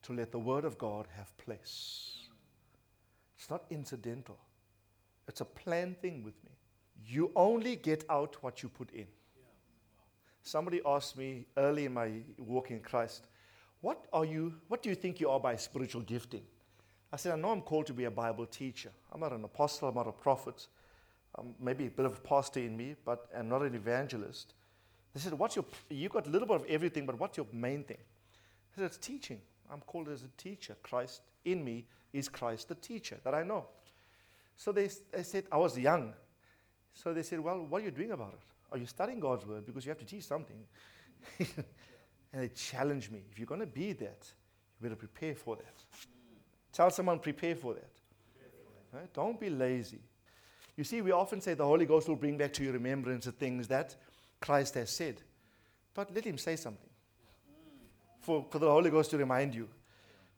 to 0.03 0.13
let 0.13 0.31
the 0.31 0.39
Word 0.39 0.65
of 0.65 0.77
God 0.77 1.07
have 1.17 1.35
place. 1.37 2.27
It's 3.37 3.49
not 3.49 3.65
incidental, 3.69 4.37
it's 5.27 5.41
a 5.41 5.45
planned 5.45 6.01
thing 6.01 6.23
with 6.23 6.35
me. 6.43 6.51
You 7.07 7.31
only 7.35 7.75
get 7.75 8.03
out 8.09 8.37
what 8.41 8.63
you 8.63 8.69
put 8.69 8.91
in. 8.91 9.07
Somebody 10.43 10.81
asked 10.85 11.17
me 11.17 11.45
early 11.57 11.85
in 11.85 11.93
my 11.93 12.11
walk 12.37 12.69
in 12.71 12.79
Christ, 12.79 13.27
what 13.81 14.05
are 14.13 14.25
you, 14.25 14.53
what 14.67 14.81
do 14.83 14.89
you 14.89 14.95
think 14.95 15.19
you 15.19 15.29
are 15.29 15.39
by 15.39 15.55
spiritual 15.55 16.01
gifting? 16.01 16.43
I 17.11 17.17
said, 17.17 17.33
I 17.33 17.35
know 17.35 17.51
I'm 17.51 17.61
called 17.61 17.87
to 17.87 17.93
be 17.93 18.05
a 18.05 18.11
Bible 18.11 18.45
teacher. 18.45 18.91
I'm 19.11 19.19
not 19.19 19.31
an 19.31 19.43
apostle, 19.43 19.89
I'm 19.89 19.95
not 19.95 20.07
a 20.07 20.11
prophet. 20.11 20.67
Um, 21.37 21.53
maybe 21.59 21.87
a 21.87 21.89
bit 21.89 22.05
of 22.05 22.13
a 22.13 22.21
pastor 22.21 22.59
in 22.59 22.77
me, 22.77 22.95
but 23.05 23.27
I'm 23.37 23.49
not 23.49 23.61
an 23.61 23.75
evangelist. 23.75 24.53
They 25.13 25.19
said, 25.19 25.33
What's 25.33 25.55
your, 25.55 25.65
you 25.89 26.09
got 26.09 26.27
a 26.27 26.29
little 26.29 26.47
bit 26.47 26.57
of 26.57 26.65
everything, 26.67 27.05
but 27.05 27.19
what's 27.19 27.37
your 27.37 27.47
main 27.51 27.83
thing? 27.83 27.97
I 27.99 28.75
said, 28.75 28.85
It's 28.85 28.97
teaching. 28.97 29.41
I'm 29.71 29.81
called 29.81 30.09
as 30.09 30.23
a 30.23 30.29
teacher. 30.37 30.75
Christ 30.83 31.21
in 31.43 31.63
me 31.63 31.85
is 32.13 32.29
Christ 32.29 32.69
the 32.69 32.75
teacher 32.75 33.17
that 33.23 33.33
I 33.33 33.43
know. 33.43 33.65
So 34.55 34.71
they, 34.71 34.89
they 35.11 35.23
said, 35.23 35.45
I 35.51 35.57
was 35.57 35.77
young. 35.77 36.13
So 36.93 37.13
they 37.13 37.23
said, 37.23 37.39
Well, 37.39 37.65
what 37.67 37.81
are 37.81 37.85
you 37.85 37.91
doing 37.91 38.11
about 38.11 38.33
it? 38.33 38.39
Are 38.71 38.77
you 38.77 38.85
studying 38.85 39.19
God's 39.19 39.45
word? 39.45 39.65
Because 39.65 39.85
you 39.85 39.89
have 39.89 39.99
to 39.99 40.05
teach 40.05 40.23
something. 40.23 40.57
and 41.39 41.47
they 42.33 42.49
challenged 42.49 43.11
me. 43.11 43.23
If 43.31 43.39
you're 43.39 43.45
going 43.45 43.61
to 43.61 43.67
be 43.67 43.93
that, 43.93 44.31
you 44.79 44.89
better 44.89 44.95
prepare 44.95 45.35
for 45.35 45.55
that. 45.55 45.83
Tell 46.71 46.89
someone, 46.89 47.19
prepare 47.19 47.55
for 47.55 47.73
that. 47.73 47.91
Right? 48.91 49.13
Don't 49.13 49.39
be 49.39 49.49
lazy. 49.49 49.99
You 50.75 50.83
see, 50.83 51.01
we 51.01 51.11
often 51.11 51.39
say 51.39 51.53
the 51.53 51.65
Holy 51.65 51.85
Ghost 51.85 52.07
will 52.07 52.15
bring 52.15 52.37
back 52.37 52.53
to 52.53 52.63
your 52.63 52.73
remembrance 52.73 53.25
the 53.25 53.31
things 53.31 53.67
that 53.69 53.95
Christ 54.41 54.73
has 54.75 54.89
said. 54.89 55.21
But 55.93 56.13
let 56.13 56.25
Him 56.25 56.37
say 56.37 56.55
something 56.57 56.89
for, 58.19 58.45
for 58.49 58.59
the 58.59 58.69
Holy 58.69 58.89
Ghost 58.89 59.11
to 59.11 59.17
remind 59.17 59.55
you. 59.55 59.69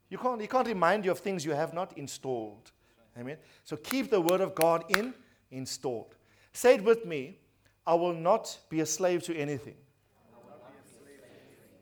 You 0.09 0.17
can't, 0.17 0.39
he 0.39 0.47
can't 0.47 0.67
remind 0.67 1.05
you 1.05 1.11
of 1.11 1.19
things 1.19 1.43
you 1.43 1.51
have 1.51 1.73
not 1.73 1.97
installed. 1.97 2.71
Amen. 3.17 3.37
So 3.63 3.75
keep 3.77 4.11
the 4.11 4.21
Word 4.21 4.41
of 4.41 4.53
God 4.53 4.83
in 4.95 5.13
installed. 5.51 6.15
Say 6.53 6.75
it 6.75 6.83
with 6.83 7.05
me 7.05 7.39
I 7.85 7.93
will 7.93 8.13
not 8.13 8.59
be 8.69 8.81
a 8.81 8.85
slave 8.85 9.23
to 9.23 9.35
anything, 9.35 9.75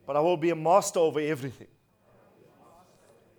but 0.05 0.15
I 0.15 0.19
will 0.19 0.37
be 0.37 0.51
a 0.51 0.55
master 0.55 0.99
over 0.99 1.19
everything. 1.19 1.67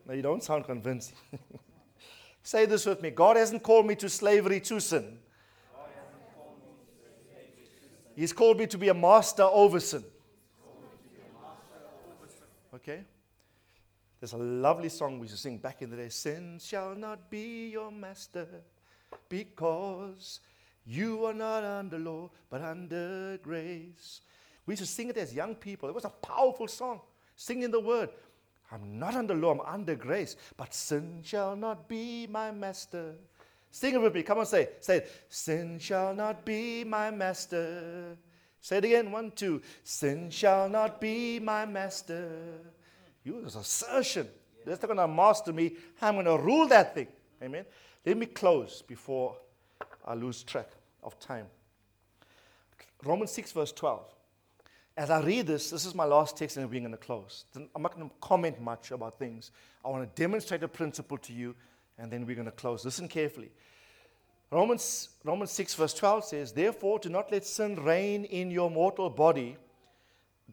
Now, 0.04 0.14
you 0.14 0.22
don't 0.22 0.42
sound 0.42 0.64
convincing. 0.64 1.16
Say 2.42 2.64
this 2.66 2.86
with 2.86 3.02
me 3.02 3.10
God 3.10 3.36
hasn't 3.36 3.62
called 3.62 3.86
me 3.86 3.94
to 3.96 4.08
slavery 4.08 4.60
to 4.60 4.80
sin. 4.80 5.18
He's 8.14 8.32
called 8.32 8.58
me 8.58 8.66
to 8.68 8.78
be 8.78 8.88
a 8.88 8.94
master 8.94 9.42
over 9.42 9.78
sin. 9.78 10.02
Okay? 12.74 13.04
There's 14.20 14.32
a 14.32 14.38
lovely 14.38 14.88
song 14.88 15.18
we 15.18 15.24
used 15.24 15.34
to 15.34 15.40
sing 15.40 15.58
back 15.58 15.82
in 15.82 15.90
the 15.90 15.96
day 15.96 16.08
Sin 16.08 16.58
shall 16.62 16.94
not 16.94 17.30
be 17.30 17.68
your 17.68 17.90
master 17.90 18.46
because 19.28 20.40
you 20.86 21.24
are 21.26 21.34
not 21.34 21.64
under 21.64 21.98
law 21.98 22.30
but 22.48 22.62
under 22.62 23.38
grace. 23.42 24.22
We 24.64 24.72
used 24.72 24.82
to 24.82 24.88
sing 24.88 25.10
it 25.10 25.16
as 25.16 25.34
young 25.34 25.54
people. 25.54 25.88
It 25.88 25.94
was 25.94 26.04
a 26.04 26.10
powerful 26.10 26.66
song, 26.66 27.00
singing 27.36 27.70
the 27.70 27.80
word. 27.80 28.10
I'm 28.72 28.98
not 28.98 29.14
under 29.14 29.34
law, 29.34 29.52
I'm 29.52 29.60
under 29.60 29.94
grace. 29.94 30.36
But 30.56 30.74
sin 30.74 31.20
shall 31.22 31.54
not 31.54 31.88
be 31.88 32.26
my 32.26 32.50
master. 32.50 33.14
Sing 33.70 33.94
it 33.94 34.00
with 34.00 34.14
me. 34.14 34.22
Come 34.22 34.38
on, 34.38 34.46
say 34.46 34.62
it. 34.62 34.84
Say 34.84 34.96
it. 34.98 35.24
Sin 35.28 35.78
shall 35.78 36.14
not 36.14 36.44
be 36.44 36.82
my 36.82 37.10
master. 37.10 38.16
Say 38.60 38.78
it 38.78 38.84
again. 38.84 39.12
One, 39.12 39.30
two. 39.32 39.60
Sin 39.84 40.30
shall 40.30 40.68
not 40.68 41.00
be 41.00 41.38
my 41.38 41.66
master. 41.66 42.60
You 43.26 43.44
is 43.44 43.56
assertion. 43.56 44.28
That's 44.64 44.80
not 44.80 44.86
going 44.86 44.98
to 44.98 45.08
master 45.08 45.52
me. 45.52 45.72
I'm 46.00 46.14
going 46.14 46.26
to 46.26 46.38
rule 46.38 46.68
that 46.68 46.94
thing. 46.94 47.08
Amen. 47.42 47.64
Let 48.04 48.16
me 48.16 48.26
close 48.26 48.82
before 48.86 49.36
I 50.04 50.14
lose 50.14 50.44
track 50.44 50.68
of 51.02 51.18
time. 51.18 51.46
Romans 53.04 53.32
6, 53.32 53.50
verse 53.50 53.72
12. 53.72 54.04
As 54.96 55.10
I 55.10 55.20
read 55.20 55.48
this, 55.48 55.70
this 55.70 55.84
is 55.84 55.92
my 55.92 56.04
last 56.04 56.38
text 56.38 56.56
and 56.56 56.70
we're 56.70 56.78
going 56.78 56.92
to 56.92 56.96
close. 56.96 57.46
I'm 57.56 57.82
not 57.82 57.96
going 57.96 58.08
to 58.08 58.14
comment 58.20 58.60
much 58.60 58.92
about 58.92 59.18
things. 59.18 59.50
I 59.84 59.88
want 59.88 60.08
to 60.08 60.22
demonstrate 60.22 60.62
a 60.62 60.68
principle 60.68 61.18
to 61.18 61.32
you 61.32 61.56
and 61.98 62.10
then 62.10 62.26
we're 62.26 62.36
going 62.36 62.46
to 62.46 62.52
close. 62.52 62.84
Listen 62.84 63.08
carefully. 63.08 63.50
Romans, 64.52 65.08
Romans 65.24 65.50
6, 65.50 65.74
verse 65.74 65.94
12 65.94 66.24
says, 66.24 66.52
Therefore, 66.52 67.00
do 67.00 67.08
not 67.08 67.32
let 67.32 67.44
sin 67.44 67.74
reign 67.74 68.24
in 68.24 68.52
your 68.52 68.70
mortal 68.70 69.10
body, 69.10 69.56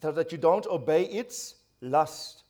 so 0.02 0.12
that 0.12 0.32
you 0.32 0.40
don't 0.40 0.66
obey 0.66 1.04
its 1.04 1.56
lust. 1.80 2.43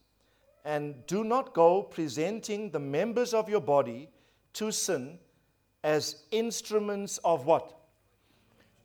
And 0.66 1.06
do 1.08 1.24
not 1.24 1.54
go 1.54 1.84
presenting 1.84 2.70
the 2.70 2.80
members 2.80 3.34
of 3.34 3.50
your 3.50 3.62
body 3.62 4.10
to 4.54 4.72
sin 4.72 5.20
as 5.84 6.24
instruments 6.32 7.18
of 7.24 7.46
what? 7.46 7.74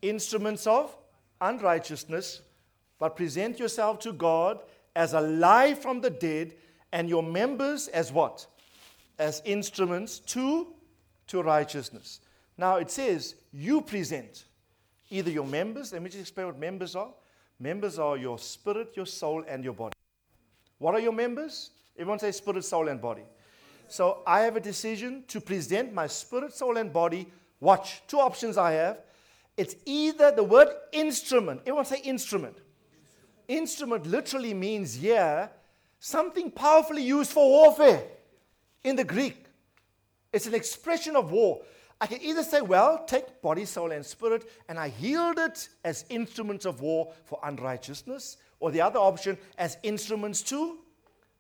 Instruments 0.03 0.67
of 0.67 0.97
unrighteousness, 1.41 2.43
but 2.99 3.17
present 3.17 3.59
yourself 3.61 4.01
to 4.01 4.13
God 4.13 4.61
as 4.97 5.13
alive 5.13 5.79
from 5.79 6.01
the 6.01 6.11
dead, 6.11 6.55
and 6.91 7.09
your 7.09 7.23
members 7.23 7.87
as 7.89 8.11
what? 8.11 8.47
As 9.19 9.41
instruments 9.45 10.19
to, 10.21 10.67
to 11.29 11.43
righteousness. 11.43 12.21
Now 12.57 12.77
it 12.77 12.91
says, 12.91 13.37
you 13.53 13.81
present 13.81 14.45
either 15.11 15.31
your 15.31 15.47
members, 15.47 15.93
let 15.93 16.03
me 16.03 16.11
just 16.11 16.23
explain 16.23 16.49
what 16.49 16.59
members 16.59 16.97
are. 16.97 17.13
Members 17.61 17.99
are 17.99 18.17
your 18.17 18.39
spirit, 18.39 18.93
your 18.95 19.07
soul, 19.07 19.45
and 19.47 19.63
your 19.63 19.75
body. 19.75 19.95
What 20.79 20.95
are 20.95 21.01
your 21.01 21.13
members? 21.13 21.71
Everyone 21.97 22.19
say 22.19 22.33
spirit, 22.33 22.65
soul, 22.65 22.89
and 22.89 23.01
body. 23.01 23.25
So 23.89 24.23
I 24.27 24.41
have 24.41 24.57
a 24.57 24.61
decision 24.61 25.25
to 25.29 25.41
present 25.41 25.93
my 25.93 26.07
spirit, 26.07 26.53
soul, 26.53 26.77
and 26.77 26.93
body. 26.93 27.27
Watch, 27.61 28.03
two 28.07 28.21
options 28.21 28.57
I 28.57 28.73
have. 28.73 29.01
It's 29.57 29.75
either 29.85 30.31
the 30.31 30.45
word 30.45 30.69
instrument. 30.93 31.63
Everyone 31.63 31.85
say 31.85 32.01
instrument. 32.03 32.59
Instrument 33.49 34.07
literally 34.07 34.55
means 34.55 34.95
here 34.95 35.51
something 35.99 36.51
powerfully 36.51 37.03
used 37.03 37.33
for 37.33 37.49
warfare 37.49 38.05
in 38.85 38.95
the 38.95 39.05
Greek. 39.05 39.47
It's 40.33 40.47
an 40.47 40.55
expression 40.55 41.17
of 41.17 41.33
war. 41.33 41.63
I 42.01 42.07
can 42.07 42.23
either 42.23 42.45
say, 42.45 42.61
well, 42.61 43.05
take 43.07 43.43
body, 43.43 43.65
soul, 43.65 43.91
and 43.91 44.07
spirit, 44.07 44.49
and 44.69 44.79
I 44.79 44.93
yield 45.01 45.39
it 45.39 45.69
as 45.83 46.05
instruments 46.11 46.65
of 46.65 46.81
war 46.81 47.13
for 47.25 47.41
unrighteousness, 47.43 48.37
or 48.61 48.71
the 48.71 48.81
other 48.81 48.99
option 48.99 49.39
as 49.57 49.77
instruments 49.83 50.43
to, 50.43 50.79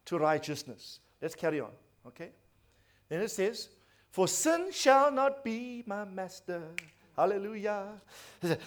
to 0.07 0.19
righteousness. 0.19 1.01
Let's 1.21 1.35
carry 1.35 1.61
on, 1.61 1.71
okay? 2.07 2.31
Then 3.09 3.23
it 3.23 3.31
says, 3.31 3.69
For 4.11 4.29
sin 4.29 4.69
shall 4.73 5.11
not 5.11 5.45
be 5.45 5.83
my 5.87 6.05
master. 6.05 6.62
Hallelujah. 7.19 8.01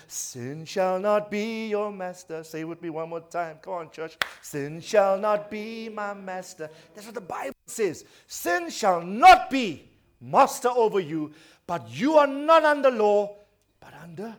Sin 0.08 0.66
shall 0.66 1.00
not 1.00 1.32
be 1.32 1.70
your 1.70 1.90
master. 1.90 2.44
Say 2.44 2.62
it 2.62 2.68
with 2.68 2.82
me 2.82 2.90
one 2.90 3.08
more 3.08 3.22
time. 3.22 3.60
Come 3.62 3.74
on, 3.74 3.92
church. 3.92 4.18
Sin 4.42 4.82
shall 4.82 5.18
not 5.18 5.50
be 5.50 5.88
my 5.88 6.14
master. 6.14 6.70
That's 6.94 7.08
what 7.08 7.16
the 7.16 7.22
Bible 7.22 7.56
says. 7.66 8.04
Sin 8.28 8.70
shall 8.70 9.02
not 9.02 9.50
be 9.50 9.88
master 10.20 10.68
over 10.68 11.00
you, 11.00 11.32
but 11.66 11.90
you 11.90 12.18
are 12.18 12.28
not 12.28 12.66
under 12.66 12.92
law, 12.92 13.38
but 13.80 13.94
under, 14.04 14.36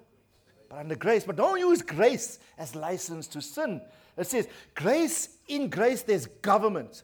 but 0.68 0.80
under 0.80 0.94
grace. 0.94 1.24
But 1.24 1.36
don't 1.36 1.58
use 1.58 1.80
grace 1.80 2.38
as 2.58 2.74
license 2.74 3.26
to 3.28 3.40
sin. 3.40 3.80
It 4.16 4.26
says, 4.26 4.48
grace, 4.74 5.28
in 5.48 5.68
grace, 5.68 6.02
there's 6.02 6.26
government. 6.26 7.02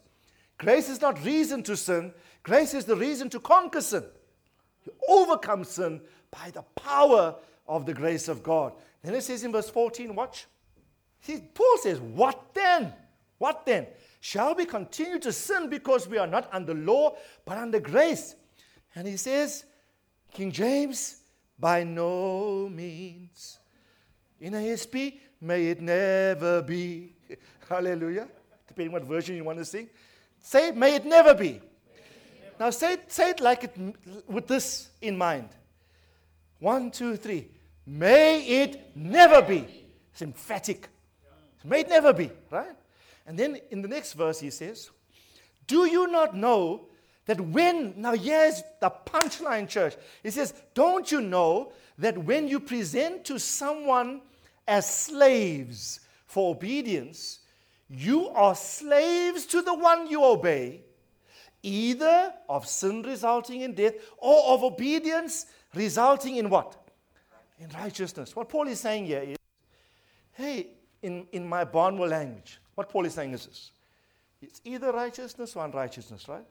Grace 0.57 0.89
is 0.89 1.01
not 1.01 1.23
reason 1.23 1.63
to 1.63 1.77
sin, 1.77 2.13
grace 2.43 2.73
is 2.73 2.85
the 2.85 2.95
reason 2.95 3.29
to 3.29 3.39
conquer 3.39 3.81
sin. 3.81 4.03
You 4.85 4.93
overcome 5.07 5.63
sin 5.63 6.01
by 6.31 6.51
the 6.51 6.63
power 6.75 7.35
of 7.67 7.85
the 7.85 7.93
grace 7.93 8.27
of 8.27 8.43
God. 8.43 8.73
Then 9.03 9.15
it 9.15 9.23
says 9.23 9.43
in 9.43 9.51
verse 9.51 9.69
14, 9.69 10.13
watch. 10.13 10.45
Paul 11.53 11.77
says, 11.81 11.99
What 11.99 12.53
then? 12.53 12.93
What 13.37 13.65
then? 13.65 13.87
Shall 14.21 14.55
we 14.55 14.65
continue 14.65 15.19
to 15.19 15.31
sin 15.31 15.69
because 15.69 16.07
we 16.07 16.17
are 16.17 16.27
not 16.27 16.49
under 16.51 16.73
law, 16.73 17.15
but 17.45 17.57
under 17.57 17.79
grace? 17.79 18.35
And 18.95 19.07
he 19.07 19.17
says, 19.17 19.65
King 20.33 20.51
James, 20.51 21.21
by 21.57 21.83
no 21.83 22.69
means. 22.69 23.59
In 24.41 24.55
ASP, 24.55 24.95
may 25.41 25.67
it 25.67 25.81
never 25.81 26.61
be. 26.61 27.13
Hallelujah. 27.67 28.27
Depending 28.67 28.91
what 28.91 29.03
version 29.03 29.35
you 29.35 29.43
want 29.43 29.59
to 29.59 29.65
sing. 29.65 29.89
Say, 30.41 30.71
may 30.71 30.95
it 30.95 31.05
never 31.05 31.33
be. 31.33 31.61
Now 32.59 32.69
say 32.71 32.93
it, 32.93 33.11
say 33.11 33.29
it 33.31 33.39
like 33.39 33.63
it 33.63 33.75
with 34.27 34.47
this 34.47 34.89
in 35.01 35.17
mind. 35.17 35.49
One, 36.59 36.91
two, 36.91 37.15
three. 37.15 37.47
May 37.85 38.41
it 38.45 38.95
never 38.95 39.41
be. 39.41 39.65
It's 40.11 40.21
emphatic. 40.21 40.89
May 41.63 41.81
it 41.81 41.89
never 41.89 42.13
be, 42.13 42.31
right? 42.51 42.75
And 43.25 43.37
then 43.37 43.57
in 43.71 43.81
the 43.81 43.87
next 43.87 44.13
verse 44.13 44.39
he 44.39 44.49
says, 44.49 44.89
Do 45.67 45.85
you 45.85 46.07
not 46.07 46.35
know 46.35 46.87
that 47.25 47.39
when, 47.39 47.93
now 47.95 48.13
here's 48.13 48.63
the 48.81 48.89
punchline, 48.89 49.69
church. 49.69 49.95
He 50.23 50.31
says, 50.31 50.53
Don't 50.73 51.11
you 51.11 51.21
know 51.21 51.71
that 51.97 52.17
when 52.17 52.47
you 52.47 52.59
present 52.59 53.23
to 53.25 53.39
someone 53.39 54.21
as 54.69 54.89
slaves 54.89 55.99
for 56.27 56.51
obedience, 56.51 57.39
you 57.89 58.29
are 58.29 58.55
slaves 58.55 59.47
to 59.47 59.61
the 59.63 59.73
one 59.73 60.07
you 60.07 60.23
obey, 60.23 60.81
either 61.63 62.31
of 62.47 62.67
sin 62.67 63.01
resulting 63.01 63.61
in 63.61 63.73
death 63.73 63.95
or 64.19 64.53
of 64.53 64.63
obedience 64.63 65.47
resulting 65.73 66.35
in 66.37 66.49
what? 66.49 66.77
In 67.59 67.67
righteousness. 67.69 68.35
What 68.35 68.47
Paul 68.47 68.67
is 68.67 68.79
saying 68.79 69.07
here 69.07 69.21
is, 69.21 69.37
hey, 70.33 70.67
in, 71.01 71.25
in 71.31 71.47
my 71.47 71.63
Barnwell 71.63 72.09
language, 72.09 72.59
what 72.75 72.89
Paul 72.89 73.05
is 73.05 73.13
saying 73.15 73.33
is 73.33 73.45
this 73.47 73.71
it's 74.41 74.61
either 74.63 74.91
righteousness 74.91 75.55
or 75.55 75.65
unrighteousness, 75.65 76.27
right? 76.29 76.45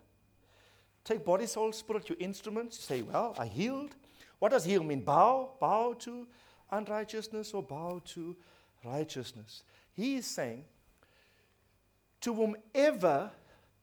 Take 1.05 1.25
body, 1.25 1.47
soul, 1.47 1.73
spirit, 1.73 2.09
your 2.09 2.19
instruments. 2.21 2.79
Say, 2.79 3.01
well, 3.01 3.35
I 3.39 3.47
healed. 3.47 3.95
What 4.41 4.51
does 4.51 4.64
heal 4.64 4.83
mean? 4.83 5.01
Bow, 5.01 5.53
bow 5.59 5.95
to 6.01 6.27
unrighteousness 6.71 7.53
or 7.55 7.62
bow 7.62 8.01
to 8.07 8.37
righteousness. 8.85 9.62
He 9.95 10.16
is 10.16 10.27
saying, 10.27 10.64
to 12.21 12.35
whomever 12.35 13.31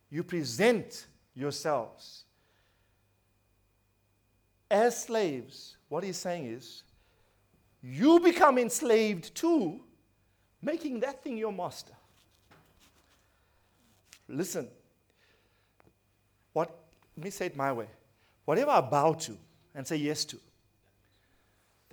you 0.10 0.24
present 0.24 1.08
yourselves 1.34 2.26
as 4.70 5.04
slaves, 5.04 5.78
what 5.90 6.04
he's 6.04 6.18
saying 6.18 6.48
is, 6.48 6.84
you 7.82 8.20
become 8.20 8.58
enslaved 8.58 9.36
too, 9.36 9.80
making 10.62 11.00
that 11.02 11.24
thing 11.24 11.38
your 11.38 11.54
master. 11.54 11.94
Listen, 14.28 14.68
what 16.52 16.76
let 17.16 17.24
me 17.24 17.30
say 17.30 17.46
it 17.46 17.56
my 17.56 17.72
way. 17.72 17.88
Whatever 18.44 18.72
I 18.72 18.82
bow 18.82 19.14
to 19.14 19.38
and 19.74 19.86
say 19.88 19.96
yes 19.96 20.26
to, 20.26 20.40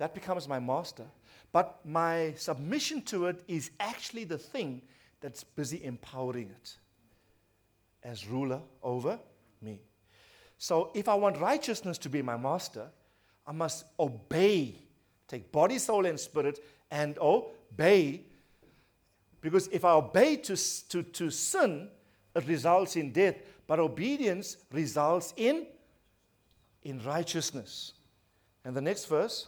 that 0.03 0.13
becomes 0.13 0.49
my 0.49 0.59
master. 0.59 1.05
But 1.53 1.79
my 1.85 2.33
submission 2.35 3.03
to 3.03 3.27
it 3.27 3.41
is 3.47 3.71
actually 3.79 4.25
the 4.25 4.37
thing 4.37 4.81
that's 5.21 5.45
busy 5.45 5.81
empowering 5.81 6.49
it 6.49 6.75
as 8.03 8.27
ruler 8.27 8.59
over 8.81 9.17
me. 9.61 9.79
So 10.57 10.91
if 10.93 11.07
I 11.07 11.13
want 11.13 11.39
righteousness 11.39 11.97
to 11.99 12.09
be 12.09 12.21
my 12.21 12.35
master, 12.35 12.89
I 13.47 13.53
must 13.53 13.85
obey, 13.97 14.75
take 15.29 15.53
body, 15.53 15.77
soul, 15.77 16.05
and 16.05 16.19
spirit, 16.19 16.59
and 16.91 17.17
obey. 17.19 18.23
Because 19.39 19.69
if 19.69 19.85
I 19.85 19.93
obey 19.93 20.35
to, 20.35 20.57
to, 20.89 21.01
to 21.01 21.29
sin, 21.29 21.87
it 22.35 22.45
results 22.45 22.97
in 22.97 23.13
death 23.13 23.35
but 23.67 23.79
obedience 23.79 24.57
results 24.69 25.33
in 25.37 25.65
in 26.81 27.01
righteousness. 27.05 27.93
And 28.65 28.75
the 28.75 28.81
next 28.81 29.05
verse 29.05 29.47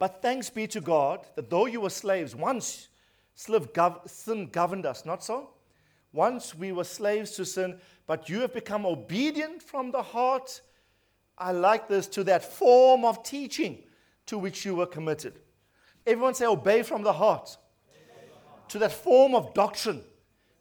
But 0.00 0.22
thanks 0.22 0.48
be 0.48 0.66
to 0.68 0.80
God 0.80 1.26
that 1.36 1.50
though 1.50 1.66
you 1.66 1.82
were 1.82 1.90
slaves, 1.90 2.34
once 2.34 2.88
sin 3.34 4.48
governed 4.50 4.86
us, 4.86 5.04
not 5.04 5.22
so? 5.22 5.50
Once 6.12 6.54
we 6.54 6.72
were 6.72 6.84
slaves 6.84 7.32
to 7.32 7.44
sin, 7.44 7.78
but 8.06 8.26
you 8.30 8.40
have 8.40 8.54
become 8.54 8.86
obedient 8.86 9.62
from 9.62 9.90
the 9.90 10.02
heart. 10.02 10.62
I 11.36 11.52
like 11.52 11.86
this 11.86 12.06
to 12.08 12.24
that 12.24 12.42
form 12.42 13.04
of 13.04 13.22
teaching 13.22 13.82
to 14.24 14.38
which 14.38 14.64
you 14.64 14.74
were 14.74 14.86
committed. 14.86 15.38
Everyone 16.06 16.32
say, 16.32 16.46
obey 16.46 16.82
from 16.82 17.02
the 17.02 17.12
heart. 17.12 17.58
To 18.68 18.78
that 18.78 18.92
form 18.92 19.34
of 19.34 19.52
doctrine 19.52 20.02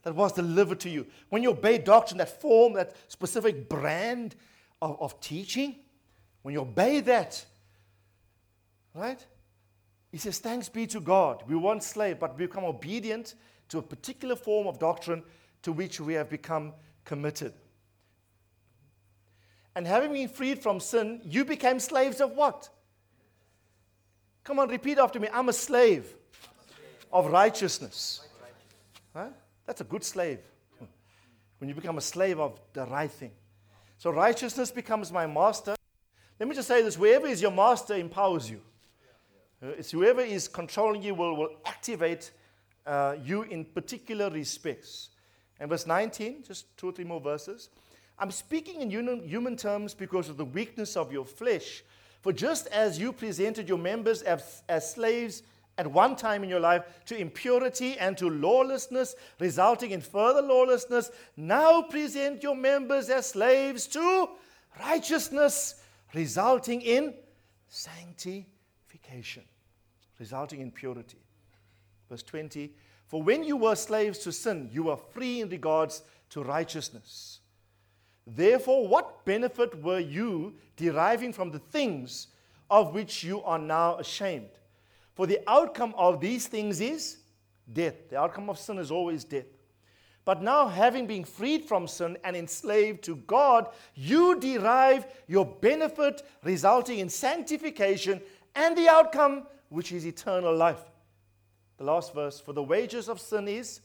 that 0.03 0.15
was 0.15 0.33
delivered 0.33 0.81
to 0.81 0.89
you. 0.89 1.07
When 1.29 1.43
you 1.43 1.51
obey 1.51 1.77
doctrine, 1.77 2.17
that 2.17 2.41
form, 2.41 2.73
that 2.73 2.93
specific 3.07 3.69
brand 3.69 4.35
of, 4.81 5.01
of 5.01 5.21
teaching, 5.21 5.77
when 6.41 6.53
you 6.53 6.61
obey 6.61 6.99
that, 7.01 7.45
right? 8.93 9.25
He 10.11 10.17
says, 10.17 10.39
Thanks 10.39 10.69
be 10.69 10.87
to 10.87 10.99
God. 10.99 11.43
We 11.47 11.55
weren't 11.55 11.83
slaves, 11.83 12.17
but 12.19 12.37
we 12.37 12.47
become 12.47 12.63
obedient 12.63 13.35
to 13.69 13.77
a 13.77 13.81
particular 13.81 14.35
form 14.35 14.67
of 14.67 14.79
doctrine 14.79 15.23
to 15.61 15.71
which 15.71 15.99
we 15.99 16.13
have 16.13 16.29
become 16.29 16.73
committed. 17.05 17.53
And 19.75 19.85
having 19.85 20.11
been 20.11 20.27
freed 20.27 20.61
from 20.61 20.79
sin, 20.79 21.21
you 21.23 21.45
became 21.45 21.79
slaves 21.79 22.19
of 22.21 22.31
what? 22.31 22.69
Come 24.43 24.59
on, 24.59 24.69
repeat 24.69 24.97
after 24.97 25.19
me. 25.19 25.27
I'm 25.31 25.49
a 25.49 25.53
slave 25.53 26.15
of 27.13 27.27
righteousness. 27.27 28.27
Right? 29.13 29.31
That's 29.65 29.81
a 29.81 29.83
good 29.83 30.03
slave. 30.03 30.39
When 31.59 31.69
you 31.69 31.75
become 31.75 31.97
a 31.97 32.01
slave 32.01 32.39
of 32.39 32.59
the 32.73 32.85
right 32.85 33.11
thing. 33.11 33.31
So 33.97 34.11
righteousness 34.11 34.71
becomes 34.71 35.11
my 35.11 35.27
master. 35.27 35.75
Let 36.39 36.47
me 36.47 36.55
just 36.55 36.67
say 36.67 36.81
this 36.81 36.95
whoever 36.95 37.27
is 37.27 37.41
your 37.41 37.51
master 37.51 37.95
empowers 37.95 38.49
you. 38.49 38.61
Uh, 39.61 39.67
it's 39.77 39.91
whoever 39.91 40.21
is 40.21 40.47
controlling 40.47 41.01
you 41.01 41.13
will, 41.13 41.35
will 41.35 41.55
activate 41.65 42.31
uh, 42.85 43.15
you 43.23 43.43
in 43.43 43.65
particular 43.65 44.29
respects. 44.29 45.09
And 45.59 45.69
verse 45.69 45.85
19, 45.85 46.43
just 46.47 46.75
two 46.77 46.89
or 46.89 46.91
three 46.91 47.05
more 47.05 47.19
verses. 47.19 47.69
I'm 48.17 48.31
speaking 48.31 48.81
in 48.81 48.89
human 48.89 49.55
terms 49.55 49.93
because 49.93 50.29
of 50.29 50.37
the 50.37 50.45
weakness 50.45 50.97
of 50.97 51.11
your 51.11 51.25
flesh. 51.25 51.83
For 52.21 52.33
just 52.33 52.67
as 52.67 52.99
you 52.99 53.13
presented 53.13 53.69
your 53.69 53.77
members 53.77 54.21
as, 54.21 54.63
as 54.67 54.91
slaves 54.91 55.43
at 55.77 55.87
one 55.87 56.17
time 56.17 56.43
in 56.43 56.49
your 56.49 56.59
life 56.59 56.83
to 57.05 57.17
impurity 57.17 57.97
and 57.97 58.17
to 58.17 58.29
lawlessness, 58.29 59.15
resulting 59.39 59.91
in 59.91 60.01
further 60.01 60.41
lawlessness, 60.41 61.11
now 61.37 61.81
present 61.81 62.43
your 62.43 62.55
members 62.55 63.09
as 63.09 63.27
slaves 63.27 63.87
to 63.87 64.27
righteousness, 64.81 65.81
resulting 66.13 66.81
in 66.81 67.13
sanctification, 67.69 69.43
resulting 70.19 70.61
in 70.61 70.71
purity. 70.71 71.17
Verse 72.09 72.23
20 72.23 72.71
For 73.07 73.21
when 73.21 73.43
you 73.43 73.57
were 73.57 73.75
slaves 73.75 74.19
to 74.19 74.31
sin, 74.31 74.69
you 74.71 74.83
were 74.83 74.97
free 74.97 75.41
in 75.41 75.49
regards 75.49 76.03
to 76.31 76.43
righteousness. 76.43 77.39
Therefore, 78.27 78.87
what 78.87 79.25
benefit 79.25 79.81
were 79.81 79.99
you 79.99 80.53
deriving 80.75 81.33
from 81.33 81.49
the 81.49 81.59
things 81.59 82.27
of 82.69 82.93
which 82.93 83.23
you 83.23 83.41
are 83.43 83.57
now 83.57 83.97
ashamed? 83.97 84.49
For 85.15 85.25
the 85.25 85.39
outcome 85.47 85.95
of 85.97 86.21
these 86.21 86.47
things 86.47 86.79
is 86.79 87.17
death. 87.71 88.09
The 88.09 88.19
outcome 88.19 88.49
of 88.49 88.59
sin 88.59 88.77
is 88.77 88.91
always 88.91 89.23
death. 89.23 89.47
But 90.25 90.43
now, 90.43 90.67
having 90.67 91.07
been 91.07 91.23
freed 91.23 91.65
from 91.65 91.87
sin 91.87 92.17
and 92.23 92.35
enslaved 92.35 93.03
to 93.05 93.15
God, 93.15 93.69
you 93.95 94.39
derive 94.39 95.07
your 95.27 95.45
benefit, 95.45 96.21
resulting 96.43 96.99
in 96.99 97.09
sanctification 97.09 98.21
and 98.53 98.77
the 98.77 98.87
outcome, 98.87 99.47
which 99.69 99.91
is 99.91 100.05
eternal 100.05 100.55
life. 100.55 100.83
The 101.77 101.85
last 101.85 102.13
verse 102.13 102.39
For 102.39 102.53
the 102.53 102.63
wages 102.63 103.07
of 103.07 103.19
sin 103.21 103.47
is 103.47 103.81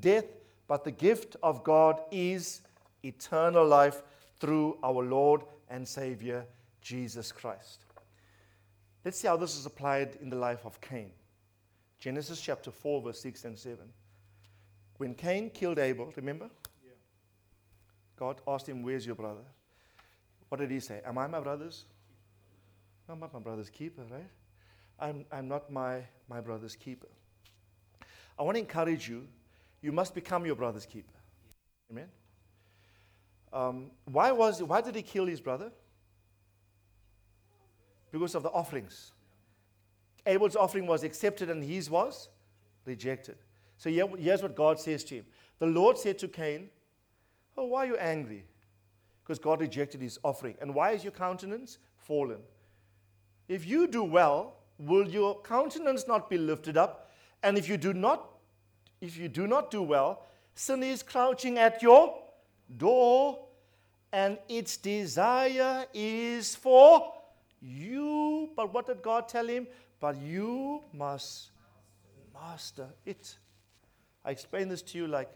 death, 0.00 0.24
but 0.66 0.84
the 0.84 0.90
gift 0.90 1.36
of 1.42 1.62
God 1.62 2.00
is 2.10 2.62
eternal 3.04 3.66
life 3.66 4.02
through 4.40 4.78
our 4.82 5.02
Lord 5.04 5.42
and 5.68 5.86
Savior, 5.86 6.44
Jesus 6.80 7.32
Christ. 7.32 7.80
Let's 9.04 9.20
see 9.20 9.28
how 9.28 9.36
this 9.36 9.56
is 9.56 9.66
applied 9.66 10.16
in 10.20 10.30
the 10.30 10.36
life 10.36 10.64
of 10.64 10.80
Cain. 10.80 11.10
Genesis 11.98 12.40
chapter 12.40 12.70
4, 12.70 13.02
verse 13.02 13.20
6 13.20 13.44
and 13.44 13.58
7. 13.58 13.78
When 14.98 15.14
Cain 15.14 15.50
killed 15.50 15.78
Abel, 15.78 16.12
remember? 16.16 16.50
Yeah. 16.84 16.92
God 18.16 18.40
asked 18.46 18.68
him, 18.68 18.82
Where's 18.82 19.06
your 19.06 19.14
brother? 19.14 19.44
What 20.48 20.60
did 20.60 20.70
he 20.70 20.80
say? 20.80 21.00
Am 21.04 21.18
I 21.18 21.26
my 21.26 21.40
brother's? 21.40 21.84
I'm 23.08 23.20
not 23.20 23.32
my 23.32 23.38
brother's 23.38 23.70
keeper, 23.70 24.02
right? 24.10 24.28
I'm, 24.98 25.24
I'm 25.30 25.48
not 25.48 25.70
my, 25.70 26.02
my 26.28 26.40
brother's 26.40 26.76
keeper. 26.76 27.08
I 28.38 28.42
want 28.42 28.56
to 28.56 28.60
encourage 28.60 29.08
you, 29.08 29.26
you 29.82 29.92
must 29.92 30.14
become 30.14 30.46
your 30.46 30.54
brother's 30.54 30.86
keeper. 30.86 31.12
Amen? 31.90 32.08
Um, 33.52 33.90
why, 34.04 34.32
was, 34.32 34.62
why 34.62 34.80
did 34.80 34.94
he 34.94 35.02
kill 35.02 35.26
his 35.26 35.40
brother? 35.40 35.70
Because 38.10 38.34
of 38.34 38.42
the 38.42 38.50
offerings. 38.50 39.12
Abel's 40.26 40.56
offering 40.56 40.86
was 40.86 41.04
accepted 41.04 41.50
and 41.50 41.62
his 41.62 41.88
was 41.88 42.28
rejected. 42.84 43.36
So 43.78 43.90
here's 43.90 44.42
what 44.42 44.56
God 44.56 44.80
says 44.80 45.04
to 45.04 45.16
him 45.16 45.26
The 45.58 45.66
Lord 45.66 45.98
said 45.98 46.18
to 46.18 46.28
Cain, 46.28 46.70
Oh, 47.56 47.66
why 47.66 47.84
are 47.84 47.86
you 47.86 47.96
angry? 47.96 48.44
Because 49.22 49.38
God 49.38 49.60
rejected 49.60 50.00
his 50.00 50.18
offering. 50.22 50.56
And 50.60 50.74
why 50.74 50.92
is 50.92 51.02
your 51.02 51.12
countenance 51.12 51.78
fallen? 51.96 52.40
If 53.48 53.66
you 53.66 53.86
do 53.86 54.02
well, 54.04 54.56
will 54.78 55.08
your 55.08 55.40
countenance 55.40 56.06
not 56.06 56.28
be 56.28 56.38
lifted 56.38 56.76
up? 56.76 57.10
And 57.42 57.56
if 57.56 57.68
you 57.68 57.76
do 57.76 57.92
not, 57.92 58.28
if 59.00 59.16
you 59.16 59.28
do 59.28 59.46
not 59.46 59.70
do 59.70 59.82
well, 59.82 60.24
sin 60.54 60.82
is 60.82 61.02
crouching 61.02 61.58
at 61.58 61.82
your 61.82 62.18
door, 62.76 63.46
and 64.12 64.38
its 64.48 64.76
desire 64.76 65.86
is 65.92 66.56
for 66.56 67.12
you. 67.60 68.50
But 68.56 68.72
what 68.72 68.86
did 68.86 69.02
God 69.02 69.28
tell 69.28 69.46
him? 69.46 69.66
But 70.00 70.16
you 70.16 70.82
must 70.92 71.50
master 72.34 72.88
it. 73.04 73.36
I 74.24 74.30
explain 74.30 74.68
this 74.68 74.82
to 74.82 74.98
you 74.98 75.06
like 75.06 75.30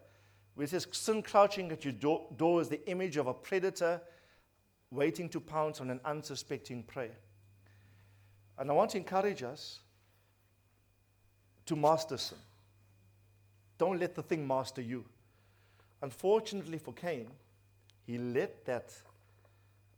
where 0.54 0.64
it 0.64 0.70
says 0.70 0.86
sin 0.92 1.22
crouching 1.22 1.70
at 1.72 1.84
your 1.84 1.92
door, 1.92 2.26
door 2.36 2.60
is 2.60 2.68
the 2.68 2.86
image 2.88 3.16
of 3.16 3.26
a 3.26 3.34
predator 3.34 4.00
waiting 4.90 5.28
to 5.28 5.40
pounce 5.40 5.80
on 5.80 5.90
an 5.90 6.00
unsuspecting 6.04 6.82
prey. 6.82 7.10
And 8.60 8.70
I 8.70 8.74
want 8.74 8.90
to 8.90 8.98
encourage 8.98 9.42
us 9.42 9.80
to 11.64 11.74
master 11.74 12.18
sin. 12.18 12.36
Don't 13.78 13.98
let 13.98 14.14
the 14.14 14.22
thing 14.22 14.46
master 14.46 14.82
you. 14.82 15.06
Unfortunately 16.02 16.76
for 16.76 16.92
Cain, 16.92 17.26
he 18.06 18.18
let 18.18 18.66
that 18.66 18.92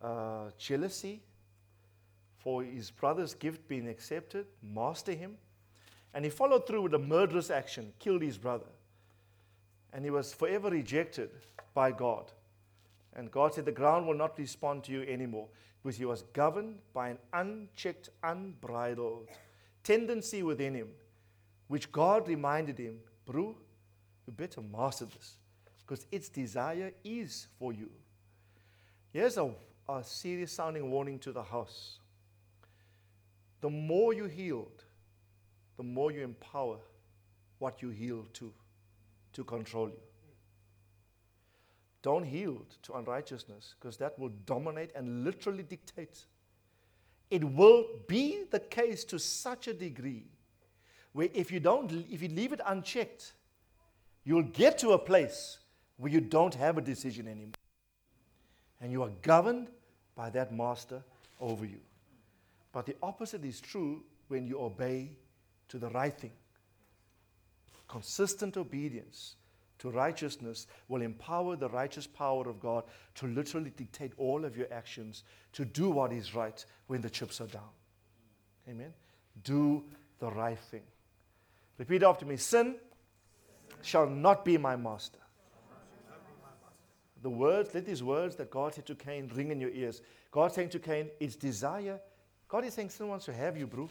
uh, 0.00 0.50
jealousy 0.56 1.20
for 2.38 2.62
his 2.62 2.92
brother's 2.92 3.34
gift 3.34 3.66
being 3.66 3.88
accepted 3.88 4.46
master 4.62 5.12
him. 5.12 5.36
And 6.14 6.24
he 6.24 6.30
followed 6.30 6.64
through 6.64 6.82
with 6.82 6.94
a 6.94 7.00
murderous 7.00 7.50
action, 7.50 7.92
killed 7.98 8.22
his 8.22 8.38
brother. 8.38 8.70
And 9.92 10.04
he 10.04 10.10
was 10.12 10.32
forever 10.32 10.70
rejected 10.70 11.30
by 11.74 11.90
God. 11.90 12.30
And 13.14 13.28
God 13.28 13.54
said, 13.54 13.64
The 13.64 13.72
ground 13.72 14.06
will 14.06 14.14
not 14.14 14.38
respond 14.38 14.84
to 14.84 14.92
you 14.92 15.02
anymore 15.02 15.48
because 15.82 15.96
he 15.96 16.04
was 16.04 16.22
governed 16.32 16.78
by 16.92 17.08
an 17.08 17.18
unchecked, 17.32 18.10
unbridled 18.22 19.28
tendency 19.82 20.42
within 20.42 20.74
him, 20.74 20.88
which 21.68 21.90
God 21.90 22.28
reminded 22.28 22.78
him, 22.78 22.98
Bro, 23.26 23.56
you 24.26 24.32
better 24.32 24.60
master 24.60 25.06
this 25.06 25.36
because 25.84 26.06
its 26.12 26.28
desire 26.28 26.92
is 27.04 27.48
for 27.58 27.72
you. 27.72 27.90
Here's 29.12 29.36
a, 29.36 29.50
a 29.88 30.02
serious 30.04 30.52
sounding 30.52 30.90
warning 30.90 31.18
to 31.20 31.32
the 31.32 31.42
house. 31.42 31.98
The 33.60 33.70
more 33.70 34.12
you 34.12 34.24
healed, 34.24 34.84
the 35.76 35.82
more 35.82 36.10
you 36.10 36.22
empower 36.22 36.78
what 37.58 37.82
you 37.82 37.90
heal 37.90 38.26
to, 38.34 38.52
to 39.34 39.44
control 39.44 39.88
you. 39.88 40.00
Don't 42.02 42.26
yield 42.26 42.66
to 42.82 42.94
unrighteousness 42.94 43.74
because 43.78 43.96
that 43.98 44.18
will 44.18 44.32
dominate 44.44 44.90
and 44.94 45.24
literally 45.24 45.62
dictate. 45.62 46.26
It 47.30 47.44
will 47.44 47.86
be 48.08 48.44
the 48.50 48.60
case 48.60 49.04
to 49.04 49.18
such 49.18 49.68
a 49.68 49.72
degree 49.72 50.24
where 51.12 51.28
if 51.32 51.50
you 51.50 51.60
don't, 51.60 51.90
if 52.10 52.20
you 52.22 52.28
leave 52.28 52.52
it 52.52 52.60
unchecked, 52.66 53.32
you'll 54.24 54.42
get 54.42 54.78
to 54.78 54.90
a 54.90 54.98
place 54.98 55.58
where 55.96 56.10
you 56.10 56.20
don't 56.20 56.54
have 56.54 56.76
a 56.76 56.80
decision 56.80 57.28
anymore. 57.28 57.52
And 58.80 58.90
you 58.90 59.02
are 59.04 59.10
governed 59.22 59.68
by 60.16 60.30
that 60.30 60.52
master 60.52 61.02
over 61.40 61.64
you. 61.64 61.80
But 62.72 62.86
the 62.86 62.96
opposite 63.02 63.44
is 63.44 63.60
true 63.60 64.02
when 64.28 64.46
you 64.46 64.60
obey 64.60 65.10
to 65.68 65.78
the 65.78 65.88
right 65.90 66.12
thing. 66.12 66.32
Consistent 67.86 68.56
obedience 68.56 69.36
to 69.82 69.90
righteousness 69.90 70.68
will 70.86 71.02
empower 71.02 71.56
the 71.56 71.68
righteous 71.68 72.06
power 72.06 72.48
of 72.48 72.60
God 72.60 72.84
to 73.16 73.26
literally 73.26 73.70
dictate 73.76 74.12
all 74.16 74.44
of 74.44 74.56
your 74.56 74.68
actions 74.72 75.24
to 75.54 75.64
do 75.64 75.90
what 75.90 76.12
is 76.12 76.36
right 76.36 76.64
when 76.86 77.00
the 77.00 77.10
chips 77.10 77.40
are 77.40 77.48
down. 77.48 77.68
Amen. 78.68 78.92
Do 79.42 79.82
the 80.20 80.30
right 80.30 80.58
thing. 80.70 80.82
Repeat 81.78 82.04
after 82.04 82.24
me 82.24 82.36
sin 82.36 82.76
shall 83.82 84.06
not 84.06 84.44
be 84.44 84.56
my 84.56 84.76
master. 84.76 85.18
The 87.20 87.30
words, 87.30 87.74
let 87.74 87.84
these 87.84 88.04
words 88.04 88.36
that 88.36 88.52
God 88.52 88.74
said 88.74 88.86
to 88.86 88.94
Cain 88.94 89.32
ring 89.34 89.50
in 89.50 89.60
your 89.60 89.70
ears. 89.70 90.00
God 90.30 90.52
saying 90.52 90.68
to 90.70 90.78
Cain, 90.78 91.10
it's 91.18 91.34
desire. 91.34 91.98
God 92.46 92.64
is 92.64 92.74
saying 92.74 92.90
sin 92.90 93.08
wants 93.08 93.24
to 93.24 93.32
have 93.32 93.56
you, 93.56 93.66
bro. 93.66 93.90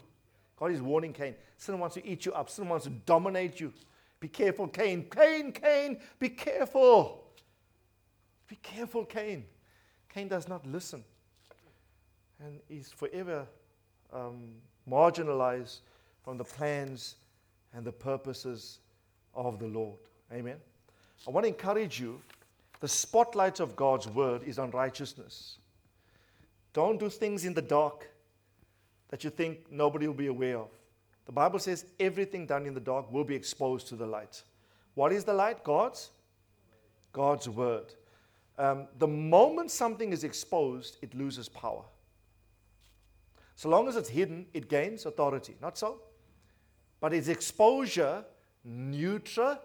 God 0.56 0.70
is 0.70 0.80
warning 0.80 1.12
Cain. 1.12 1.34
Sin 1.58 1.78
wants 1.78 1.96
to 1.96 2.06
eat 2.06 2.24
you 2.24 2.32
up. 2.32 2.48
Sin 2.48 2.66
wants 2.66 2.84
to 2.84 2.90
dominate 2.90 3.60
you. 3.60 3.74
Be 4.22 4.28
careful, 4.28 4.68
Cain. 4.68 5.06
Cain, 5.10 5.50
Cain, 5.50 5.98
be 6.20 6.28
careful. 6.28 7.24
Be 8.46 8.54
careful, 8.62 9.04
Cain. 9.04 9.44
Cain 10.14 10.28
does 10.28 10.46
not 10.46 10.64
listen. 10.64 11.02
And 12.38 12.60
he's 12.68 12.88
forever 12.92 13.48
um, 14.12 14.52
marginalized 14.88 15.80
from 16.22 16.38
the 16.38 16.44
plans 16.44 17.16
and 17.74 17.84
the 17.84 17.90
purposes 17.90 18.78
of 19.34 19.58
the 19.58 19.66
Lord. 19.66 19.98
Amen. 20.32 20.58
I 21.26 21.32
want 21.32 21.42
to 21.42 21.48
encourage 21.48 21.98
you 21.98 22.20
the 22.78 22.86
spotlight 22.86 23.58
of 23.58 23.74
God's 23.74 24.06
word 24.06 24.44
is 24.44 24.56
on 24.56 24.70
righteousness. 24.70 25.58
Don't 26.72 27.00
do 27.00 27.08
things 27.08 27.44
in 27.44 27.54
the 27.54 27.62
dark 27.62 28.08
that 29.08 29.24
you 29.24 29.30
think 29.30 29.66
nobody 29.68 30.06
will 30.06 30.14
be 30.14 30.28
aware 30.28 30.58
of. 30.58 30.68
The 31.26 31.32
Bible 31.32 31.58
says 31.58 31.86
everything 32.00 32.46
done 32.46 32.66
in 32.66 32.74
the 32.74 32.80
dark 32.80 33.12
will 33.12 33.24
be 33.24 33.34
exposed 33.34 33.88
to 33.88 33.96
the 33.96 34.06
light. 34.06 34.42
What 34.94 35.12
is 35.12 35.24
the 35.24 35.32
light? 35.32 35.62
God's? 35.64 36.10
God's 37.12 37.48
word. 37.48 37.94
Um, 38.58 38.88
the 38.98 39.06
moment 39.06 39.70
something 39.70 40.12
is 40.12 40.24
exposed, 40.24 40.98
it 41.02 41.14
loses 41.14 41.48
power. 41.48 41.84
So 43.56 43.68
long 43.68 43.88
as 43.88 43.96
it's 43.96 44.08
hidden, 44.08 44.46
it 44.52 44.68
gains 44.68 45.06
authority. 45.06 45.56
Not 45.60 45.78
so? 45.78 46.00
But 47.00 47.12
its 47.12 47.28
exposure 47.28 48.24
neutralizes 48.64 49.58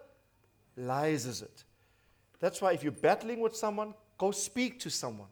it. 1.41 1.63
That's 2.39 2.61
why 2.61 2.73
if 2.73 2.83
you're 2.83 2.91
battling 2.91 3.39
with 3.39 3.55
someone, 3.55 3.93
go 4.17 4.31
speak 4.31 4.79
to 4.81 4.89
someone. 4.89 5.29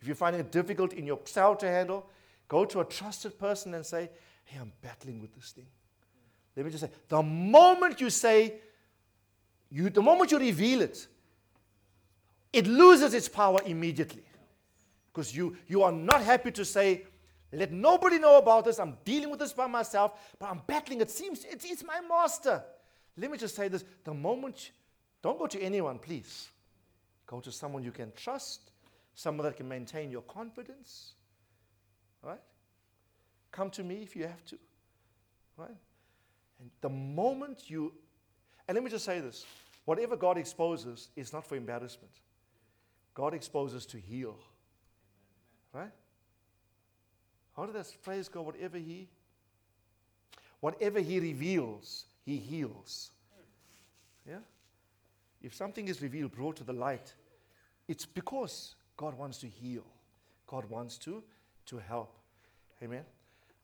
If 0.00 0.06
you're 0.06 0.16
finding 0.16 0.40
it 0.40 0.52
difficult 0.52 0.92
in 0.92 1.06
your 1.06 1.18
cell 1.24 1.56
to 1.56 1.66
handle, 1.66 2.08
go 2.48 2.64
to 2.64 2.80
a 2.80 2.84
trusted 2.84 3.38
person 3.38 3.74
and 3.74 3.84
say, 3.84 4.10
Hey, 4.46 4.58
I'm 4.60 4.72
battling 4.80 5.20
with 5.20 5.34
this 5.34 5.50
thing. 5.50 5.66
Let 6.56 6.64
me 6.64 6.72
just 6.72 6.84
say, 6.84 6.90
the 7.08 7.22
moment 7.22 8.00
you 8.00 8.08
say, 8.08 8.54
you, 9.70 9.90
the 9.90 10.00
moment 10.00 10.30
you 10.30 10.38
reveal 10.38 10.80
it, 10.80 11.06
it 12.52 12.66
loses 12.66 13.12
its 13.12 13.28
power 13.28 13.58
immediately. 13.66 14.22
Because 15.12 15.36
you, 15.36 15.56
you 15.66 15.82
are 15.82 15.92
not 15.92 16.22
happy 16.22 16.52
to 16.52 16.64
say, 16.64 17.02
let 17.52 17.72
nobody 17.72 18.18
know 18.18 18.38
about 18.38 18.64
this. 18.64 18.78
I'm 18.78 18.96
dealing 19.04 19.30
with 19.30 19.40
this 19.40 19.52
by 19.52 19.66
myself, 19.66 20.12
but 20.38 20.48
I'm 20.48 20.62
battling. 20.66 21.00
It 21.00 21.10
seems 21.10 21.44
it's, 21.44 21.64
it's 21.64 21.84
my 21.84 22.00
master. 22.08 22.62
Let 23.16 23.30
me 23.30 23.38
just 23.38 23.56
say 23.56 23.68
this 23.68 23.84
the 24.04 24.14
moment, 24.14 24.70
don't 25.22 25.38
go 25.38 25.46
to 25.46 25.60
anyone, 25.60 25.98
please. 25.98 26.48
Go 27.26 27.40
to 27.40 27.50
someone 27.50 27.82
you 27.82 27.90
can 27.90 28.12
trust, 28.14 28.70
someone 29.14 29.44
that 29.46 29.56
can 29.56 29.68
maintain 29.68 30.10
your 30.10 30.22
confidence. 30.22 31.14
Right? 32.22 32.40
Come 33.56 33.70
to 33.70 33.82
me 33.82 34.02
if 34.02 34.14
you 34.14 34.24
have 34.24 34.44
to. 34.46 34.58
Right? 35.56 35.70
And 36.60 36.70
the 36.82 36.90
moment 36.90 37.70
you, 37.70 37.90
and 38.68 38.74
let 38.74 38.84
me 38.84 38.90
just 38.90 39.06
say 39.06 39.20
this 39.20 39.46
whatever 39.86 40.14
God 40.14 40.36
exposes 40.36 41.08
is 41.16 41.32
not 41.32 41.46
for 41.46 41.56
embarrassment, 41.56 42.12
God 43.14 43.32
exposes 43.32 43.86
to 43.86 43.96
heal. 43.96 44.36
Right? 45.72 45.90
How 47.56 47.64
did 47.64 47.74
that 47.76 47.86
phrase 48.02 48.28
go? 48.28 48.42
Whatever 48.42 48.76
He, 48.76 49.08
whatever 50.60 51.00
He 51.00 51.18
reveals, 51.18 52.04
He 52.26 52.36
heals. 52.36 53.10
Yeah? 54.28 54.40
If 55.40 55.54
something 55.54 55.88
is 55.88 56.02
revealed, 56.02 56.32
brought 56.32 56.56
to 56.56 56.64
the 56.64 56.74
light, 56.74 57.14
it's 57.88 58.04
because 58.04 58.74
God 58.98 59.16
wants 59.16 59.38
to 59.38 59.46
heal. 59.46 59.84
God 60.46 60.68
wants 60.68 60.98
to, 60.98 61.22
to 61.66 61.78
help. 61.78 62.18
Amen. 62.82 63.04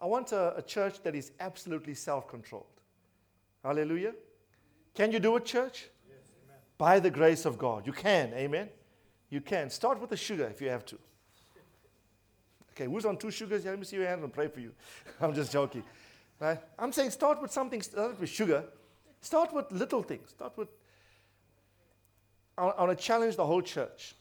I 0.03 0.07
want 0.07 0.33
a, 0.33 0.57
a 0.57 0.63
church 0.63 1.01
that 1.05 1.15
is 1.15 1.31
absolutely 1.39 1.95
self 1.95 2.27
controlled. 2.27 2.67
Hallelujah. 3.63 4.15
Can 4.95 5.13
you 5.13 5.21
do 5.21 5.37
it, 5.37 5.45
church? 5.45 5.89
Yes, 6.09 6.19
By 6.77 6.99
the 6.99 7.11
grace 7.11 7.45
of 7.45 7.57
God. 7.57 7.87
You 7.87 7.93
can. 7.93 8.35
Amen. 8.35 8.69
You 9.31 9.41
can. 9.41 9.71
Start 9.71 10.01
with 10.01 10.11
the 10.11 10.17
sugar 10.17 10.49
if 10.49 10.61
you 10.61 10.69
have 10.69 10.85
to. 10.87 10.99
Okay, 12.73 12.87
who's 12.87 13.05
on 13.05 13.17
two 13.17 13.31
sugars? 13.31 13.65
Yeah, 13.65 13.71
let 13.71 13.79
me 13.79 13.85
see 13.85 13.97
your 13.97 14.09
hand 14.09 14.25
and 14.25 14.33
pray 14.33 14.49
for 14.49 14.59
you. 14.59 14.73
I'm 15.21 15.35
just 15.35 15.53
joking. 15.53 15.85
Right? 16.41 16.59
I'm 16.79 16.91
saying 16.91 17.11
start 17.11 17.41
with 17.41 17.53
something, 17.53 17.81
start 17.81 18.19
with 18.19 18.29
sugar. 18.29 18.65
Start 19.21 19.55
with 19.55 19.71
little 19.71 20.03
things. 20.03 20.31
Start 20.31 20.59
with. 20.59 20.69
I 22.59 22.65
want 22.65 22.99
to 22.99 23.05
challenge 23.05 23.37
the 23.37 23.47
whole 23.47 23.63
church. 23.63 24.17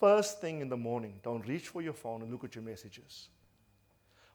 First 0.00 0.40
thing 0.40 0.60
in 0.60 0.68
the 0.68 0.76
morning, 0.76 1.20
don't 1.22 1.46
reach 1.46 1.68
for 1.68 1.82
your 1.82 1.92
phone 1.92 2.22
and 2.22 2.32
look 2.32 2.42
at 2.42 2.54
your 2.56 2.64
messages. 2.64 3.28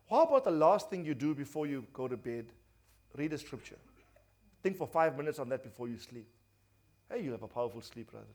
How 0.10 0.24
about 0.24 0.44
the 0.44 0.52
last 0.52 0.90
thing 0.90 1.06
you 1.06 1.16
do 1.16 1.34
before 1.34 1.68
you 1.68 1.86
go 1.94 2.08
to 2.08 2.18
bed? 2.18 2.46
Read 3.18 3.34
a 3.34 3.38
scripture. 3.38 3.78
Think 4.62 4.78
for 4.78 4.88
five 4.88 5.18
minutes 5.18 5.40
on 5.40 5.50
that 5.50 5.64
before 5.64 5.88
you 5.88 5.98
sleep. 5.98 6.28
Hey, 7.10 7.24
you 7.24 7.32
have 7.32 7.44
a 7.44 7.48
powerful 7.48 7.82
sleep, 7.82 8.12
brother. 8.12 8.26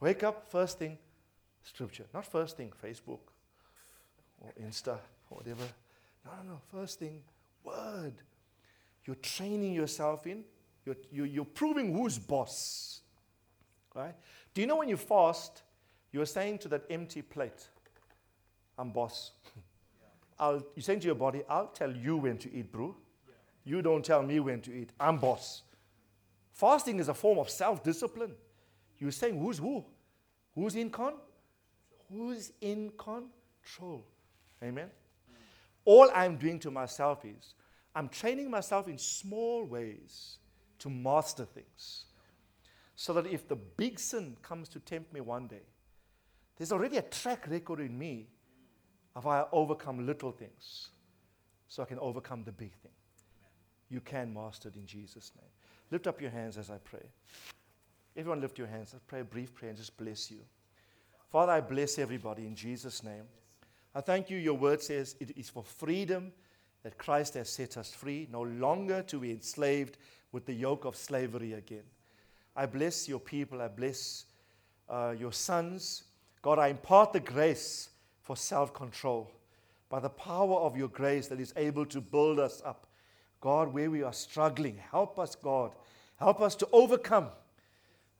Wake 0.00 0.22
up, 0.22 0.48
first 0.50 0.78
thing, 0.78 0.98
scripture. 1.62 2.04
Not 2.12 2.26
first 2.26 2.56
thing, 2.56 2.72
Facebook 2.82 3.20
or 4.40 4.52
Insta 4.60 4.98
or 5.30 5.38
whatever. 5.38 5.64
No, 6.24 6.30
no, 6.42 6.52
no. 6.52 6.60
First 6.70 6.98
thing, 6.98 7.22
word. 7.62 8.14
You're 9.04 9.16
training 9.16 9.72
yourself 9.72 10.26
in, 10.26 10.44
you're, 10.84 10.96
you're, 11.12 11.26
you're 11.26 11.44
proving 11.44 11.94
who's 11.94 12.18
boss. 12.18 13.00
Right? 13.94 14.14
Do 14.52 14.60
you 14.60 14.66
know 14.66 14.76
when 14.76 14.88
you 14.88 14.96
fast, 14.96 15.62
you're 16.12 16.26
saying 16.26 16.58
to 16.58 16.68
that 16.68 16.84
empty 16.90 17.22
plate, 17.22 17.68
I'm 18.76 18.90
boss. 18.90 19.32
I'll, 20.44 20.62
you're 20.76 20.82
saying 20.82 21.00
to 21.00 21.06
your 21.06 21.14
body, 21.14 21.42
I'll 21.48 21.68
tell 21.68 21.90
you 21.90 22.18
when 22.18 22.36
to 22.38 22.52
eat, 22.54 22.70
bro. 22.70 22.94
You 23.64 23.80
don't 23.80 24.04
tell 24.04 24.22
me 24.22 24.40
when 24.40 24.60
to 24.62 24.74
eat. 24.74 24.90
I'm 25.00 25.16
boss. 25.16 25.62
Fasting 26.52 26.98
is 27.00 27.08
a 27.08 27.14
form 27.14 27.38
of 27.38 27.48
self 27.48 27.82
discipline. 27.82 28.34
You're 28.98 29.10
saying, 29.10 29.38
who's 29.40 29.56
who? 29.58 29.84
Who's 30.54 30.74
in 30.74 30.90
con? 30.90 31.14
Who's 32.10 32.52
in 32.60 32.92
control? 32.98 34.04
Amen. 34.62 34.90
All 35.86 36.10
I'm 36.14 36.36
doing 36.36 36.58
to 36.60 36.70
myself 36.70 37.24
is 37.24 37.54
I'm 37.94 38.10
training 38.10 38.50
myself 38.50 38.86
in 38.86 38.98
small 38.98 39.64
ways 39.64 40.36
to 40.80 40.90
master 40.90 41.46
things. 41.46 42.04
So 42.96 43.14
that 43.14 43.26
if 43.26 43.48
the 43.48 43.56
big 43.56 43.98
sin 43.98 44.36
comes 44.42 44.68
to 44.68 44.78
tempt 44.78 45.12
me 45.12 45.20
one 45.22 45.46
day, 45.46 45.66
there's 46.56 46.70
already 46.70 46.98
a 46.98 47.02
track 47.02 47.46
record 47.48 47.80
in 47.80 47.98
me 47.98 48.28
how 49.22 49.30
I 49.30 49.44
overcome 49.52 50.06
little 50.06 50.32
things 50.32 50.88
so 51.68 51.82
I 51.82 51.86
can 51.86 51.98
overcome 51.98 52.42
the 52.44 52.52
big 52.52 52.72
thing. 52.74 52.92
You 53.88 54.00
can 54.00 54.32
master 54.34 54.68
it 54.68 54.76
in 54.76 54.86
Jesus' 54.86 55.30
name. 55.36 55.50
Lift 55.90 56.06
up 56.06 56.20
your 56.20 56.30
hands 56.30 56.56
as 56.56 56.70
I 56.70 56.78
pray. 56.78 57.06
Everyone, 58.16 58.40
lift 58.40 58.58
your 58.58 58.66
hands. 58.66 58.94
I 58.94 58.98
pray 59.06 59.20
a 59.20 59.24
brief 59.24 59.54
prayer 59.54 59.70
and 59.70 59.78
just 59.78 59.96
bless 59.96 60.30
you. 60.30 60.38
Father, 61.30 61.52
I 61.52 61.60
bless 61.60 61.98
everybody 61.98 62.46
in 62.46 62.54
Jesus' 62.54 63.02
name. 63.02 63.24
I 63.94 64.00
thank 64.00 64.30
you. 64.30 64.38
Your 64.38 64.54
word 64.54 64.82
says 64.82 65.14
it 65.20 65.36
is 65.36 65.48
for 65.48 65.62
freedom 65.62 66.32
that 66.82 66.98
Christ 66.98 67.34
has 67.34 67.48
set 67.48 67.76
us 67.76 67.92
free, 67.92 68.28
no 68.30 68.42
longer 68.42 69.02
to 69.02 69.18
be 69.18 69.30
enslaved 69.30 69.96
with 70.32 70.46
the 70.46 70.52
yoke 70.52 70.84
of 70.84 70.96
slavery 70.96 71.54
again. 71.54 71.84
I 72.56 72.66
bless 72.66 73.08
your 73.08 73.20
people. 73.20 73.62
I 73.62 73.68
bless 73.68 74.26
uh, 74.88 75.14
your 75.18 75.32
sons. 75.32 76.04
God, 76.42 76.58
I 76.58 76.68
impart 76.68 77.12
the 77.12 77.20
grace 77.20 77.88
for 78.24 78.36
self 78.36 78.74
control 78.74 79.30
by 79.88 80.00
the 80.00 80.08
power 80.08 80.56
of 80.56 80.76
your 80.76 80.88
grace 80.88 81.28
that 81.28 81.38
is 81.38 81.52
able 81.56 81.86
to 81.86 82.00
build 82.00 82.40
us 82.40 82.60
up. 82.64 82.86
God, 83.40 83.72
where 83.72 83.90
we 83.90 84.02
are 84.02 84.12
struggling, 84.12 84.78
help 84.90 85.18
us, 85.18 85.36
God. 85.36 85.72
Help 86.16 86.40
us 86.40 86.56
to 86.56 86.68
overcome. 86.72 87.28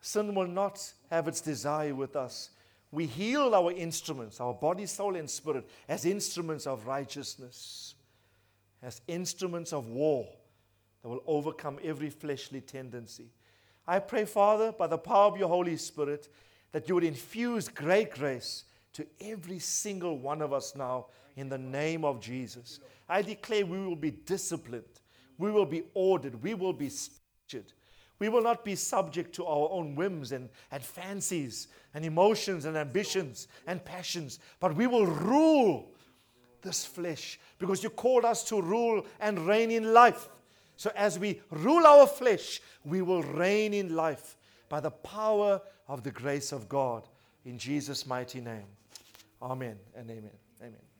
Sin 0.00 0.34
will 0.34 0.46
not 0.46 0.92
have 1.10 1.26
its 1.26 1.40
desire 1.40 1.94
with 1.94 2.14
us. 2.14 2.50
We 2.92 3.06
heal 3.06 3.54
our 3.54 3.72
instruments, 3.72 4.40
our 4.40 4.52
body, 4.52 4.86
soul, 4.86 5.16
and 5.16 5.28
spirit, 5.28 5.68
as 5.88 6.04
instruments 6.04 6.66
of 6.66 6.86
righteousness, 6.86 7.94
as 8.82 9.00
instruments 9.08 9.72
of 9.72 9.88
war 9.88 10.28
that 11.02 11.08
will 11.08 11.22
overcome 11.26 11.78
every 11.82 12.10
fleshly 12.10 12.60
tendency. 12.60 13.30
I 13.86 13.98
pray, 13.98 14.26
Father, 14.26 14.72
by 14.72 14.86
the 14.86 14.98
power 14.98 15.26
of 15.26 15.38
your 15.38 15.48
Holy 15.48 15.76
Spirit, 15.76 16.28
that 16.72 16.88
you 16.88 16.94
would 16.94 17.04
infuse 17.04 17.68
great 17.68 18.12
grace 18.12 18.64
to 18.94 19.06
every 19.20 19.58
single 19.58 20.18
one 20.18 20.40
of 20.40 20.52
us 20.52 20.74
now 20.74 21.06
in 21.36 21.48
the 21.48 21.58
name 21.58 22.04
of 22.04 22.20
Jesus. 22.20 22.80
I 23.08 23.22
declare 23.22 23.66
we 23.66 23.84
will 23.84 23.96
be 23.96 24.12
disciplined, 24.12 24.84
we 25.38 25.50
will 25.50 25.66
be 25.66 25.84
ordered, 25.94 26.42
we 26.42 26.54
will 26.54 26.72
be 26.72 26.88
structured. 26.88 27.72
We 28.20 28.28
will 28.28 28.42
not 28.42 28.64
be 28.64 28.76
subject 28.76 29.34
to 29.34 29.44
our 29.44 29.68
own 29.70 29.96
whims 29.96 30.32
and, 30.32 30.48
and 30.70 30.82
fancies 30.82 31.68
and 31.94 32.04
emotions 32.04 32.64
and 32.64 32.76
ambitions 32.76 33.48
and 33.66 33.84
passions, 33.84 34.38
but 34.60 34.74
we 34.76 34.86
will 34.86 35.06
rule 35.06 35.90
this 36.62 36.86
flesh 36.86 37.38
because 37.58 37.82
you 37.82 37.90
called 37.90 38.24
us 38.24 38.44
to 38.44 38.62
rule 38.62 39.04
and 39.20 39.46
reign 39.46 39.70
in 39.70 39.92
life. 39.92 40.28
So, 40.76 40.90
as 40.96 41.18
we 41.18 41.40
rule 41.50 41.86
our 41.86 42.06
flesh, 42.06 42.60
we 42.84 43.02
will 43.02 43.22
reign 43.22 43.74
in 43.74 43.94
life 43.94 44.36
by 44.68 44.80
the 44.80 44.90
power 44.90 45.60
of 45.86 46.02
the 46.02 46.10
grace 46.10 46.50
of 46.52 46.68
God. 46.68 47.06
In 47.44 47.58
Jesus' 47.58 48.06
mighty 48.06 48.40
name. 48.40 48.64
Amen 49.44 49.76
and 49.94 50.10
amen. 50.10 50.30
Amen. 50.62 50.93